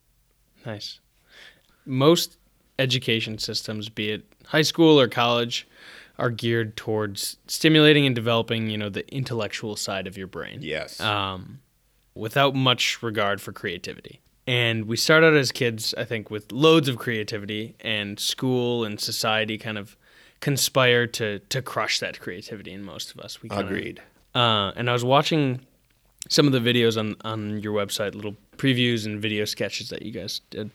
Nice. 0.64 1.01
Most 1.85 2.38
education 2.79 3.38
systems, 3.38 3.88
be 3.88 4.11
it 4.11 4.25
high 4.47 4.62
school 4.62 4.99
or 4.99 5.07
college, 5.09 5.66
are 6.18 6.31
geared 6.31 6.77
towards 6.77 7.37
stimulating 7.47 8.07
and 8.07 8.14
developing, 8.14 8.70
you 8.70 8.79
know, 8.79 8.88
the 8.88 9.07
intellectual 9.14 9.77
side 9.77 10.07
of 10.07 10.16
your 10.16 10.27
brain. 10.27 10.59
yes. 10.62 11.01
Um, 11.01 11.61
without 12.14 12.55
much 12.55 13.03
regard 13.03 13.40
for 13.40 13.53
creativity. 13.53 14.20
And 14.47 14.85
we 14.87 14.97
start 14.97 15.25
out 15.25 15.35
as 15.35 15.51
kids, 15.53 15.95
I 15.97 16.05
think, 16.05 16.31
with 16.31 16.53
loads 16.53 16.89
of 16.89 16.99
creativity, 16.99 17.75
and 17.81 18.21
school 18.21 18.85
and 18.85 19.01
society 19.01 19.57
kind 19.59 19.79
of 19.79 19.97
conspire 20.41 21.07
to 21.07 21.39
to 21.39 21.63
crush 21.63 22.01
that 22.01 22.21
creativity 22.21 22.73
in 22.73 22.83
most 22.85 23.11
of 23.13 23.21
us. 23.21 23.43
We 23.43 23.49
kinda- 23.49 23.65
agreed 23.65 24.03
uh, 24.35 24.73
and 24.77 24.91
I 24.91 24.93
was 24.93 25.05
watching 25.05 25.61
some 26.29 26.47
of 26.47 26.53
the 26.53 26.59
videos 26.59 26.99
on, 26.99 27.15
on 27.25 27.61
your 27.63 27.73
website, 27.73 28.15
little 28.15 28.37
previews 28.57 29.07
and 29.07 29.21
video 29.21 29.45
sketches 29.45 29.91
that 29.91 30.03
you 30.03 30.11
guys 30.11 30.41
did. 30.51 30.71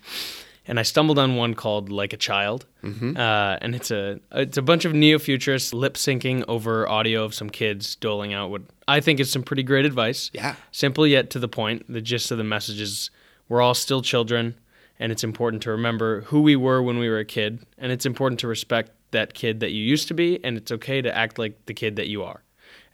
And 0.65 0.79
I 0.79 0.83
stumbled 0.83 1.17
on 1.19 1.35
one 1.35 1.55
called 1.55 1.89
"Like 1.91 2.13
a 2.13 2.17
Child," 2.17 2.65
uh, 2.83 3.57
and 3.61 3.73
it's 3.75 3.91
a 3.91 4.19
it's 4.31 4.57
a 4.57 4.61
bunch 4.61 4.85
of 4.85 4.93
neo-futurists 4.93 5.73
lip 5.73 5.95
syncing 5.95 6.43
over 6.47 6.87
audio 6.87 7.23
of 7.23 7.33
some 7.33 7.49
kids 7.49 7.95
doling 7.95 8.33
out 8.33 8.49
what 8.51 8.61
I 8.87 8.99
think 9.01 9.19
is 9.19 9.31
some 9.31 9.43
pretty 9.43 9.63
great 9.63 9.85
advice. 9.85 10.29
Yeah. 10.33 10.55
simple 10.71 11.05
yet 11.07 11.29
to 11.31 11.39
the 11.39 11.47
point. 11.47 11.85
The 11.91 12.01
gist 12.01 12.31
of 12.31 12.37
the 12.37 12.43
message 12.43 12.79
is 12.81 13.09
we're 13.49 13.61
all 13.61 13.73
still 13.73 14.01
children, 14.01 14.55
and 14.99 15.11
it's 15.11 15.23
important 15.23 15.61
to 15.63 15.71
remember 15.71 16.21
who 16.21 16.41
we 16.41 16.55
were 16.55 16.81
when 16.81 16.97
we 16.97 17.09
were 17.09 17.19
a 17.19 17.25
kid, 17.25 17.65
and 17.77 17.91
it's 17.91 18.05
important 18.05 18.39
to 18.39 18.47
respect 18.47 18.91
that 19.11 19.33
kid 19.33 19.59
that 19.59 19.71
you 19.71 19.83
used 19.83 20.07
to 20.07 20.13
be, 20.13 20.41
and 20.45 20.55
it's 20.55 20.71
okay 20.71 21.01
to 21.01 21.13
act 21.13 21.37
like 21.37 21.65
the 21.65 21.73
kid 21.73 21.97
that 21.97 22.07
you 22.07 22.23
are 22.23 22.43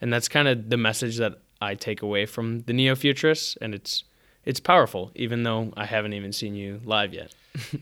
and 0.02 0.12
that's 0.12 0.28
kind 0.28 0.48
of 0.48 0.70
the 0.70 0.78
message 0.78 1.18
that 1.18 1.39
I 1.62 1.76
take 1.76 2.02
away 2.02 2.26
from 2.26 2.62
the 2.62 2.74
neo 2.74 2.96
futurists, 2.96 3.58
and 3.62 3.74
it's 3.74 4.04
it's 4.44 4.60
powerful, 4.60 5.12
even 5.15 5.44
though 5.44 5.74
I 5.76 5.86
haven't 5.86 6.13
even 6.13 6.32
seen 6.32 6.56
you 6.56 6.82
live 6.86 7.13
yet. 7.13 7.34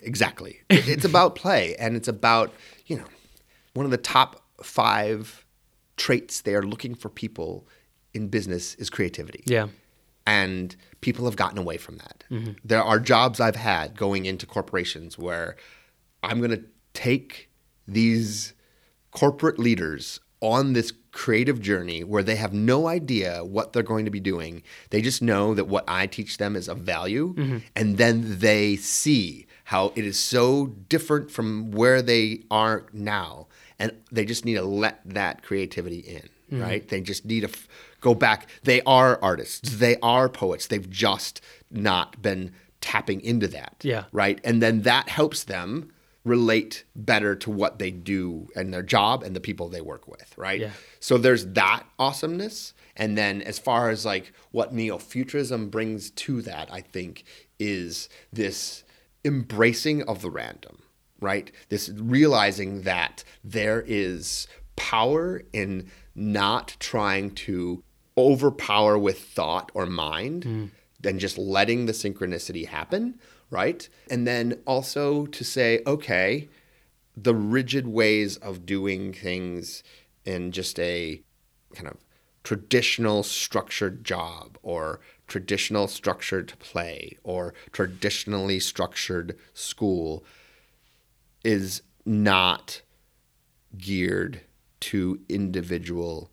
Exactly. 0.00 0.60
It's 0.70 1.04
about 1.04 1.34
play 1.34 1.74
and 1.74 1.96
it's 1.96 2.06
about, 2.06 2.54
you 2.86 2.96
know, 2.96 3.04
one 3.74 3.84
of 3.84 3.90
the 3.90 3.96
top 3.96 4.40
five 4.62 5.44
traits 5.96 6.42
they 6.42 6.54
are 6.54 6.62
looking 6.62 6.94
for 6.94 7.08
people 7.08 7.66
in 8.14 8.28
business 8.28 8.76
is 8.76 8.90
creativity. 8.90 9.42
Yeah. 9.44 9.66
And 10.28 10.76
people 11.00 11.24
have 11.24 11.36
gotten 11.36 11.58
away 11.58 11.78
from 11.78 11.96
that. 11.98 12.24
Mm-hmm. 12.30 12.52
There 12.64 12.82
are 12.82 12.98
jobs 12.98 13.40
I've 13.40 13.56
had 13.56 13.96
going 13.96 14.26
into 14.26 14.46
corporations 14.46 15.18
where 15.18 15.56
I'm 16.22 16.38
going 16.38 16.50
to 16.50 16.64
take 16.92 17.50
these 17.86 18.52
corporate 19.10 19.58
leaders 19.58 20.20
on 20.40 20.72
this 20.72 20.92
creative 21.10 21.60
journey 21.60 22.04
where 22.04 22.22
they 22.22 22.36
have 22.36 22.52
no 22.52 22.86
idea 22.86 23.44
what 23.44 23.72
they're 23.72 23.82
going 23.82 24.04
to 24.04 24.10
be 24.10 24.20
doing. 24.20 24.62
They 24.90 25.02
just 25.02 25.22
know 25.22 25.54
that 25.54 25.66
what 25.66 25.84
I 25.88 26.06
teach 26.06 26.38
them 26.38 26.54
is 26.54 26.68
of 26.68 26.78
value. 26.78 27.34
Mm-hmm. 27.34 27.58
And 27.74 27.98
then 27.98 28.38
they 28.38 28.76
see 28.76 29.46
how 29.64 29.92
it 29.96 30.04
is 30.04 30.18
so 30.18 30.66
different 30.88 31.30
from 31.30 31.70
where 31.70 32.02
they 32.02 32.44
are 32.50 32.86
now. 32.92 33.48
And 33.78 33.92
they 34.12 34.24
just 34.24 34.44
need 34.44 34.54
to 34.54 34.62
let 34.62 35.00
that 35.06 35.42
creativity 35.42 35.98
in, 35.98 36.28
mm-hmm. 36.52 36.62
right? 36.62 36.88
They 36.88 37.00
just 37.00 37.24
need 37.24 37.40
to 37.40 37.48
f- 37.48 37.68
go 38.00 38.14
back. 38.14 38.46
They 38.64 38.80
are 38.82 39.18
artists, 39.22 39.76
they 39.78 39.96
are 40.02 40.28
poets. 40.28 40.66
They've 40.66 40.88
just 40.88 41.40
not 41.70 42.20
been 42.22 42.52
tapping 42.80 43.20
into 43.20 43.48
that 43.48 43.76
Yeah. 43.82 44.04
right? 44.12 44.40
And 44.44 44.62
then 44.62 44.82
that 44.82 45.08
helps 45.08 45.44
them 45.44 45.92
relate 46.24 46.84
better 46.94 47.34
to 47.34 47.50
what 47.50 47.78
they 47.78 47.90
do 47.90 48.48
and 48.54 48.72
their 48.72 48.82
job 48.82 49.22
and 49.22 49.34
the 49.34 49.40
people 49.40 49.68
they 49.68 49.80
work 49.80 50.06
with, 50.06 50.36
right? 50.36 50.60
Yeah. 50.60 50.70
So 51.00 51.16
there's 51.18 51.46
that 51.54 51.84
awesomeness. 51.98 52.74
And 52.96 53.16
then 53.16 53.40
as 53.42 53.58
far 53.58 53.88
as 53.90 54.04
like 54.04 54.32
what 54.50 54.72
neo-futurism 54.74 55.70
brings 55.70 56.10
to 56.10 56.42
that, 56.42 56.68
I 56.72 56.80
think 56.82 57.24
is 57.58 58.08
this 58.32 58.84
embracing 59.24 60.02
of 60.04 60.22
the 60.22 60.30
random, 60.30 60.82
right? 61.20 61.50
This 61.68 61.88
realizing 61.94 62.82
that 62.82 63.24
there 63.42 63.82
is 63.86 64.46
power 64.76 65.42
in 65.52 65.90
not 66.14 66.76
trying 66.78 67.30
to 67.32 67.82
overpower 68.18 68.98
with 68.98 69.20
thought 69.20 69.70
or 69.74 69.86
mind 69.86 70.72
than 71.00 71.18
just 71.18 71.38
letting 71.38 71.86
the 71.86 71.92
synchronicity 71.92 72.66
happen, 72.66 73.18
right? 73.50 73.88
And 74.10 74.26
then 74.26 74.60
also 74.66 75.26
to 75.26 75.44
say, 75.44 75.80
okay, 75.86 76.48
the 77.16 77.34
rigid 77.34 77.86
ways 77.86 78.36
of 78.36 78.66
doing 78.66 79.12
things 79.12 79.82
in 80.24 80.52
just 80.52 80.78
a 80.80 81.22
kind 81.74 81.88
of 81.88 81.96
traditional 82.42 83.22
structured 83.22 84.04
job 84.04 84.58
or 84.62 85.00
traditional 85.26 85.86
structured 85.86 86.52
play 86.58 87.16
or 87.22 87.54
traditionally 87.72 88.58
structured 88.58 89.36
school 89.54 90.24
is 91.44 91.82
not 92.04 92.82
geared 93.76 94.40
to 94.80 95.20
individual 95.28 96.30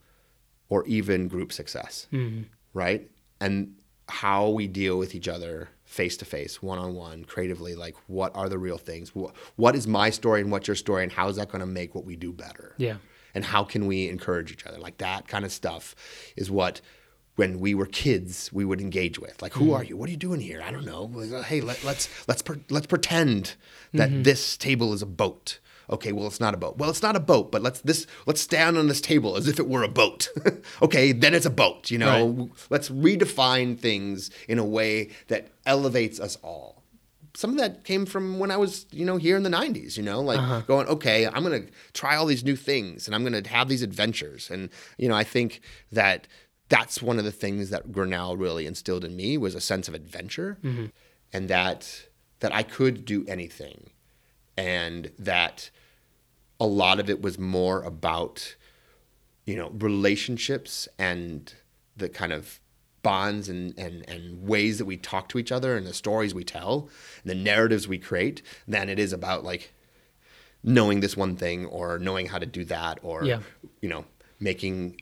or 0.69 0.85
even 0.85 1.27
group 1.27 1.51
success, 1.51 2.07
mm-hmm. 2.11 2.43
right? 2.73 3.09
And 3.39 3.75
how 4.07 4.49
we 4.49 4.67
deal 4.67 4.97
with 4.97 5.15
each 5.15 5.27
other 5.27 5.69
face 5.83 6.17
to 6.17 6.25
face, 6.25 6.61
one 6.61 6.79
on 6.79 6.93
one, 6.93 7.25
creatively, 7.25 7.75
like 7.75 7.95
what 8.07 8.35
are 8.35 8.49
the 8.49 8.57
real 8.57 8.77
things? 8.77 9.09
Wh- 9.09 9.31
What 9.55 9.75
is 9.75 9.87
my 9.87 10.09
story 10.09 10.41
and 10.41 10.51
what's 10.51 10.67
your 10.67 10.75
story, 10.75 11.03
and 11.03 11.11
how 11.11 11.27
is 11.29 11.37
that 11.37 11.49
going 11.49 11.61
to 11.61 11.65
make 11.65 11.95
what 11.95 12.05
we 12.05 12.15
do 12.15 12.31
better? 12.31 12.75
Yeah. 12.77 12.97
And 13.33 13.43
how 13.43 13.63
can 13.63 13.85
we 13.85 14.09
encourage 14.09 14.51
each 14.51 14.65
other? 14.65 14.77
Like 14.77 14.97
that 14.97 15.27
kind 15.27 15.45
of 15.45 15.51
stuff 15.51 15.95
is 16.35 16.49
what. 16.49 16.81
When 17.37 17.59
we 17.59 17.75
were 17.75 17.85
kids, 17.85 18.49
we 18.53 18.63
would 18.63 18.79
engage 18.79 19.19
with 19.19 19.41
like, 19.41 19.51
"Who 19.51 19.65
mm-hmm. 19.65 19.73
are 19.73 19.83
you? 19.83 19.97
What 19.97 20.07
are 20.07 20.11
you 20.11 20.17
doing 20.17 20.39
here? 20.39 20.63
I 20.65 20.71
don't 20.71 20.85
know. 20.85 21.11
Hey, 21.41 21.59
let, 21.59 21.83
let's 21.83 22.07
let's 22.29 22.41
per, 22.41 22.61
let's 22.69 22.87
pretend 22.87 23.55
that 23.91 24.09
mm-hmm. 24.09 24.23
this 24.23 24.55
table 24.55 24.93
is 24.93 25.01
a 25.01 25.05
boat. 25.05 25.59
Okay, 25.89 26.11
well, 26.11 26.27
it's 26.27 26.39
not 26.39 26.53
a 26.53 26.57
boat. 26.57 26.77
Well, 26.77 26.89
it's 26.89 27.01
not 27.01 27.15
a 27.15 27.19
boat, 27.19 27.51
but 27.51 27.61
let's 27.61 27.81
this 27.81 28.07
let's 28.25 28.41
stand 28.41 28.77
on 28.77 28.87
this 28.87 29.01
table 29.01 29.35
as 29.35 29.47
if 29.47 29.59
it 29.59 29.67
were 29.67 29.83
a 29.83 29.87
boat. 29.87 30.29
okay, 30.81 31.11
then 31.11 31.33
it's 31.33 31.45
a 31.45 31.51
boat. 31.51 31.91
You 31.91 31.99
know, 31.99 32.49
let's 32.69 32.89
redefine 32.89 33.77
things 33.77 34.29
in 34.47 34.59
a 34.59 34.65
way 34.65 35.09
that 35.27 35.49
elevates 35.65 36.19
us 36.19 36.37
all. 36.37 36.83
Some 37.35 37.51
of 37.51 37.57
that 37.57 37.83
came 37.83 38.05
from 38.05 38.39
when 38.39 38.49
I 38.49 38.55
was, 38.57 38.85
you 38.91 39.03
know, 39.05 39.17
here 39.17 39.37
in 39.37 39.43
the 39.43 39.49
'90s. 39.49 39.97
You 39.97 40.03
know, 40.03 40.21
like 40.21 40.39
uh-huh. 40.39 40.61
going, 40.61 40.87
okay, 40.87 41.27
I'm 41.27 41.43
gonna 41.43 41.65
try 41.93 42.15
all 42.15 42.25
these 42.25 42.43
new 42.43 42.55
things, 42.55 43.07
and 43.07 43.15
I'm 43.15 43.23
gonna 43.23 43.47
have 43.47 43.67
these 43.67 43.83
adventures. 43.83 44.49
And 44.49 44.69
you 44.97 45.07
know, 45.07 45.15
I 45.15 45.23
think 45.23 45.61
that 45.91 46.27
that's 46.69 47.01
one 47.01 47.19
of 47.19 47.25
the 47.25 47.31
things 47.31 47.69
that 47.69 47.91
Grinnell 47.91 48.37
really 48.37 48.65
instilled 48.65 49.05
in 49.05 49.15
me 49.15 49.37
was 49.37 49.53
a 49.53 49.61
sense 49.61 49.87
of 49.87 49.93
adventure, 49.93 50.57
mm-hmm. 50.63 50.85
and 51.31 51.47
that 51.49 52.07
that 52.39 52.53
I 52.53 52.63
could 52.63 53.05
do 53.05 53.25
anything 53.27 53.91
and 54.57 55.11
that 55.19 55.69
a 56.59 56.65
lot 56.65 56.99
of 56.99 57.09
it 57.09 57.21
was 57.21 57.37
more 57.37 57.81
about 57.83 58.55
you 59.45 59.55
know 59.55 59.69
relationships 59.77 60.87
and 60.97 61.53
the 61.97 62.09
kind 62.09 62.33
of 62.33 62.59
bonds 63.03 63.47
and, 63.49 63.77
and, 63.77 64.03
and 64.09 64.47
ways 64.47 64.79
that 64.79 64.85
we 64.85 64.97
talk 64.97 65.29
to 65.29 65.37
each 65.37 65.51
other 65.51 65.77
and 65.77 65.85
the 65.85 65.93
stories 65.93 66.33
we 66.33 66.43
tell 66.43 66.89
and 67.23 67.29
the 67.29 67.35
narratives 67.35 67.87
we 67.87 67.99
create 67.99 68.41
than 68.67 68.89
it 68.89 68.97
is 68.97 69.13
about 69.13 69.43
like 69.43 69.71
knowing 70.63 71.01
this 71.01 71.15
one 71.15 71.35
thing 71.35 71.67
or 71.67 71.99
knowing 71.99 72.25
how 72.25 72.39
to 72.39 72.45
do 72.47 72.65
that 72.65 72.97
or 73.03 73.23
Yeah. 73.23 73.41
you 73.81 73.89
know 73.89 74.05
making 74.39 74.99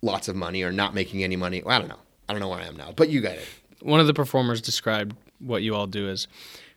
lots 0.00 0.28
of 0.28 0.36
money 0.36 0.62
or 0.62 0.70
not 0.72 0.94
making 0.94 1.22
any 1.24 1.36
money. 1.36 1.62
I 1.66 1.78
don't 1.78 1.88
know. 1.88 1.98
I 2.28 2.32
don't 2.32 2.40
know 2.40 2.48
where 2.48 2.60
i 2.60 2.64
am 2.66 2.76
now 2.76 2.92
but 2.94 3.08
you 3.08 3.20
got 3.20 3.34
it. 3.34 3.48
One 3.82 3.98
of 3.98 4.06
the 4.06 4.14
performers 4.14 4.60
described 4.62 5.16
what 5.40 5.62
you 5.62 5.74
all 5.74 5.86
do 5.88 6.08
as 6.08 6.28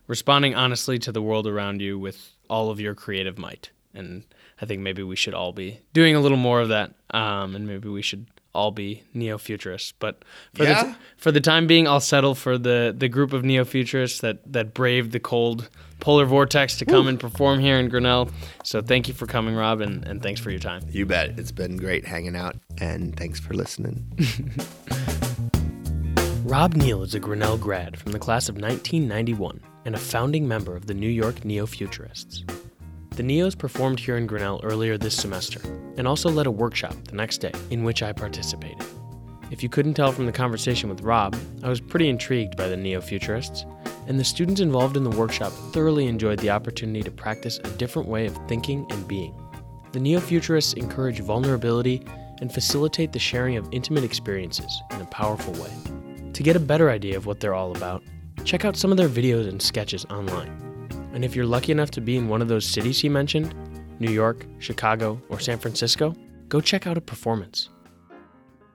responding 0.07 0.55
honestly 0.55 0.99
to 0.99 1.11
the 1.11 1.21
world 1.21 1.47
around 1.47 1.81
you 1.81 1.97
with 1.97 2.31
all 2.49 2.69
of 2.69 2.79
your 2.79 2.95
creative 2.95 3.37
might. 3.37 3.71
And 3.93 4.23
I 4.61 4.65
think 4.65 4.81
maybe 4.81 5.03
we 5.03 5.15
should 5.15 5.33
all 5.33 5.53
be 5.53 5.79
doing 5.93 6.15
a 6.15 6.19
little 6.19 6.37
more 6.37 6.61
of 6.61 6.69
that. 6.69 6.93
Um, 7.11 7.55
and 7.55 7.67
maybe 7.67 7.89
we 7.89 8.01
should 8.01 8.27
all 8.53 8.71
be 8.71 9.03
neo-futurists. 9.13 9.93
But 9.99 10.23
for, 10.53 10.65
the, 10.65 10.95
for 11.17 11.31
the 11.31 11.41
time 11.41 11.67
being, 11.67 11.87
I'll 11.87 11.99
settle 11.99 12.35
for 12.35 12.57
the, 12.57 12.93
the 12.95 13.09
group 13.09 13.33
of 13.33 13.43
neo-futurists 13.43 14.21
that, 14.21 14.51
that 14.51 14.73
braved 14.73 15.11
the 15.11 15.19
cold 15.19 15.69
polar 15.99 16.25
vortex 16.25 16.77
to 16.77 16.85
come 16.85 17.07
and 17.07 17.19
perform 17.19 17.59
here 17.59 17.77
in 17.79 17.89
Grinnell. 17.89 18.29
So 18.63 18.81
thank 18.81 19.07
you 19.07 19.13
for 19.13 19.25
coming, 19.25 19.55
Rob, 19.55 19.81
and, 19.81 20.05
and 20.05 20.21
thanks 20.21 20.39
for 20.39 20.51
your 20.51 20.59
time. 20.59 20.83
you 20.91 21.05
bet 21.05 21.39
it's 21.39 21.51
been 21.51 21.77
great 21.77 22.05
hanging 22.05 22.35
out 22.35 22.55
and 22.79 23.15
thanks 23.15 23.39
for 23.39 23.53
listening 23.53 24.05
Rob 26.45 26.73
Neill 26.75 27.03
is 27.03 27.15
a 27.15 27.21
Grinnell 27.21 27.58
grad 27.58 27.97
from 27.97 28.12
the 28.12 28.19
class 28.19 28.49
of 28.49 28.56
1991 28.56 29.62
and 29.86 29.95
a 29.95 29.97
founding 29.97 30.45
member 30.45 30.75
of 30.75 30.88
the 30.88 30.93
New 30.93 31.08
York 31.08 31.45
Neo 31.45 31.65
Futurists. 31.65 32.43
The 33.12 33.23
Neos 33.23 33.58
performed 33.58 33.97
here 33.97 34.17
in 34.17 34.27
Grinnell 34.27 34.60
earlier 34.62 34.97
this 34.97 35.15
semester 35.15 35.62
and 35.95 36.06
also 36.06 36.29
led 36.29 36.45
a 36.45 36.51
workshop 36.51 36.95
the 37.06 37.15
next 37.15 37.38
day 37.38 37.53
in 37.69 37.86
which 37.86 38.03
I 38.03 38.12
participated. 38.12 38.86
If 39.51 39.63
you 39.63 39.69
couldn't 39.69 39.93
tell 39.93 40.12
from 40.12 40.25
the 40.25 40.34
conversation 40.34 40.89
with 40.89 40.99
Rob, 40.99 41.34
I 41.63 41.69
was 41.69 41.79
pretty 41.79 42.10
intrigued 42.10 42.58
by 42.58 42.67
the 42.67 42.75
Neo 42.75 42.99
Futurists, 42.99 43.65
and 44.08 44.19
the 44.19 44.25
students 44.25 44.60
involved 44.60 44.97
in 44.97 45.06
the 45.06 45.17
workshop 45.17 45.53
thoroughly 45.71 46.08
enjoyed 46.08 46.39
the 46.39 46.49
opportunity 46.49 47.03
to 47.03 47.12
practice 47.12 47.60
a 47.60 47.69
different 47.77 48.10
way 48.10 48.25
of 48.25 48.38
thinking 48.49 48.86
and 48.89 49.08
being. 49.08 49.34
The 49.93 50.01
Neo 50.01 50.19
Futurists 50.19 50.73
encourage 50.73 51.21
vulnerability 51.21 52.06
and 52.41 52.53
facilitate 52.53 53.13
the 53.13 53.19
sharing 53.19 53.56
of 53.56 53.69
intimate 53.71 54.03
experiences 54.03 54.82
in 54.91 54.99
a 54.99 55.06
powerful 55.06 55.53
way. 55.53 55.71
To 56.33 56.41
get 56.41 56.55
a 56.55 56.59
better 56.59 56.89
idea 56.89 57.15
of 57.15 57.27
what 57.27 57.39
they're 57.39 57.53
all 57.53 57.75
about, 57.75 58.03
check 58.43 58.65
out 58.65 58.75
some 58.75 58.91
of 58.91 58.97
their 58.97 59.07
videos 59.07 59.47
and 59.47 59.61
sketches 59.61 60.03
online. 60.05 60.51
And 61.13 61.23
if 61.23 61.35
you're 61.35 61.45
lucky 61.45 61.71
enough 61.71 61.91
to 61.91 62.01
be 62.01 62.17
in 62.17 62.27
one 62.27 62.41
of 62.41 62.47
those 62.47 62.65
cities 62.65 62.99
he 62.99 63.07
mentioned, 63.07 63.53
New 63.99 64.11
York, 64.11 64.47
Chicago, 64.57 65.21
or 65.29 65.39
San 65.39 65.59
Francisco, 65.59 66.15
go 66.49 66.59
check 66.59 66.87
out 66.87 66.97
a 66.97 67.01
performance. 67.01 67.69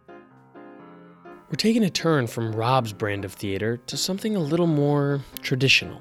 We're 0.06 1.56
taking 1.56 1.82
a 1.82 1.90
turn 1.90 2.28
from 2.28 2.54
Rob's 2.54 2.92
brand 2.92 3.24
of 3.24 3.32
theater 3.32 3.78
to 3.86 3.96
something 3.96 4.36
a 4.36 4.40
little 4.40 4.66
more 4.68 5.20
traditional. 5.42 6.00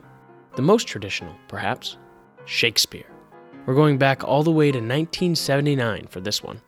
The 0.56 0.62
most 0.62 0.88
traditional, 0.88 1.34
perhaps 1.48 1.98
Shakespeare. 2.46 3.10
We're 3.66 3.74
going 3.74 3.98
back 3.98 4.24
all 4.24 4.44
the 4.44 4.52
way 4.52 4.72
to 4.72 4.78
1979 4.78 6.08
for 6.08 6.20
this 6.20 6.44
one. 6.44 6.62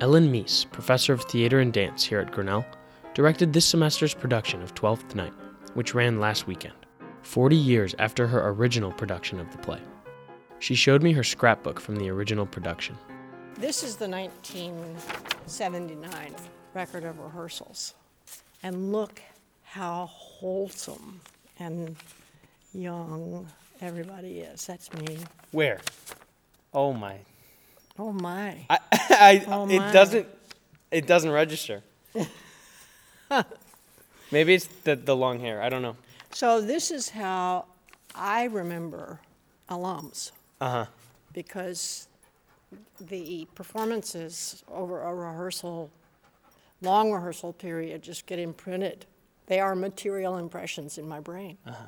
Ellen 0.00 0.30
Mease, 0.30 0.66
professor 0.70 1.14
of 1.14 1.24
theater 1.24 1.60
and 1.60 1.72
dance 1.72 2.04
here 2.04 2.20
at 2.20 2.30
Grinnell, 2.30 2.66
directed 3.18 3.52
this 3.52 3.66
semester's 3.66 4.14
production 4.14 4.62
of 4.62 4.72
Twelfth 4.76 5.16
Night, 5.16 5.32
which 5.74 5.92
ran 5.92 6.20
last 6.20 6.46
weekend, 6.46 6.76
40 7.22 7.56
years 7.56 7.96
after 7.98 8.28
her 8.28 8.48
original 8.50 8.92
production 8.92 9.40
of 9.40 9.50
the 9.50 9.58
play. 9.58 9.80
She 10.60 10.76
showed 10.76 11.02
me 11.02 11.12
her 11.14 11.24
scrapbook 11.24 11.80
from 11.80 11.96
the 11.96 12.08
original 12.10 12.46
production. 12.46 12.96
This 13.56 13.82
is 13.82 13.96
the 13.96 14.08
1979 14.08 16.34
record 16.74 17.02
of 17.02 17.18
rehearsals. 17.18 17.94
And 18.62 18.92
look 18.92 19.20
how 19.64 20.06
wholesome 20.06 21.20
and 21.58 21.96
young 22.72 23.48
everybody 23.80 24.42
is. 24.42 24.64
That's 24.64 24.94
me. 24.94 25.18
Where? 25.50 25.80
Oh 26.72 26.92
my. 26.92 27.16
Oh 27.98 28.12
my. 28.12 28.64
I, 28.70 28.78
I 28.92 29.44
Oh 29.48 29.68
it 29.68 29.92
doesn't 29.92 30.28
it 30.92 31.08
doesn't 31.08 31.32
register. 31.32 31.82
Maybe 34.32 34.54
it's 34.54 34.66
the 34.84 34.96
the 34.96 35.16
long 35.16 35.40
hair. 35.40 35.62
I 35.62 35.68
don't 35.68 35.82
know. 35.82 35.96
So 36.30 36.60
this 36.60 36.90
is 36.90 37.08
how 37.10 37.64
I 38.14 38.44
remember 38.44 39.20
alums 39.70 40.32
Uh 40.60 40.70
huh. 40.70 40.86
because 41.32 42.08
the 43.00 43.46
performances 43.54 44.62
over 44.68 45.02
a 45.02 45.14
rehearsal, 45.14 45.90
long 46.82 47.12
rehearsal 47.12 47.52
period, 47.54 48.02
just 48.02 48.26
get 48.26 48.38
imprinted. 48.38 49.06
They 49.46 49.60
are 49.60 49.74
material 49.74 50.36
impressions 50.36 50.98
in 50.98 51.08
my 51.08 51.20
brain. 51.20 51.56
Uh-huh. 51.66 51.84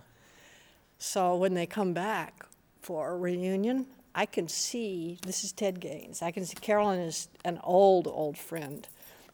So 0.98 1.36
when 1.36 1.54
they 1.54 1.66
come 1.66 1.92
back 1.92 2.46
for 2.80 3.10
a 3.10 3.16
reunion, 3.16 3.86
I 4.14 4.24
can 4.26 4.48
see 4.48 5.18
this 5.26 5.44
is 5.44 5.52
Ted 5.52 5.80
Gaines. 5.80 6.22
I 6.22 6.30
can 6.30 6.44
see 6.46 6.56
Carolyn 6.56 7.00
is 7.00 7.28
an 7.44 7.60
old, 7.62 8.06
old 8.06 8.38
friend. 8.38 8.86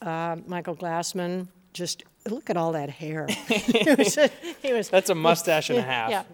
Uh, 0.02 0.36
Michael 0.46 0.74
Glassman, 0.76 1.46
just 1.77 2.05
look 2.29 2.51
at 2.51 2.57
all 2.57 2.72
that 2.72 2.91
hair. 2.91 3.27
he 3.49 3.95
was, 3.95 4.16
was- 4.64 4.89
That's 4.89 5.11
a 5.11 5.14
mustache 5.14 5.70
and 5.70 5.79
a 5.79 5.83
half. 5.83 6.11
yeah. 6.11 6.24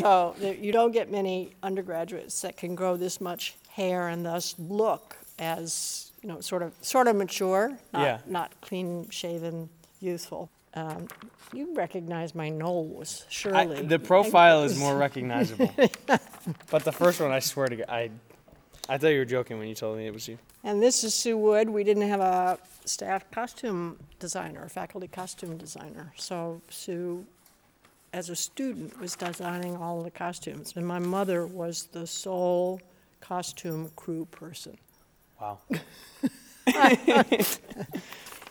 So 0.00 0.34
you 0.40 0.72
don't 0.72 0.92
get 0.92 1.10
many 1.10 1.54
undergraduates 1.62 2.40
that 2.42 2.56
can 2.56 2.74
grow 2.74 2.96
this 2.96 3.20
much 3.20 3.56
hair 3.68 4.08
and 4.08 4.24
thus 4.24 4.54
look 4.58 5.16
as 5.38 6.12
you 6.22 6.28
know, 6.28 6.40
sort 6.40 6.62
of 6.62 6.72
sort 6.80 7.06
of 7.06 7.16
mature, 7.16 7.76
not, 7.92 8.02
Yeah. 8.02 8.18
not 8.26 8.52
clean 8.62 9.08
shaven, 9.10 9.68
youthful. 10.00 10.48
Um, 10.72 11.08
you 11.52 11.74
recognize 11.74 12.34
my 12.34 12.48
nose, 12.48 13.24
I, 13.28 13.30
surely. 13.30 13.82
the 13.82 13.98
profile 13.98 14.64
is 14.64 14.76
more 14.78 14.96
recognizable, 15.06 15.72
but 16.70 16.84
the 16.84 16.90
first 16.92 17.20
one, 17.20 17.30
I 17.30 17.38
swear 17.38 17.68
to 17.68 17.76
God, 17.76 17.86
I, 17.88 18.10
I 18.88 18.98
thought 18.98 19.08
you 19.08 19.18
were 19.18 19.24
joking 19.24 19.58
when 19.58 19.68
you 19.68 19.74
told 19.74 19.98
me 19.98 20.06
it 20.06 20.14
was 20.14 20.26
you. 20.26 20.38
And 20.66 20.82
this 20.82 21.04
is 21.04 21.12
Sue 21.14 21.36
Wood. 21.36 21.68
We 21.68 21.84
didn't 21.84 22.08
have 22.08 22.20
a 22.20 22.58
staff 22.86 23.30
costume 23.30 23.98
designer, 24.18 24.66
faculty 24.70 25.08
costume 25.08 25.58
designer. 25.58 26.14
So 26.16 26.62
Sue, 26.70 27.26
as 28.14 28.30
a 28.30 28.36
student, 28.36 28.98
was 28.98 29.14
designing 29.14 29.76
all 29.76 30.02
the 30.02 30.10
costumes. 30.10 30.72
And 30.74 30.86
my 30.86 30.98
mother 30.98 31.46
was 31.46 31.88
the 31.92 32.06
sole 32.06 32.80
costume 33.20 33.90
crew 33.94 34.24
person. 34.30 34.78
Wow. 35.38 35.58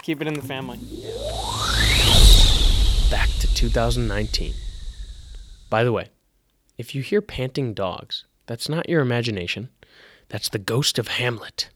Keep 0.04 0.22
it 0.22 0.28
in 0.28 0.36
the 0.36 0.44
family. 0.44 0.78
Back 3.10 3.30
to 3.40 3.52
2019. 3.56 4.54
By 5.68 5.84
the 5.84 5.92
way, 5.92 6.10
if 6.78 6.94
you 6.94 7.02
hear 7.02 7.24
panting 7.24 7.74
dogs, 7.74 8.26
that's 8.46 8.70
not 8.70 8.88
your 8.88 9.02
imagination. 9.02 9.70
That's 10.30 10.50
the 10.50 10.60
ghost 10.60 11.00
of 11.00 11.08
Hamlet. 11.08 11.70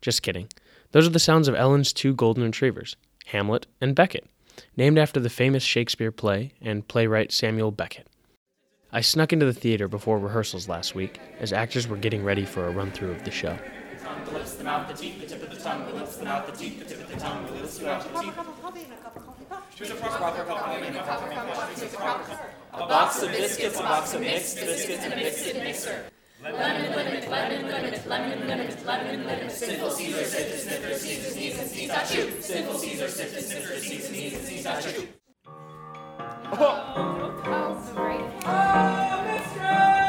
Just 0.00 0.22
kidding. 0.22 0.48
Those 0.92 1.06
are 1.06 1.10
the 1.10 1.18
sounds 1.18 1.46
of 1.46 1.54
Ellen's 1.54 1.92
two 1.92 2.14
golden 2.14 2.42
retrievers, 2.42 2.96
Hamlet 3.26 3.66
and 3.80 3.94
Beckett, 3.94 4.26
named 4.76 4.98
after 4.98 5.20
the 5.20 5.30
famous 5.30 5.62
Shakespeare 5.62 6.10
play 6.10 6.52
and 6.60 6.88
playwright 6.88 7.32
Samuel 7.32 7.70
Beckett. 7.70 8.08
I 8.92 9.02
snuck 9.02 9.32
into 9.32 9.46
the 9.46 9.52
theater 9.52 9.86
before 9.86 10.18
rehearsals 10.18 10.68
last 10.68 10.94
week 10.94 11.20
as 11.38 11.52
actors 11.52 11.86
were 11.86 11.96
getting 11.96 12.24
ready 12.24 12.44
for 12.44 12.66
a 12.66 12.70
run 12.70 12.90
through 12.90 13.12
of 13.12 13.24
the 13.24 13.30
show. 13.30 13.56
A 22.72 22.78
box 22.78 23.22
of 23.22 23.30
biscuits, 23.30 23.78
a 23.78 23.82
box 23.82 24.14
of 24.14 24.20
mixed 24.20 24.56
biscuits, 24.56 25.04
and 25.04 25.12
a 25.12 25.16
biscuit 25.16 25.56
mixer. 25.56 26.04
Lemon, 26.42 26.58
lemon, 26.58 26.92
lemon, 26.94 27.30
lemon, 27.30 27.68
lemon, 27.68 28.48
lemon, 28.48 28.86
lemon, 28.86 29.26
lemon. 29.26 29.50
Sinful 29.50 29.90
Caesar, 29.90 30.24
sift 30.24 30.52
and 30.52 30.60
sniffer, 30.60 30.98
seize 30.98 31.24
his 31.24 31.36
knees 31.36 31.58
and 31.58 31.68
sneeze 31.70 31.88
not 31.88 32.14
you. 32.14 32.40
Sinful 32.40 32.74
Caesar, 32.78 33.08
sift 33.08 33.42
sniffer, 33.42 33.78
seize 33.78 34.08
his 34.08 34.10
knees 34.10 34.34
and 34.34 34.44
sneeze 34.46 34.64
not 34.64 34.84
you. 34.86 35.08
Oh, 35.46 36.56
oh, 36.56 36.62
oh, 36.62 37.42
oh, 37.44 37.46
oh, 37.46 37.82
oh, 37.84 38.46
oh, 38.46 39.20
oh, 39.26 39.60
oh, 39.60 39.99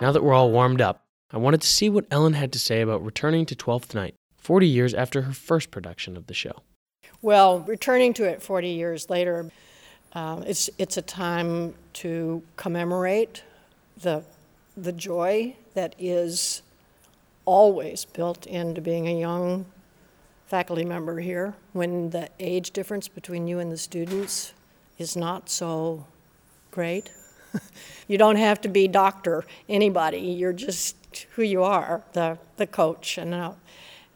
Now 0.00 0.12
that 0.12 0.22
we're 0.22 0.32
all 0.32 0.50
warmed 0.50 0.80
up, 0.80 1.04
I 1.30 1.36
wanted 1.36 1.60
to 1.60 1.66
see 1.66 1.90
what 1.90 2.06
Ellen 2.10 2.32
had 2.32 2.52
to 2.54 2.58
say 2.58 2.80
about 2.80 3.04
returning 3.04 3.44
to 3.46 3.54
Twelfth 3.54 3.94
Night, 3.94 4.14
40 4.38 4.66
years 4.66 4.94
after 4.94 5.22
her 5.22 5.32
first 5.32 5.70
production 5.70 6.16
of 6.16 6.26
the 6.26 6.32
show. 6.32 6.62
Well, 7.20 7.60
returning 7.60 8.14
to 8.14 8.24
it 8.24 8.42
40 8.42 8.70
years 8.70 9.10
later, 9.10 9.50
um, 10.14 10.42
it's, 10.44 10.70
it's 10.78 10.96
a 10.96 11.02
time 11.02 11.74
to 11.94 12.42
commemorate 12.56 13.42
the, 14.00 14.24
the 14.74 14.92
joy 14.92 15.54
that 15.74 15.94
is 15.98 16.62
always 17.44 18.06
built 18.06 18.46
into 18.46 18.80
being 18.80 19.06
a 19.06 19.20
young 19.20 19.66
faculty 20.46 20.84
member 20.84 21.20
here 21.20 21.54
when 21.74 22.08
the 22.08 22.30
age 22.40 22.70
difference 22.70 23.06
between 23.06 23.46
you 23.46 23.58
and 23.58 23.70
the 23.70 23.76
students 23.76 24.54
is 24.96 25.14
not 25.14 25.50
so 25.50 26.06
great. 26.70 27.10
you 28.08 28.18
don't 28.18 28.36
have 28.36 28.60
to 28.62 28.68
be 28.68 28.88
doctor, 28.88 29.44
anybody. 29.68 30.20
You're 30.20 30.52
just 30.52 30.96
who 31.32 31.42
you 31.42 31.62
are, 31.62 32.02
the, 32.12 32.38
the 32.56 32.66
coach 32.66 33.18
and 33.18 33.34
a, 33.34 33.54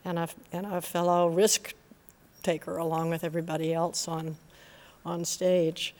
and, 0.03 0.19
a, 0.19 0.29
and 0.51 0.65
a 0.65 0.81
fellow 0.81 1.27
risk 1.27 1.73
taker 2.43 2.77
along 2.77 3.09
with 3.09 3.23
everybody 3.23 3.73
else 3.73 4.07
on, 4.07 4.37
on 5.05 5.25
stage. 5.25 5.93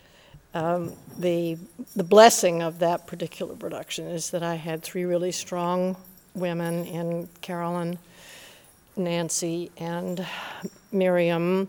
Um, 0.53 0.93
the, 1.17 1.57
the 1.95 2.03
blessing 2.03 2.61
of 2.61 2.79
that 2.79 3.07
particular 3.07 3.55
production 3.55 4.07
is 4.07 4.29
that 4.29 4.41
I 4.41 4.55
had 4.55 4.83
three 4.83 5.03
really 5.03 5.31
strong 5.31 5.97
women 6.33 6.85
in 6.85 7.27
Carolyn, 7.41 7.97
Nancy, 8.95 9.71
and 9.77 10.25
Miriam. 10.91 11.67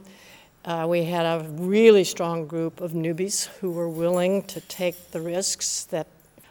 Uh, 0.67 0.85
we 0.85 1.05
had 1.05 1.25
a 1.25 1.45
really 1.49 2.03
strong 2.03 2.45
group 2.45 2.81
of 2.81 2.91
newbies 2.91 3.47
who 3.61 3.71
were 3.71 3.89
willing 3.89 4.43
to 4.43 4.61
take 4.63 5.13
the 5.13 5.21
risks 5.21 5.85
that 5.85 6.09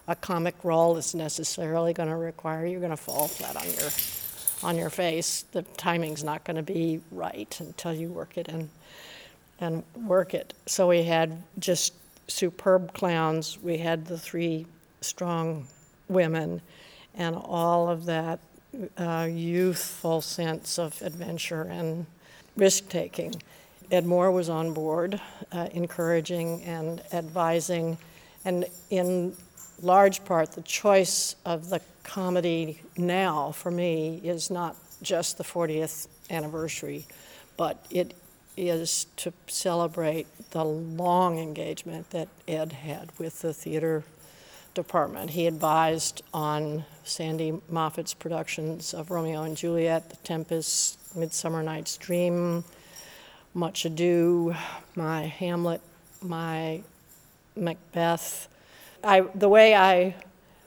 a 0.08 0.16
comic 0.16 0.56
role 0.64 0.96
is 0.96 1.14
necessarily 1.14 1.92
going 1.92 2.08
to 2.08 2.16
require. 2.16 2.66
You're 2.66 2.80
going 2.80 2.92
to 2.92 2.98
fall 2.98 3.28
flat 3.28 3.58
on 3.58 3.68
your 3.74 3.90
on 4.64 4.78
your 4.78 4.90
face. 4.90 5.44
The 5.52 5.64
timing's 5.64 6.24
not 6.24 6.46
going 6.46 6.56
to 6.56 6.64
be 6.64 7.02
right 7.12 7.60
until 7.60 7.94
you 7.94 8.08
work 8.08 8.38
it 8.38 8.48
and 8.48 8.70
and 9.60 9.84
work 9.98 10.34
it. 10.34 10.54
So 10.66 10.88
we 10.88 11.04
had 11.04 11.44
just 11.60 11.94
superb 12.30 12.94
clowns. 12.94 13.60
We 13.62 13.80
had 13.80 14.06
the 14.06 14.18
three 14.18 14.66
strong 15.02 15.68
women, 16.08 16.62
and 17.16 17.36
all 17.36 17.90
of 17.90 18.06
that 18.06 18.40
uh, 18.98 19.28
youthful 19.30 20.22
sense 20.22 20.80
of 20.80 21.02
adventure 21.02 21.64
and 21.64 22.06
risk 22.56 22.88
taking. 22.88 23.36
Ed 23.92 24.06
Moore 24.06 24.32
was 24.32 24.50
on 24.50 24.74
board, 24.74 25.20
uh, 25.52 25.68
encouraging 25.72 26.64
and 26.64 27.02
advising, 27.14 27.98
and 28.44 28.66
in 28.90 29.36
large 29.82 30.24
part, 30.26 30.52
the 30.54 30.62
choice 30.62 31.36
of 31.46 31.70
the 31.70 31.82
comedy 32.04 32.82
now 32.98 33.52
for 33.52 33.72
me 33.72 34.22
is 34.24 34.50
not 34.50 34.76
just 35.02 35.38
the 35.38 35.44
40th 35.44 36.08
anniversary, 36.30 37.06
but 37.58 37.86
it 37.90 38.14
is 38.58 39.08
to 39.18 39.34
celebrate 39.48 40.28
the 40.52 40.64
long 40.64 41.40
engagement 41.40 42.10
that 42.12 42.30
Ed 42.48 42.72
had 42.72 43.12
with 43.18 43.42
the 43.42 43.54
theater 43.54 44.04
department. 44.74 45.32
He 45.32 45.48
advised 45.48 46.22
on 46.34 46.86
Sandy 47.04 47.60
Moffett's 47.70 48.14
productions 48.14 48.94
of 48.94 49.12
Romeo 49.12 49.44
and 49.44 49.58
Juliet, 49.58 50.10
The 50.10 50.18
Tempest, 50.18 51.16
Midsummer 51.16 51.64
Night's 51.64 51.98
Dream, 51.98 52.64
Much 53.56 53.86
Ado, 53.86 54.54
my 54.98 55.24
Hamlet, 55.24 55.80
my 56.22 56.82
Macbeth. 57.56 58.50
I, 59.02 59.22
the 59.34 59.48
way 59.48 59.74
I 59.74 60.16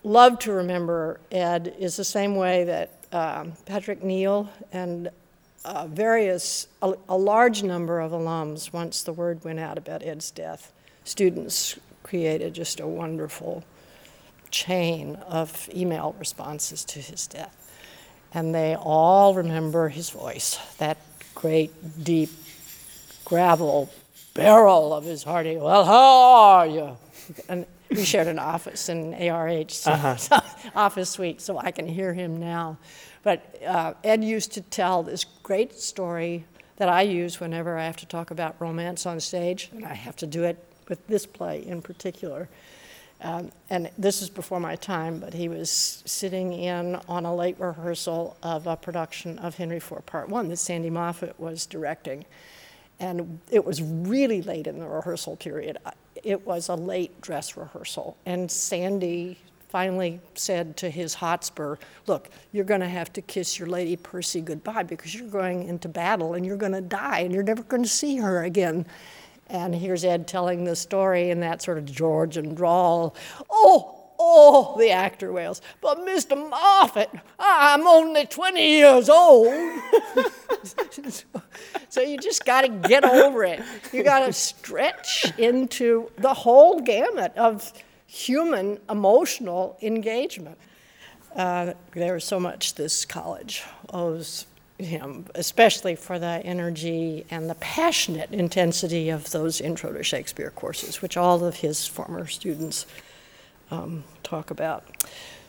love 0.03 0.39
to 0.41 0.53
remember 0.53 1.21
Ed 1.31 1.75
is 1.79 1.97
the 1.97 2.05
same 2.05 2.35
way 2.35 2.65
that 2.65 2.91
um, 3.13 3.53
Patrick 3.67 4.03
Neal 4.03 4.49
and 4.73 5.11
uh, 5.67 5.87
various, 5.87 6.67
a, 6.81 6.95
a 7.11 7.17
large 7.17 7.63
number 7.63 8.01
of 8.01 8.13
alums, 8.13 8.73
once 8.73 9.03
the 9.03 9.13
word 9.13 9.45
went 9.45 9.61
out 9.61 9.77
about 9.77 10.03
Ed's 10.03 10.31
death, 10.31 10.73
students 11.05 11.79
created 12.03 12.55
just 12.55 12.81
a 12.81 12.87
wonderful 12.87 13.65
chain 14.51 15.17
of 15.27 15.69
email 15.75 16.17
responses 16.19 16.87
to 16.87 17.01
his 17.01 17.27
death. 17.27 17.55
And 18.33 18.55
they 18.55 18.75
all 18.77 19.35
remember 19.35 19.91
his 19.91 20.09
voice, 20.09 20.59
that 20.79 20.97
great, 21.35 21.71
deep, 22.03 22.31
gravel 23.29 23.91
barrel 24.35 24.95
of 24.95 25.05
his 25.05 25.23
hearty, 25.23 25.57
well, 25.57 25.85
how 25.85 26.33
are 26.33 26.67
you? 26.67 26.97
And 27.49 27.67
we 27.91 28.05
shared 28.05 28.27
an 28.27 28.39
office 28.39 28.89
in 28.89 29.13
ARH, 29.13 29.71
so, 29.71 30.17
so- 30.17 30.41
office 30.75 31.11
suite, 31.11 31.41
so 31.41 31.59
I 31.59 31.71
can 31.71 31.87
hear 31.87 32.15
him 32.15 32.39
now. 32.39 32.79
But 33.23 33.63
uh, 33.67 33.95
Ed 34.03 34.25
used 34.25 34.53
to 34.53 34.61
tell 34.63 35.03
this 35.03 35.25
great 35.43 35.79
story 35.79 36.45
that 36.77 36.89
I 36.89 37.03
use 37.03 37.41
whenever 37.41 37.77
I 37.77 37.85
have 37.85 37.97
to 37.99 38.07
talk 38.07 38.31
about 38.31 38.57
romance 38.61 39.05
on 39.05 39.21
stage, 39.21 39.69
and 39.73 39.85
I 39.85 39.95
have 39.95 40.17
to 40.17 40.27
do 40.27 40.45
it 40.45 40.63
with 40.89 41.07
this 41.07 41.27
play 41.27 41.67
in 41.67 41.83
particular. 41.83 42.49
Um, 43.21 43.51
and 43.69 43.91
this 43.99 44.23
is 44.23 44.31
before 44.31 44.61
my 44.61 44.77
time, 44.77 45.19
but 45.19 45.35
he 45.35 45.49
was 45.49 46.03
sitting 46.07 46.53
in 46.53 46.95
on 47.09 47.27
a 47.27 47.35
late 47.35 47.59
rehearsal 47.59 48.37
of 48.43 48.67
a 48.69 48.77
production 48.77 49.39
of 49.41 49.57
Henry 49.57 49.79
IV 49.79 50.07
Part 50.07 50.29
One 50.29 50.49
that 50.49 50.59
Sandy 50.59 50.89
Moffett 50.89 51.39
was 51.39 51.67
directing. 51.67 52.25
And 53.01 53.39
it 53.51 53.65
was 53.65 53.81
really 53.81 54.43
late 54.43 54.67
in 54.67 54.79
the 54.79 54.87
rehearsal 54.87 55.37
period. 55.37 55.79
It 56.25 56.47
was 56.47 56.69
a 56.69 56.75
late 56.75 57.21
dress 57.21 57.57
rehearsal. 57.57 58.17
And 58.27 58.51
Sandy 58.51 59.39
finally 59.69 60.21
said 60.35 60.77
to 60.79 60.91
his 60.91 61.15
Hotspur, 61.15 61.77
Look, 62.07 62.31
you're 62.53 62.65
going 62.65 62.81
to 62.81 62.89
have 62.89 63.13
to 63.15 63.23
kiss 63.23 63.59
your 63.59 63.69
Lady 63.69 63.97
Percy 63.97 64.41
goodbye 64.41 64.83
because 64.83 65.15
you're 65.15 65.29
going 65.29 65.69
into 65.69 65.89
battle 65.89 66.35
and 66.35 66.45
you're 66.45 66.57
going 66.57 66.73
to 66.73 66.81
die 66.81 67.21
and 67.21 67.33
you're 67.33 67.43
never 67.43 67.63
going 67.63 67.83
to 67.83 67.89
see 67.89 68.17
her 68.17 68.45
again. 68.45 68.87
And 69.49 69.75
here's 69.75 70.05
Ed 70.05 70.27
telling 70.27 70.65
the 70.65 70.77
story 70.77 71.31
in 71.31 71.41
that 71.41 71.63
sort 71.63 71.79
of 71.79 71.87
Georgian 71.87 72.55
drawl. 72.55 73.15
Oh, 73.49 73.98
oh, 74.19 74.77
the 74.79 74.91
actor 74.91 75.33
wails, 75.33 75.61
but 75.81 75.99
Mr. 75.99 76.37
Moffett, 76.51 77.09
I'm 77.39 77.87
only 77.87 78.27
20 78.27 78.61
years 78.61 79.09
old. 79.09 79.47
so 81.89 82.01
you 82.01 82.19
just 82.19 82.45
got 82.45 82.63
to 82.63 82.69
get 82.69 83.05
over 83.05 83.45
it. 83.45 83.63
You 83.93 84.03
got 84.03 84.27
to 84.27 84.33
stretch 84.33 85.33
into 85.39 86.11
the 86.19 86.35
whole 86.35 86.81
gamut 86.81 87.37
of 87.37 87.73
human 88.07 88.79
emotional 88.89 89.77
engagement. 89.83 90.59
Uh, 91.37 91.75
so 92.19 92.41
much 92.41 92.75
this 92.75 93.05
college 93.05 93.63
owes 93.93 94.47
him, 94.79 95.27
especially 95.35 95.95
for 95.95 96.19
the 96.19 96.41
energy 96.45 97.27
and 97.31 97.51
the 97.51 97.55
passionate 97.57 98.31
intensity 98.33 99.11
of 99.11 99.31
those 99.31 99.61
Intro 99.61 99.93
to 99.93 100.03
Shakespeare 100.03 100.51
courses, 100.51 101.03
which 101.03 101.17
all 101.17 101.45
of 101.45 101.57
his 101.57 101.87
former 101.87 102.27
students 102.27 102.87
um, 103.71 104.05
talk 104.23 104.51
about. 104.51 104.85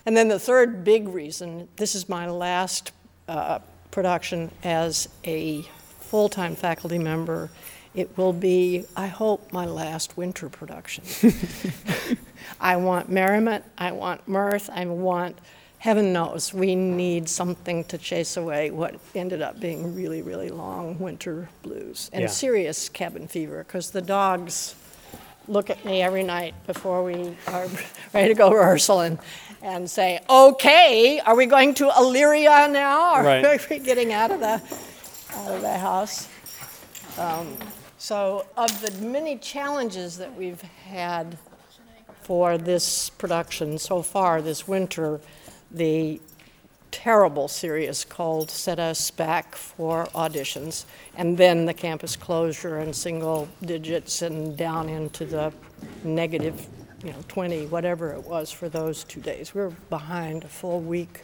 And 0.05 0.15
then 0.15 0.27
the 0.27 0.39
third 0.39 0.83
big 0.83 1.07
reason 1.09 1.67
this 1.75 1.95
is 1.95 2.09
my 2.09 2.27
last 2.27 2.91
uh, 3.27 3.59
production 3.91 4.51
as 4.63 5.09
a 5.25 5.61
full 5.99 6.29
time 6.29 6.55
faculty 6.55 6.97
member. 6.97 7.49
It 7.95 8.15
will 8.17 8.33
be, 8.33 8.85
I 8.95 9.07
hope, 9.07 9.51
my 9.51 9.65
last 9.65 10.15
winter 10.15 10.47
production. 10.47 11.03
I 12.59 12.75
want 12.77 13.09
merriment, 13.09 13.65
I 13.77 13.91
want 13.91 14.27
mirth, 14.27 14.69
I 14.71 14.85
want, 14.85 15.37
heaven 15.79 16.13
knows, 16.13 16.53
we 16.53 16.75
need 16.75 17.27
something 17.27 17.83
to 17.85 17.97
chase 17.97 18.37
away 18.37 18.69
what 18.69 18.95
ended 19.15 19.41
up 19.41 19.59
being 19.59 19.95
really, 19.95 20.21
really 20.21 20.49
long 20.49 20.99
winter 20.99 21.49
blues 21.63 22.09
and 22.13 22.23
Yeah. 22.23 22.27
serious 22.27 22.89
cabin 22.89 23.27
fever 23.27 23.63
because 23.65 23.91
the 23.91 24.01
dogs 24.01 24.75
look 25.49 25.69
at 25.69 25.83
me 25.83 26.01
every 26.01 26.23
night 26.23 26.53
before 26.67 27.03
we 27.03 27.35
are 27.47 27.67
ready 28.13 28.29
to 28.29 28.33
go 28.35 28.51
rehearsal 28.51 29.01
and, 29.01 29.17
and 29.61 29.89
say, 29.89 30.19
okay, 30.29 31.19
are 31.19 31.35
we 31.35 31.45
going 31.47 31.73
to 31.75 31.89
Illyria 31.97 32.67
now? 32.69 33.15
Or 33.15 33.23
Right. 33.23 33.43
are 33.43 33.59
we 33.69 33.79
getting 33.79 34.13
out 34.13 34.31
of 34.31 34.39
the, 34.39 34.61
out 35.33 35.51
of 35.51 35.61
the 35.61 35.77
house? 35.77 36.29
Um, 37.17 37.57
so 37.97 38.45
of 38.55 38.79
the 38.81 38.91
many 39.05 39.37
challenges 39.37 40.17
that 40.17 40.33
we've 40.35 40.61
had 40.61 41.37
for 42.21 42.57
this 42.57 43.09
production 43.09 43.77
so 43.79 44.01
far 44.03 44.41
this 44.41 44.67
winter, 44.67 45.19
the 45.71 46.21
terrible 46.91 47.47
serious 47.47 48.03
cold 48.03 48.49
set 48.49 48.79
us 48.79 49.11
back 49.11 49.55
for 49.55 50.05
auditions, 50.07 50.85
and 51.15 51.37
then 51.37 51.65
the 51.65 51.73
campus 51.73 52.15
closure 52.15 52.77
and 52.77 52.95
single 52.95 53.47
digits 53.63 54.21
and 54.21 54.57
down 54.57 54.89
into 54.89 55.25
the 55.25 55.53
negative, 56.03 56.67
you 57.03 57.11
know, 57.11 57.23
20, 57.27 57.67
whatever 57.67 58.13
it 58.13 58.23
was 58.23 58.51
for 58.51 58.69
those 58.69 59.03
two 59.03 59.21
days. 59.21 59.53
We 59.53 59.61
were 59.61 59.73
behind 59.89 60.43
a 60.43 60.47
full 60.47 60.81
week 60.81 61.21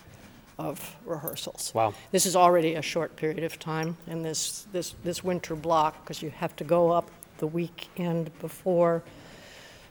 of 0.58 0.96
rehearsals. 1.06 1.72
Wow. 1.76 1.94
This 2.12 2.26
is 2.26 2.36
already 2.36 2.76
a 2.76 2.82
short 2.82 3.16
period 3.16 3.44
of 3.44 3.60
time 3.60 3.98
in 4.08 4.22
this, 4.22 4.68
this, 4.72 4.96
this 5.04 5.24
winter 5.24 5.56
block 5.56 6.04
because 6.04 6.22
you 6.22 6.30
have 6.30 6.56
to 6.58 6.64
go 6.64 6.92
up 6.92 7.10
the 7.38 7.48
weekend 7.48 8.32
before 8.40 9.04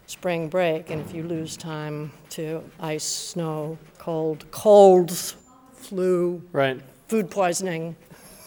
spring 0.06 0.48
break, 0.48 0.90
and 0.90 1.00
if 1.00 1.14
you 1.14 1.22
lose 1.22 1.56
time 1.56 2.12
to 2.30 2.62
ice, 2.80 3.04
snow, 3.04 3.78
cold, 3.98 4.50
colds, 4.50 5.36
flu, 5.84 6.42
Right. 6.52 6.80
food 7.08 7.30
poisoning, 7.30 7.96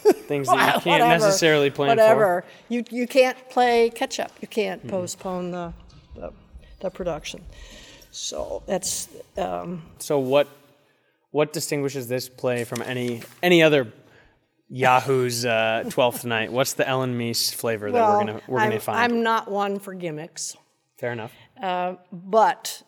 Things 0.03 0.47
that 0.47 0.75
you 0.75 0.81
can't 0.81 1.01
whatever, 1.03 1.25
necessarily 1.25 1.69
plan 1.69 1.89
whatever. 1.89 2.45
You, 2.69 2.83
you 2.89 3.07
can't 3.07 3.37
play 3.49 3.89
catch 3.89 4.19
up. 4.19 4.31
You 4.41 4.47
can't 4.47 4.79
Mm-hmm. 4.81 4.89
postpone 4.89 5.51
the, 5.51 5.73
the, 6.15 6.31
the 6.79 6.89
production. 6.89 7.43
So 8.11 8.63
that's, 8.65 9.09
um. 9.37 9.83
So 9.99 10.19
what 10.19 10.47
what 11.31 11.51
distinguishes 11.53 12.07
this 12.07 12.29
play 12.29 12.63
from 12.63 12.81
any 12.81 13.21
any 13.43 13.61
other 13.61 13.91
Yahoo's 14.69 15.45
uh, 15.45 15.83
Twelfth 15.89 16.23
Night? 16.35 16.51
What's 16.53 16.73
the 16.73 16.87
Ellen 16.87 17.17
Mease 17.17 17.51
flavor 17.51 17.91
that 17.91 18.09
we're 18.09 18.17
gonna 18.19 18.41
we're 18.47 18.59
I'm, 18.59 18.69
gonna 18.69 18.79
find? 18.79 18.99
I'm 18.99 19.23
not 19.23 19.51
one 19.51 19.77
for 19.79 19.93
gimmicks, 19.93 20.55
Fair 20.97 21.11
enough. 21.11 21.33
but 22.11 22.81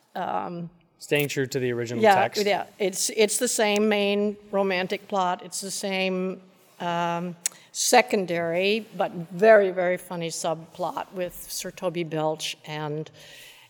Staying 0.99 1.29
true 1.29 1.47
to 1.47 1.59
the 1.59 1.71
original 1.71 2.03
Yeah, 2.03 2.15
text. 2.15 2.45
yeah. 2.45 2.65
It's 2.77 3.09
it's 3.15 3.37
the 3.37 3.47
same 3.47 3.87
main 3.87 4.35
romantic 4.51 5.07
plot. 5.07 5.41
It's 5.45 5.61
the 5.61 5.71
same 5.71 6.41
um, 6.81 7.35
secondary, 7.71 8.85
but 8.97 9.11
very 9.31 9.71
very 9.71 9.97
funny 9.97 10.29
subplot 10.29 11.11
with 11.13 11.33
Sir 11.49 11.71
Toby 11.71 12.03
Belch 12.03 12.57
and 12.65 13.09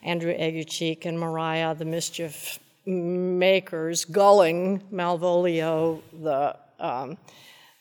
Andrew 0.01 0.33
Aguecheek 0.33 1.05
and 1.05 1.19
Mariah, 1.19 1.75
the 1.75 1.85
mischief 1.85 2.59
makers, 2.85 4.05
gulling 4.05 4.81
Malvolio, 4.91 6.01
the 6.23 6.55
um, 6.79 7.17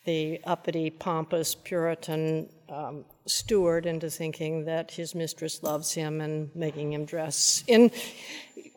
the 0.05 0.41
uppity, 0.45 0.91
pompous 0.91 1.55
Puritan 1.55 2.49
um, 2.69 3.05
steward, 3.27 3.87
into 3.87 4.11
thinking 4.11 4.65
that 4.65 4.91
his 4.91 5.15
mistress 5.15 5.63
loves 5.63 5.93
him 5.93 6.21
and 6.21 6.55
making 6.55 6.93
him 6.93 7.05
dress 7.05 7.65
in 7.67 7.91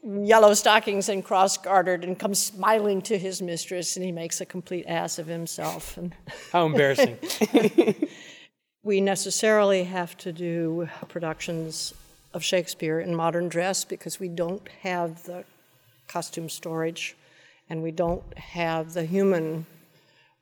yellow 0.03 0.53
stockings 0.53 1.09
and 1.09 1.23
cross 1.23 1.57
gartered 1.57 2.03
and 2.03 2.17
comes 2.17 2.39
smiling 2.39 3.01
to 3.03 3.17
his 3.17 3.41
mistress, 3.41 3.95
and 3.95 4.05
he 4.05 4.11
makes 4.11 4.41
a 4.41 4.45
complete 4.45 4.85
ass 4.87 5.19
of 5.19 5.27
himself. 5.27 5.97
And 5.97 6.15
How 6.51 6.65
embarrassing. 6.65 7.17
we 8.83 9.01
necessarily 9.01 9.83
have 9.83 10.17
to 10.17 10.31
do 10.31 10.89
productions 11.09 11.93
of 12.33 12.43
Shakespeare 12.43 12.99
in 12.99 13.15
modern 13.15 13.49
dress 13.49 13.83
because 13.83 14.19
we 14.19 14.27
don't 14.27 14.67
have 14.81 15.23
the 15.23 15.43
costume 16.07 16.49
storage 16.49 17.15
and 17.69 17.83
we 17.83 17.91
don't 17.91 18.37
have 18.37 18.93
the 18.93 19.05
human 19.05 19.65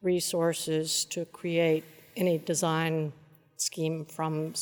resources 0.01 1.05
to 1.05 1.25
create 1.25 1.83
any 2.15 2.37
design 2.37 3.11
scheme 3.61 4.05
from, 4.05 4.53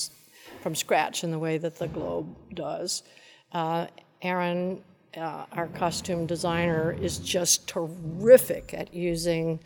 from 0.62 0.76
scratch 0.76 1.24
in 1.24 1.32
the 1.32 1.39
way 1.39 1.58
that 1.58 1.78
the 1.78 1.88
Globe 1.88 2.28
does. 2.54 3.04
Uh, 3.54 3.88
Aaron, 4.22 4.82
uh, 5.16 5.45
our 5.54 5.68
costume 5.68 6.26
designer, 6.26 6.95
is 7.00 7.20
just 7.20 7.68
terrific 7.68 8.74
at 8.74 8.93
using 8.93 9.60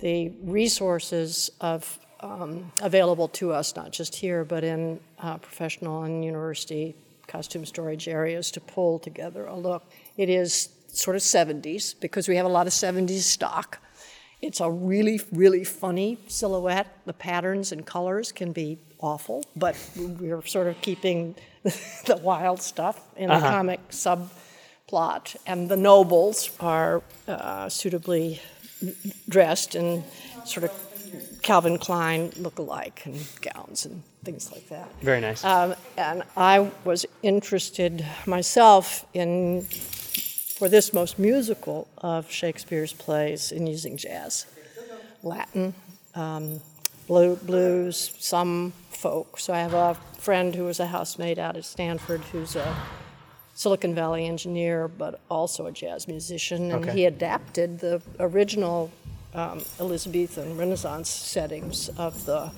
the 0.00 0.32
resources 0.42 1.50
of 1.60 1.98
um, 2.20 2.72
available 2.80 3.28
to 3.28 3.52
us, 3.52 3.76
not 3.76 3.92
just 3.92 4.14
here, 4.14 4.44
but 4.44 4.64
in 4.64 4.98
uh, 5.18 5.38
professional 5.38 6.02
and 6.02 6.24
university 6.24 6.94
costume 7.26 7.64
storage 7.64 8.08
areas 8.08 8.50
to 8.50 8.60
pull 8.60 8.98
together 8.98 9.46
a 9.46 9.56
look. 9.56 9.84
It 10.16 10.28
is 10.28 10.70
sort 10.88 11.16
of 11.16 11.22
70s 11.22 11.98
because 12.00 12.28
we 12.28 12.36
have 12.36 12.46
a 12.46 12.48
lot 12.48 12.66
of 12.66 12.72
70s 12.72 13.20
stock. 13.20 13.78
It's 14.40 14.60
a 14.60 14.70
really, 14.70 15.20
really 15.32 15.64
funny 15.64 16.18
silhouette. 16.28 16.86
The 17.06 17.12
patterns 17.12 17.72
and 17.72 17.86
colors 17.86 18.32
can 18.32 18.52
be 18.52 18.78
awful, 19.00 19.44
but 19.56 19.76
we're 19.96 20.44
sort 20.46 20.66
of 20.66 20.80
keeping 20.80 21.34
the 21.62 22.18
wild 22.22 22.60
stuff 22.60 23.00
in 23.16 23.28
the 23.30 23.38
comic 23.38 23.88
subplot. 23.90 25.36
And 25.46 25.68
the 25.68 25.76
nobles 25.76 26.50
are 26.60 27.02
uh, 27.26 27.68
suitably 27.68 28.40
dressed 29.28 29.74
in 29.74 30.04
sort 30.44 30.64
of 30.64 30.72
Calvin 31.42 31.78
Klein 31.78 32.32
look-alike 32.36 33.02
and 33.04 33.26
gowns 33.40 33.86
and 33.86 34.02
things 34.24 34.50
like 34.50 34.68
that. 34.68 34.88
Very 35.02 35.20
nice. 35.20 35.44
Um, 35.44 35.74
and 35.96 36.22
I 36.36 36.70
was 36.84 37.06
interested 37.22 38.04
myself 38.26 39.04
in, 39.14 39.66
for 40.56 40.68
this 40.68 40.92
most 40.92 41.18
musical 41.18 41.88
of 41.98 42.30
Shakespeare's 42.30 42.92
plays, 42.92 43.50
in 43.52 43.66
using 43.66 43.96
jazz, 43.96 44.46
Latin, 45.22 45.74
um, 46.14 46.60
blue, 47.08 47.36
blues, 47.36 48.14
some 48.18 48.72
folk. 48.90 49.38
So 49.38 49.52
I 49.52 49.58
have 49.58 49.74
a 49.74 49.94
friend 50.18 50.54
who 50.54 50.64
was 50.64 50.78
a 50.80 50.86
housemaid 50.86 51.38
out 51.38 51.56
at 51.56 51.64
Stanford 51.64 52.20
who's 52.32 52.56
a 52.56 52.76
Silicon 53.54 53.94
Valley 53.94 54.26
engineer, 54.26 54.88
but 54.88 55.20
also 55.30 55.66
a 55.66 55.72
jazz 55.72 56.08
musician, 56.08 56.70
and 56.72 56.84
Okay. 56.84 56.92
he 56.98 57.04
adapted 57.06 57.78
the 57.80 58.00
original 58.18 58.90
um, 59.34 59.62
Elizabethan 59.80 60.56
Renaissance 60.56 61.08
settings 61.10 61.88
of 61.90 62.24
the 62.26 62.50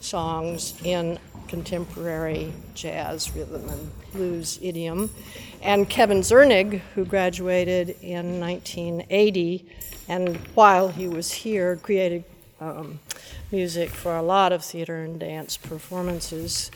songs 0.00 0.74
in 0.84 1.18
contemporary 1.50 2.52
jazz, 2.74 3.34
rhythm, 3.34 3.68
and 3.68 3.90
blues 4.12 4.58
idiom. 4.62 5.10
And 5.60 5.90
Kevin 5.90 6.20
Zernig, 6.20 6.80
who 6.94 7.04
graduated 7.04 7.96
in 8.00 8.38
1980, 8.38 9.66
and 10.08 10.36
while 10.54 10.88
he 10.88 11.08
was 11.08 11.32
here, 11.32 11.74
created 11.74 12.24
um, 12.60 13.00
music 13.50 13.90
for 13.90 14.16
a 14.16 14.22
lot 14.22 14.52
of 14.52 14.64
theater 14.64 15.02
and 15.02 15.18
dance 15.18 15.56
performances. 15.56 16.70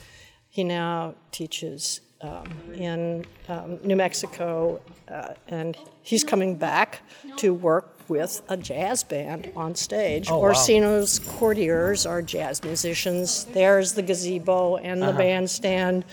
He 0.51 0.65
now 0.65 1.15
teaches 1.31 2.01
um, 2.25 2.45
in 2.75 3.25
um, 3.49 3.79
New 3.85 3.97
Mexico, 3.97 4.81
uh, 5.09 5.35
and 5.49 5.77
he's 6.03 6.25
coming 6.25 6.57
back 6.57 7.03
to 7.37 7.53
work 7.53 7.91
with 8.09 8.43
a 8.49 8.57
jazz 8.57 9.03
band 9.05 9.51
on 9.57 9.75
stage. 9.75 10.29
Oh, 10.31 10.39
wow. 10.39 10.49
Orsino's 10.49 11.19
courtiers 11.19 12.07
are 12.07 12.23
jazz 12.23 12.63
musicians. 12.63 13.45
There's 13.47 13.93
the 13.95 14.03
gazebo 14.03 14.77
and 14.77 15.03
the 15.03 15.13
bandstand 15.13 16.05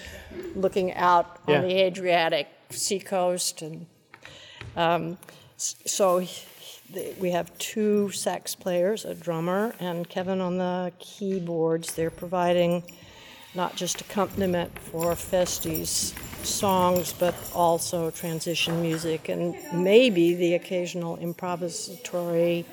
looking 0.55 0.93
out 0.93 1.25
Uh-huh. 1.25 1.51
Yeah. 1.51 1.57
on 1.61 1.67
the 1.67 1.75
Adriatic 1.81 2.47
seacoast. 2.69 3.61
And 3.61 3.85
um, 4.75 5.17
so 5.57 6.19
he- 6.19 6.45
the- 6.93 7.13
we 7.19 7.31
have 7.31 7.57
two 7.57 8.09
sax 8.11 8.55
players, 8.55 9.05
a 9.05 9.13
drummer, 9.13 9.73
and 9.79 10.07
Kevin 10.09 10.39
on 10.41 10.57
the 10.57 10.91
keyboards. 10.99 11.93
They're 11.95 12.09
providing 12.09 12.83
not 13.53 13.75
just 13.75 14.01
accompaniment 14.01 14.77
for 14.79 15.13
Feste's 15.15 16.13
songs, 16.43 17.13
but 17.13 17.35
also 17.53 18.09
transition 18.11 18.81
music 18.81 19.29
and 19.29 19.55
maybe 19.73 20.33
the 20.33 20.53
occasional 20.55 21.17
improvisatory 21.17 22.65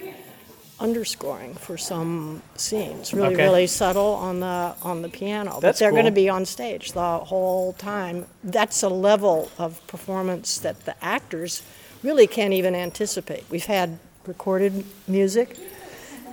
underscoring 0.81 1.55
for 1.55 1.77
some 1.77 2.41
scenes. 2.57 3.13
Really, 3.13 3.35
Okay. 3.35 3.43
really 3.43 3.67
subtle 3.67 4.15
on 4.15 4.41
the 4.41 4.75
on 4.83 5.03
the 5.03 5.09
piano. 5.09 5.59
but 5.61 5.77
they're 5.77 5.91
going 5.91 6.05
to 6.05 6.11
be 6.13 6.29
on 6.29 6.47
stage 6.47 6.93
the 6.93 7.19
whole 7.19 7.73
time. 7.75 8.27
That's 8.45 8.83
a 8.85 8.89
level 8.89 9.51
of 9.59 9.85
performance 9.89 10.59
that 10.59 10.85
the 10.85 10.95
actors 11.05 11.63
really 12.05 12.29
can't 12.29 12.55
even 12.55 12.77
anticipate. 12.77 13.45
We've 13.51 13.67
had 13.67 13.99
recorded 14.25 14.85
music 15.09 15.57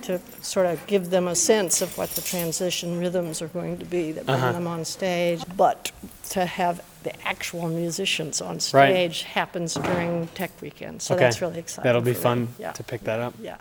to 0.06 0.20
sort 0.40 0.66
of 0.66 0.84
give 0.86 1.10
them 1.10 1.26
a 1.28 1.34
sense 1.34 1.82
of 1.82 1.96
what 1.98 2.10
the 2.10 2.20
transition 2.20 2.98
rhythms 3.00 3.42
are 3.42 3.48
going 3.48 3.76
to 3.78 3.84
be 3.84 4.12
that 4.12 4.24
bring 4.26 4.36
Uh-huh. 4.38 4.52
them 4.52 4.66
on 4.66 4.84
stage. 4.84 5.42
But 5.56 5.90
to 6.30 6.46
have 6.46 6.80
the 7.02 7.12
actual 7.26 7.68
musicians 7.68 8.40
on 8.40 8.54
Right. 8.72 8.90
stage 8.92 9.22
happens 9.22 9.74
during 9.74 10.28
Tech 10.28 10.50
Weekend, 10.60 11.02
so 11.02 11.14
okay. 11.14 11.24
that's 11.24 11.40
really 11.42 11.58
exciting. 11.58 11.84
That'll 11.88 12.02
be 12.02 12.14
fun. 12.14 12.48
Yeah. 12.58 12.72
to 12.72 12.82
pick 12.84 13.02
that 13.04 13.20
up. 13.20 13.34
Yeah. 13.40 13.56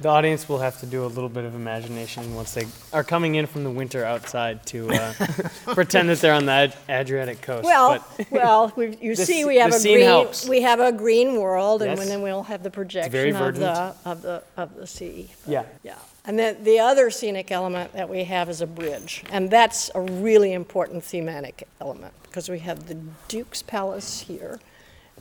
The 0.00 0.08
audience 0.08 0.48
will 0.48 0.60
have 0.60 0.78
to 0.80 0.86
do 0.86 1.04
a 1.04 1.08
little 1.08 1.28
bit 1.28 1.44
of 1.44 1.56
imagination 1.56 2.34
once 2.36 2.54
they 2.54 2.66
are 2.92 3.02
coming 3.02 3.34
in 3.34 3.46
from 3.46 3.64
the 3.64 3.70
winter 3.70 4.04
outside 4.04 4.64
to 4.66 4.88
uh, 4.90 5.12
pretend 5.74 6.08
that 6.08 6.18
they're 6.20 6.34
on 6.34 6.46
the 6.46 6.52
Ad- 6.52 6.76
Adriatic 6.88 7.42
coast. 7.42 7.64
Well, 7.64 8.06
well, 8.30 8.72
we, 8.76 8.96
you 9.00 9.16
The 9.16 9.26
see, 9.26 9.44
we 9.44 9.56
have 9.56 9.74
a 9.74 9.80
green, 9.82 10.00
helps. 10.02 10.48
we 10.48 10.62
have 10.62 10.78
a 10.78 10.92
green 10.92 11.40
world, 11.40 11.82
and 11.82 11.98
then 11.98 12.22
we'll 12.22 12.44
have 12.44 12.62
the 12.62 12.70
projection 12.70 13.34
of 13.34 13.56
the 13.56 13.94
of 14.04 14.22
the 14.22 14.42
of 14.56 14.76
the 14.76 14.86
sea. 14.86 15.30
yeah, 15.48 15.64
Yeah, 15.82 15.96
and 16.24 16.38
then 16.38 16.62
the 16.62 16.78
other 16.78 17.10
scenic 17.10 17.50
element 17.50 17.92
that 17.94 18.08
we 18.08 18.22
have 18.22 18.48
is 18.48 18.60
a 18.60 18.66
bridge, 18.68 19.24
and 19.32 19.50
that's 19.50 19.90
a 19.96 20.00
really 20.00 20.52
important 20.52 21.02
thematic 21.02 21.66
element 21.80 22.14
because 22.22 22.48
we 22.48 22.60
have 22.60 22.86
the 22.86 22.96
Duke's 23.26 23.62
Palace 23.62 24.20
here, 24.20 24.60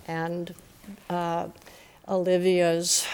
and 0.08 0.54
uh, 1.10 1.48
Olivia's 2.08 3.08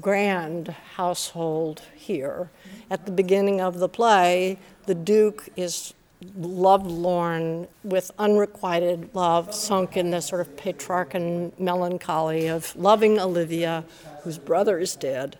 grand 0.00 0.68
household 0.96 1.82
here. 1.94 2.50
At 2.90 3.06
the 3.06 3.12
beginning 3.12 3.60
of 3.60 3.78
the 3.78 3.88
play, 3.88 4.58
the 4.86 4.94
Duke 4.94 5.48
is 5.56 5.94
lovelorn 6.36 7.68
with 7.84 8.10
unrequited 8.18 9.10
love, 9.14 9.54
sunk 9.54 9.96
in 9.96 10.10
the 10.10 10.20
sort 10.20 10.40
of 10.40 10.56
Petrarchan 10.56 11.52
melancholy 11.58 12.48
of 12.48 12.74
loving 12.76 13.18
Olivia, 13.18 13.84
whose 14.22 14.38
brother 14.38 14.78
is 14.78 14.96
dead, 14.96 15.38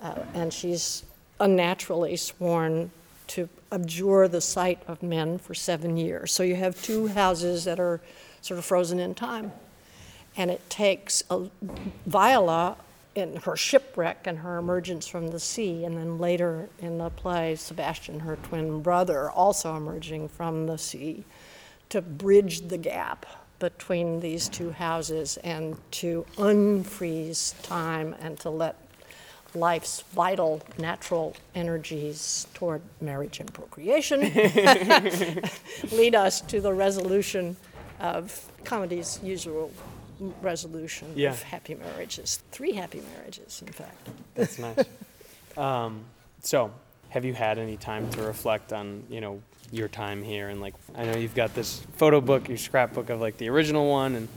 uh, 0.00 0.20
and 0.34 0.52
she's 0.52 1.02
unnaturally 1.40 2.16
sworn 2.16 2.90
to 3.26 3.48
abjure 3.72 4.28
the 4.28 4.40
sight 4.40 4.80
of 4.86 5.02
men 5.02 5.38
for 5.38 5.54
seven 5.54 5.96
years. 5.96 6.32
So 6.32 6.42
you 6.42 6.54
have 6.56 6.80
two 6.82 7.08
houses 7.08 7.64
that 7.64 7.80
are 7.80 8.00
sort 8.42 8.58
of 8.58 8.64
frozen 8.64 9.00
in 9.00 9.14
time. 9.14 9.52
And 10.36 10.50
it 10.50 10.68
takes 10.70 11.22
a, 11.30 11.48
Viola 12.06 12.76
in 13.14 13.36
her 13.36 13.56
shipwreck 13.56 14.26
and 14.26 14.38
her 14.38 14.58
emergence 14.58 15.06
from 15.06 15.28
the 15.28 15.40
sea, 15.40 15.84
and 15.84 15.96
then 15.96 16.18
later 16.18 16.68
in 16.78 16.98
the 16.98 17.10
play, 17.10 17.54
Sebastian, 17.54 18.20
her 18.20 18.36
twin 18.36 18.80
brother, 18.80 19.30
also 19.30 19.76
emerging 19.76 20.28
from 20.28 20.66
the 20.66 20.78
sea, 20.78 21.24
to 21.90 22.00
bridge 22.00 22.68
the 22.68 22.78
gap 22.78 23.26
between 23.58 24.20
these 24.20 24.48
two 24.48 24.70
houses 24.72 25.36
and 25.44 25.76
to 25.92 26.26
unfreeze 26.36 27.54
time 27.62 28.14
and 28.20 28.38
to 28.40 28.50
let 28.50 28.76
life's 29.54 30.00
vital 30.14 30.62
natural 30.78 31.36
energies 31.54 32.46
toward 32.54 32.80
marriage 33.00 33.38
and 33.38 33.52
procreation 33.52 34.20
lead 35.92 36.14
us 36.14 36.40
to 36.40 36.60
the 36.60 36.72
resolution 36.72 37.54
of 38.00 38.50
comedy's 38.64 39.20
usual 39.22 39.70
resolution 40.42 41.12
Yeah. 41.14 41.30
of 41.30 41.42
happy 41.42 41.74
marriages. 41.74 42.40
Three 42.50 42.72
happy 42.72 43.02
marriages, 43.14 43.62
in 43.66 43.72
fact. 43.72 44.08
that's 44.34 44.58
nice. 44.58 44.84
um, 45.56 46.04
so, 46.42 46.70
have 47.10 47.24
you 47.24 47.34
had 47.34 47.58
any 47.58 47.76
time 47.76 48.08
to 48.10 48.22
reflect 48.22 48.72
on, 48.72 49.04
you 49.10 49.20
know, 49.20 49.42
your 49.70 49.88
time 49.88 50.22
here? 50.22 50.48
And 50.48 50.60
like, 50.60 50.74
I 50.94 51.04
know 51.04 51.16
you've 51.16 51.34
got 51.34 51.54
this 51.54 51.80
photo 51.96 52.20
book, 52.20 52.48
your 52.48 52.58
scrapbook 52.58 53.10
of 53.10 53.20
like 53.20 53.36
the 53.38 53.48
original 53.48 53.88
one, 53.88 54.14
and 54.14 54.28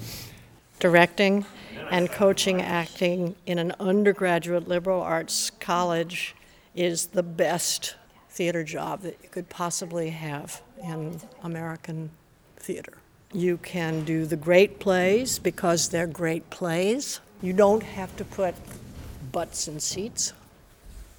Directing 0.80 1.46
and 1.90 2.10
coaching 2.12 2.62
acting 2.62 3.36
in 3.46 3.60
an 3.60 3.74
undergraduate 3.80 4.68
liberal 4.68 5.02
arts 5.02 5.50
college 5.62 6.36
is 6.76 7.08
the 7.08 7.24
best 7.24 7.96
theater 8.30 8.64
job 8.64 9.02
that 9.02 9.18
you 9.24 9.30
could 9.30 9.48
possibly 9.48 10.10
have 10.10 10.62
in 10.84 11.22
American 11.44 12.10
theater. 12.58 12.98
You 13.36 13.58
can 13.58 14.06
do 14.06 14.26
the 14.26 14.38
great 14.38 14.80
plays 14.80 15.40
because 15.40 15.90
they're 15.90 16.08
great 16.08 16.50
plays. 16.50 17.20
You 17.42 17.52
don't 17.52 17.84
have 17.84 18.16
to 18.16 18.24
put 18.24 18.56
butts 19.34 19.68
in 19.68 19.82
seats 19.82 20.32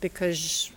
because 0.00 0.72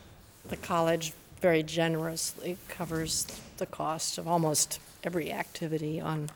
the 0.49 0.57
college 0.57 1.13
very 1.39 1.63
generously 1.63 2.57
covers 2.67 3.25
the 3.55 3.65
cost 3.65 4.17
of 4.17 4.27
almost 4.27 4.81
every 5.01 5.31
activity 5.31 6.01
on, 6.01 6.29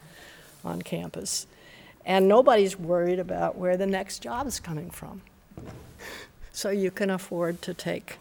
on 0.64 0.82
campus. 0.82 1.48
And 2.06 2.30
nobody's 2.30 2.80
worried 2.80 3.20
about 3.20 3.58
where 3.58 3.76
the 3.76 3.86
next 3.86 4.20
job 4.20 4.48
is 4.48 4.62
coming 4.62 4.90
from. 4.90 5.22
So 6.54 6.70
you 6.70 6.92
can 6.92 7.10
afford 7.10 7.62
to 7.64 7.74
take 7.74 8.20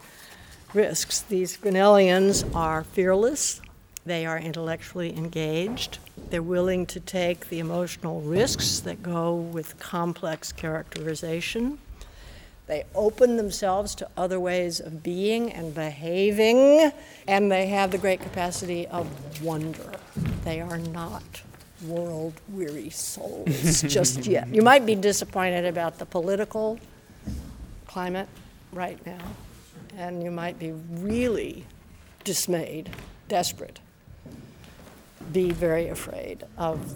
risks. 0.75 1.21
These 1.21 1.59
Grinnellians 1.59 2.53
are 2.57 2.83
fearless, 2.83 3.61
they 4.05 4.27
are 4.27 4.39
intellectually 4.39 5.17
engaged, 5.17 5.99
they're 6.31 6.43
willing 6.43 6.87
to 6.87 6.99
take 6.99 7.49
the 7.49 7.59
emotional 7.61 8.21
risks 8.21 8.81
that 8.81 9.03
go 9.03 9.35
with 9.35 9.79
complex 9.79 10.51
characterization. 10.53 11.79
They 12.67 12.85
open 12.95 13.37
themselves 13.37 13.95
to 13.97 14.09
other 14.17 14.41
ways 14.41 14.81
of 14.81 15.03
being 15.03 15.53
and 15.53 15.75
behaving, 15.75 16.93
and 17.29 17.51
they 17.51 17.67
have 17.67 17.91
the 17.91 17.99
great 17.99 18.21
capacity 18.21 18.87
of 18.87 19.07
wonder. 19.43 19.93
They 20.45 20.61
are 20.61 20.79
not 20.79 21.43
world 21.85 22.35
weary 22.49 22.91
souls 22.91 23.83
just 23.87 24.27
yet. 24.27 24.49
You 24.49 24.63
might 24.63 24.87
be 24.87 24.95
disappointed 24.95 25.65
about 25.65 25.99
the 25.99 26.07
political 26.07 26.79
climate 27.87 28.29
right 28.73 29.05
now, 29.05 29.23
and 29.97 30.23
you 30.23 30.31
might 30.31 30.59
be 30.59 30.73
really 30.73 31.67
dismayed, 32.25 32.91
desperate, 33.29 33.81
be 35.33 35.51
very 35.51 35.89
afraid 35.89 36.45
of 36.59 36.95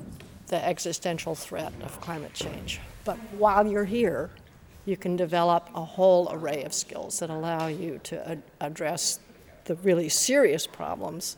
the 0.49 0.65
existential 0.65 1.35
threat 1.35 1.73
of 1.83 2.01
climate 2.01 2.35
change. 2.35 2.81
But 3.05 3.17
while 3.39 3.67
you're 3.67 3.85
here, 3.85 4.31
you 4.85 4.97
can 4.97 5.17
develop 5.17 5.69
a 5.75 5.85
whole 5.85 6.29
array 6.33 6.63
of 6.65 6.73
skills 6.73 7.19
that 7.19 7.31
allow 7.31 7.67
you 7.67 8.01
to 8.05 8.29
ad- 8.31 8.43
address 8.61 9.19
the 9.65 9.75
really 9.77 10.09
serious 10.09 10.67
problems 10.67 11.37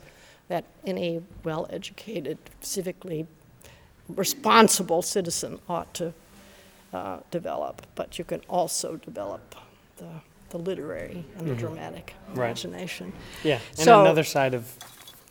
that 0.49 0.65
any 0.85 1.23
well 1.45 1.67
educated, 1.71 2.39
civically 2.63 3.27
responsible 4.09 5.03
citizen 5.03 5.59
ought 5.69 5.93
to 5.95 6.13
uh, 6.93 7.19
develop. 7.31 7.83
But 7.95 8.19
you 8.19 8.25
can 8.25 8.41
also 8.49 8.97
develop 8.97 9.55
the, 9.97 10.09
the 10.51 10.59
literary 10.59 11.25
and 11.39 11.49
the 11.49 11.55
dramatic 11.55 12.15
Right. 12.29 12.47
imagination. 12.47 13.13
yeah, 13.45 13.61
and 13.77 13.79
So- 13.85 14.01
another 14.01 14.25
side 14.25 14.55
of 14.55 14.73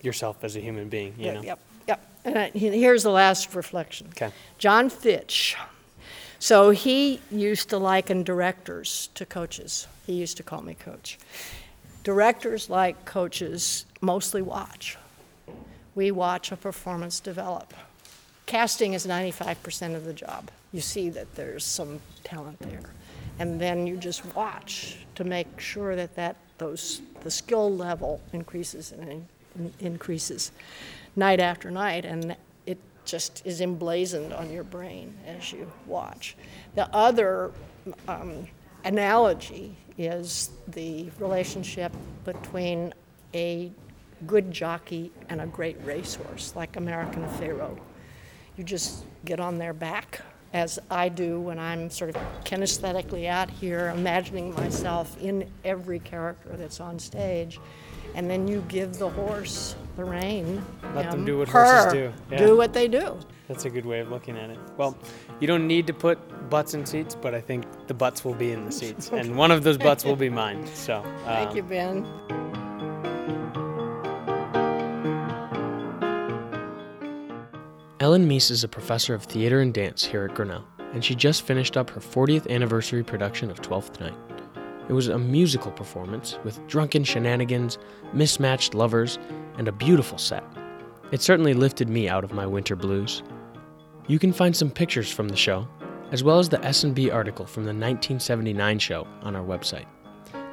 yourself 0.02 0.44
as 0.44 0.56
a 0.56 0.60
human 0.60 0.90
being, 0.90 1.14
you 1.18 1.34
know. 1.34 1.42
Yep, 1.42 1.60
yep. 1.88 2.06
And 2.26 2.38
I- 2.38 2.50
he- 2.52 2.80
here's 2.80 3.04
the 3.04 3.12
last 3.12 3.54
reflection. 3.56 4.08
Okay. 4.10 4.32
John 4.58 4.90
Fitch. 4.90 5.56
So 6.40 6.70
he 6.70 7.20
used 7.32 7.70
to 7.70 7.78
liken 7.80 8.24
directors 8.24 9.10
to 9.16 9.26
coaches. 9.26 9.88
He 10.06 10.14
used 10.14 10.38
to 10.38 10.44
call 10.44 10.62
me 10.62 10.76
coach. 10.76 11.18
Directors, 12.04 12.70
like 12.70 13.06
coaches, 13.06 13.86
mostly 14.02 14.42
watch. 14.42 14.98
we 15.96 16.12
watch 16.12 16.52
a 16.52 16.56
performance 16.56 17.20
develop. 17.20 17.74
Casting 18.46 18.94
is 18.94 19.08
95% 19.08 19.96
of 19.96 20.06
the 20.06 20.14
job. 20.14 20.52
You 20.72 20.80
see 20.80 21.10
that 21.10 21.34
there's 21.36 21.66
some 21.66 22.00
talent 22.24 22.60
there. 22.60 22.92
And 23.40 23.60
then 23.60 23.88
you 23.88 23.98
just 23.98 24.24
watch 24.36 24.98
to 25.16 25.24
make 25.24 25.60
sure 25.60 25.96
that, 25.96 26.16
that 26.16 26.36
those, 26.60 27.02
the 27.24 27.32
skill 27.32 27.76
level 27.76 28.22
increases 28.32 28.92
and 28.92 29.26
increases 29.80 30.52
night 31.16 31.40
after 31.40 31.72
night. 31.72 32.06
And 32.06 32.36
it 32.66 32.78
just 33.06 33.46
is 33.46 33.62
emblazoned 33.62 34.34
on 34.34 34.52
your 34.52 34.64
brain 34.64 35.14
as 35.26 35.52
you 35.52 35.72
watch. 35.86 36.36
The 36.76 36.94
other 36.96 37.52
um, 38.08 38.48
analogy 38.84 39.76
is 39.98 40.52
the 40.68 41.10
relationship 41.20 41.92
between 42.24 42.94
a 43.34 43.72
good 44.26 44.52
jockey 44.52 45.12
and 45.30 45.42
a 45.42 45.46
great 45.46 45.78
racehorse, 45.84 46.56
like 46.56 46.76
American 46.76 47.28
Pharoah. 47.30 47.76
You 48.58 48.64
just 48.64 49.06
get 49.26 49.40
on 49.40 49.58
their 49.58 49.74
back, 49.74 50.22
as 50.54 50.80
I 50.90 51.10
do 51.10 51.40
when 51.40 51.60
I'm 51.60 51.90
sort 51.90 52.16
of 52.16 52.22
kinesthetically 52.44 53.28
out 53.28 53.50
here, 53.50 53.90
imagining 53.96 54.54
myself 54.56 55.16
in 55.22 55.48
every 55.64 56.00
character 56.00 56.50
that's 56.56 56.80
on 56.80 56.98
stage, 56.98 57.60
and 58.18 58.28
then 58.28 58.48
you 58.48 58.66
give 58.68 58.98
the 58.98 59.10
horse 59.10 59.76
the 59.96 60.04
rein. 60.04 60.66
Let 60.96 61.12
them 61.12 61.24
do 61.24 61.38
what 61.38 61.48
her, 61.50 61.64
horses 61.64 61.94
do. 61.94 62.14
Yeah. 62.32 62.38
Do 62.38 62.58
what 62.58 62.74
they 62.74 62.88
do. 62.88 63.18
That's 63.48 63.66
a 63.66 63.70
good 63.70 63.86
way 63.86 64.00
of 64.00 64.10
looking 64.10 64.36
at 64.36 64.50
it. 64.50 64.58
Well, 64.76 64.98
you 65.40 65.48
don't 65.48 65.68
need 65.68 65.86
to 65.88 65.94
put 65.94 66.18
butts 66.50 66.74
in 66.74 66.86
seats, 66.86 67.16
but 67.16 67.36
I 67.36 67.40
think 67.40 67.66
the 67.86 67.94
butts 67.94 68.26
will 68.26 68.34
be 68.34 68.52
in 68.52 68.66
the 68.66 68.72
seats, 68.72 69.10
and 69.14 69.38
one 69.38 69.52
of 69.52 69.64
those 69.64 69.78
butts 69.78 70.04
will 70.04 70.16
be 70.16 70.30
mine. 70.30 70.66
So, 70.68 71.04
Thank 71.26 71.52
um, 71.52 71.58
you, 71.58 71.64
Ben. 71.64 72.06
Ellen 78.00 78.28
Mease 78.28 78.50
is 78.50 78.64
a 78.64 78.68
professor 78.68 79.14
of 79.14 79.24
theater 79.24 79.62
and 79.62 79.74
dance 79.74 80.04
here 80.04 80.26
at 80.26 80.34
Grinnell, 80.34 80.66
and 80.94 81.06
she 81.06 81.14
just 81.14 81.44
finished 81.44 81.78
up 81.78 81.92
her 81.92 82.02
40th 82.02 82.50
anniversary 82.50 83.04
production 83.04 83.52
of 83.52 83.62
Twelfth 83.62 84.00
Night. 84.00 84.14
It 84.90 84.94
was 84.94 85.08
a 85.08 85.20
musical 85.20 85.72
performance 85.72 86.38
with 86.44 86.66
drunken 86.68 87.04
shenanigans, 87.04 87.78
mismatched 88.14 88.74
lovers, 88.74 89.20
and 89.58 89.68
a 89.68 89.72
beautiful 89.74 90.18
set. 90.18 90.44
It 91.12 91.22
certainly 91.22 91.54
lifted 91.54 91.90
me 91.90 92.08
out 92.08 92.24
of 92.24 92.34
my 92.34 92.46
winter 92.46 92.76
blues. 92.76 93.24
You 94.08 94.20
can 94.20 94.32
find 94.32 94.56
some 94.56 94.72
pictures 94.72 95.12
from 95.12 95.28
the 95.28 95.36
show, 95.36 95.68
as 96.12 96.24
well 96.24 96.40
as 96.40 96.48
the 96.48 96.64
S&B 96.64 97.12
article 97.12 97.46
from 97.46 97.64
the 97.64 97.70
1979 97.70 98.80
show 98.80 99.06
on 99.22 99.36
our 99.36 99.44
website. 99.44 99.86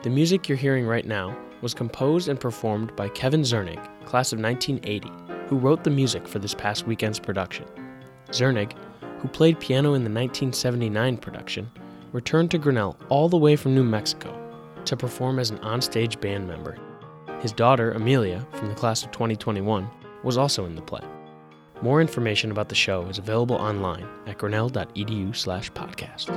The 0.03 0.11
music 0.11 0.49
you're 0.49 0.59
hearing 0.59 0.87
right 0.87 1.07
now 1.07 1.37
was 1.63 1.73
composed 1.73 2.29
and 2.29 2.39
performed 2.39 2.95
by 2.97 3.09
Kevin 3.09 3.43
Zernig, 3.43 3.83
class 4.05 4.33
of 4.33 4.41
1980, 4.41 5.11
who 5.49 5.57
wrote 5.57 5.85
the 5.85 5.91
music 5.91 6.27
for 6.27 6.39
this 6.39 6.55
past 6.55 6.87
weekend's 6.87 7.21
production. 7.21 7.67
Zernig, 8.31 8.73
who 9.21 9.29
played 9.29 9.61
piano 9.61 9.95
in 9.95 10.03
the 10.03 10.11
1979 10.11 11.17
production, 11.19 11.71
returned 12.15 12.49
to 12.49 12.59
Grinnell 12.59 12.97
all 13.09 13.29
the 13.29 13.37
way 13.37 13.57
from 13.57 13.75
New 13.75 13.83
Mexico 13.83 14.41
to 14.85 14.97
perform 14.97 15.41
as 15.41 15.51
an 15.51 15.59
onstage 15.59 16.21
band 16.21 16.47
member. 16.47 16.79
His 17.41 17.51
daughter, 17.53 17.91
Amelia, 17.91 18.47
from 18.53 18.69
the 18.69 18.75
class 18.75 19.03
of 19.03 19.11
2021, 19.11 19.91
was 20.23 20.39
also 20.39 20.65
in 20.65 20.77
the 20.77 20.81
play. 20.81 21.03
More 21.83 22.01
information 22.01 22.53
about 22.53 22.69
the 22.69 22.75
show 22.77 23.05
is 23.07 23.19
available 23.19 23.57
online 23.57 24.07
at 24.27 24.39
grinnell.edu 24.39 25.35
slash 25.35 25.73
podcast. 25.73 26.31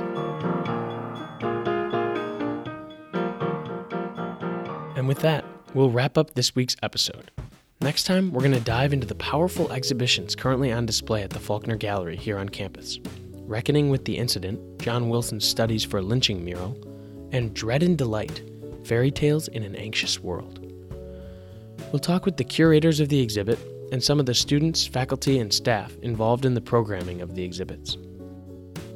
And 4.96 5.06
with 5.06 5.20
that, 5.20 5.44
we'll 5.74 5.90
wrap 5.90 6.18
up 6.18 6.34
this 6.34 6.56
week's 6.56 6.74
episode. 6.82 7.30
Next 7.80 8.02
time, 8.02 8.32
we're 8.32 8.42
going 8.42 8.50
to 8.52 8.60
dive 8.60 8.92
into 8.92 9.06
the 9.06 9.14
powerful 9.14 9.70
exhibitions 9.70 10.34
currently 10.34 10.72
on 10.72 10.86
display 10.86 11.22
at 11.22 11.30
the 11.30 11.38
Faulconer 11.38 11.78
Gallery 11.78 12.16
here 12.16 12.36
on 12.36 12.48
campus 12.48 12.98
Reckoning 13.48 13.88
with 13.88 14.04
the 14.04 14.18
Incident, 14.18 14.78
John 14.78 15.08
Wilson's 15.08 15.48
Studies 15.48 15.82
for 15.82 15.96
a 15.96 16.02
Lynching 16.02 16.44
Mural, 16.44 16.76
and 17.32 17.54
Dread 17.54 17.82
and 17.82 17.96
Delight 17.96 18.42
Fairy 18.84 19.10
Tales 19.10 19.48
in 19.48 19.62
an 19.62 19.74
Anxious 19.74 20.20
World. 20.20 20.70
We'll 21.90 21.98
talk 21.98 22.26
with 22.26 22.36
the 22.36 22.44
curators 22.44 23.00
of 23.00 23.08
the 23.08 23.20
exhibit 23.20 23.58
and 23.90 24.04
some 24.04 24.20
of 24.20 24.26
the 24.26 24.34
students, 24.34 24.86
faculty, 24.86 25.38
and 25.38 25.50
staff 25.50 25.96
involved 26.02 26.44
in 26.44 26.52
the 26.52 26.60
programming 26.60 27.22
of 27.22 27.34
the 27.34 27.42
exhibits. 27.42 27.96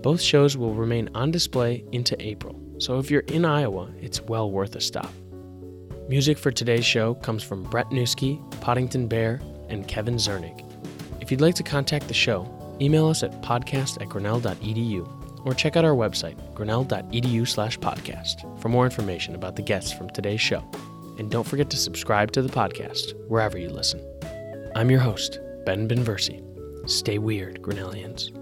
Both 0.02 0.20
shows 0.20 0.54
will 0.54 0.74
remain 0.74 1.08
on 1.14 1.30
display 1.30 1.82
into 1.92 2.14
April, 2.22 2.60
so 2.76 2.98
if 2.98 3.10
you're 3.10 3.20
in 3.20 3.46
Iowa, 3.46 3.90
it's 4.02 4.20
well 4.20 4.50
worth 4.50 4.76
a 4.76 4.82
stop. 4.82 5.10
Music 6.10 6.36
for 6.36 6.50
today's 6.50 6.84
show 6.84 7.14
comes 7.14 7.42
from 7.42 7.62
Brett 7.62 7.88
Newski, 7.88 8.38
Podington 8.60 9.08
Bear, 9.08 9.40
and 9.70 9.88
Kevin 9.88 10.16
Zernig. 10.16 10.62
If 11.22 11.30
you'd 11.30 11.40
like 11.40 11.54
to 11.54 11.62
contact 11.62 12.06
the 12.06 12.12
show, 12.12 12.58
email 12.82 13.06
us 13.06 13.22
at 13.22 13.42
podcast 13.42 14.00
at 14.00 14.08
grinnell.edu 14.08 15.08
or 15.44 15.54
check 15.54 15.76
out 15.76 15.84
our 15.84 15.94
website, 15.94 16.36
grinnell.edu 16.54 17.48
slash 17.48 17.78
podcast, 17.78 18.60
for 18.60 18.68
more 18.68 18.84
information 18.84 19.34
about 19.34 19.56
the 19.56 19.62
guests 19.62 19.92
from 19.92 20.10
today's 20.10 20.40
show. 20.40 20.62
And 21.18 21.30
don't 21.30 21.46
forget 21.46 21.70
to 21.70 21.76
subscribe 21.76 22.32
to 22.32 22.42
the 22.42 22.52
podcast 22.52 23.14
wherever 23.28 23.58
you 23.58 23.68
listen. 23.68 24.00
I'm 24.74 24.90
your 24.90 25.00
host, 25.00 25.40
Ben 25.66 25.88
Benversi. 25.88 26.40
Stay 26.88 27.18
weird, 27.18 27.60
Grinnellians. 27.62 28.41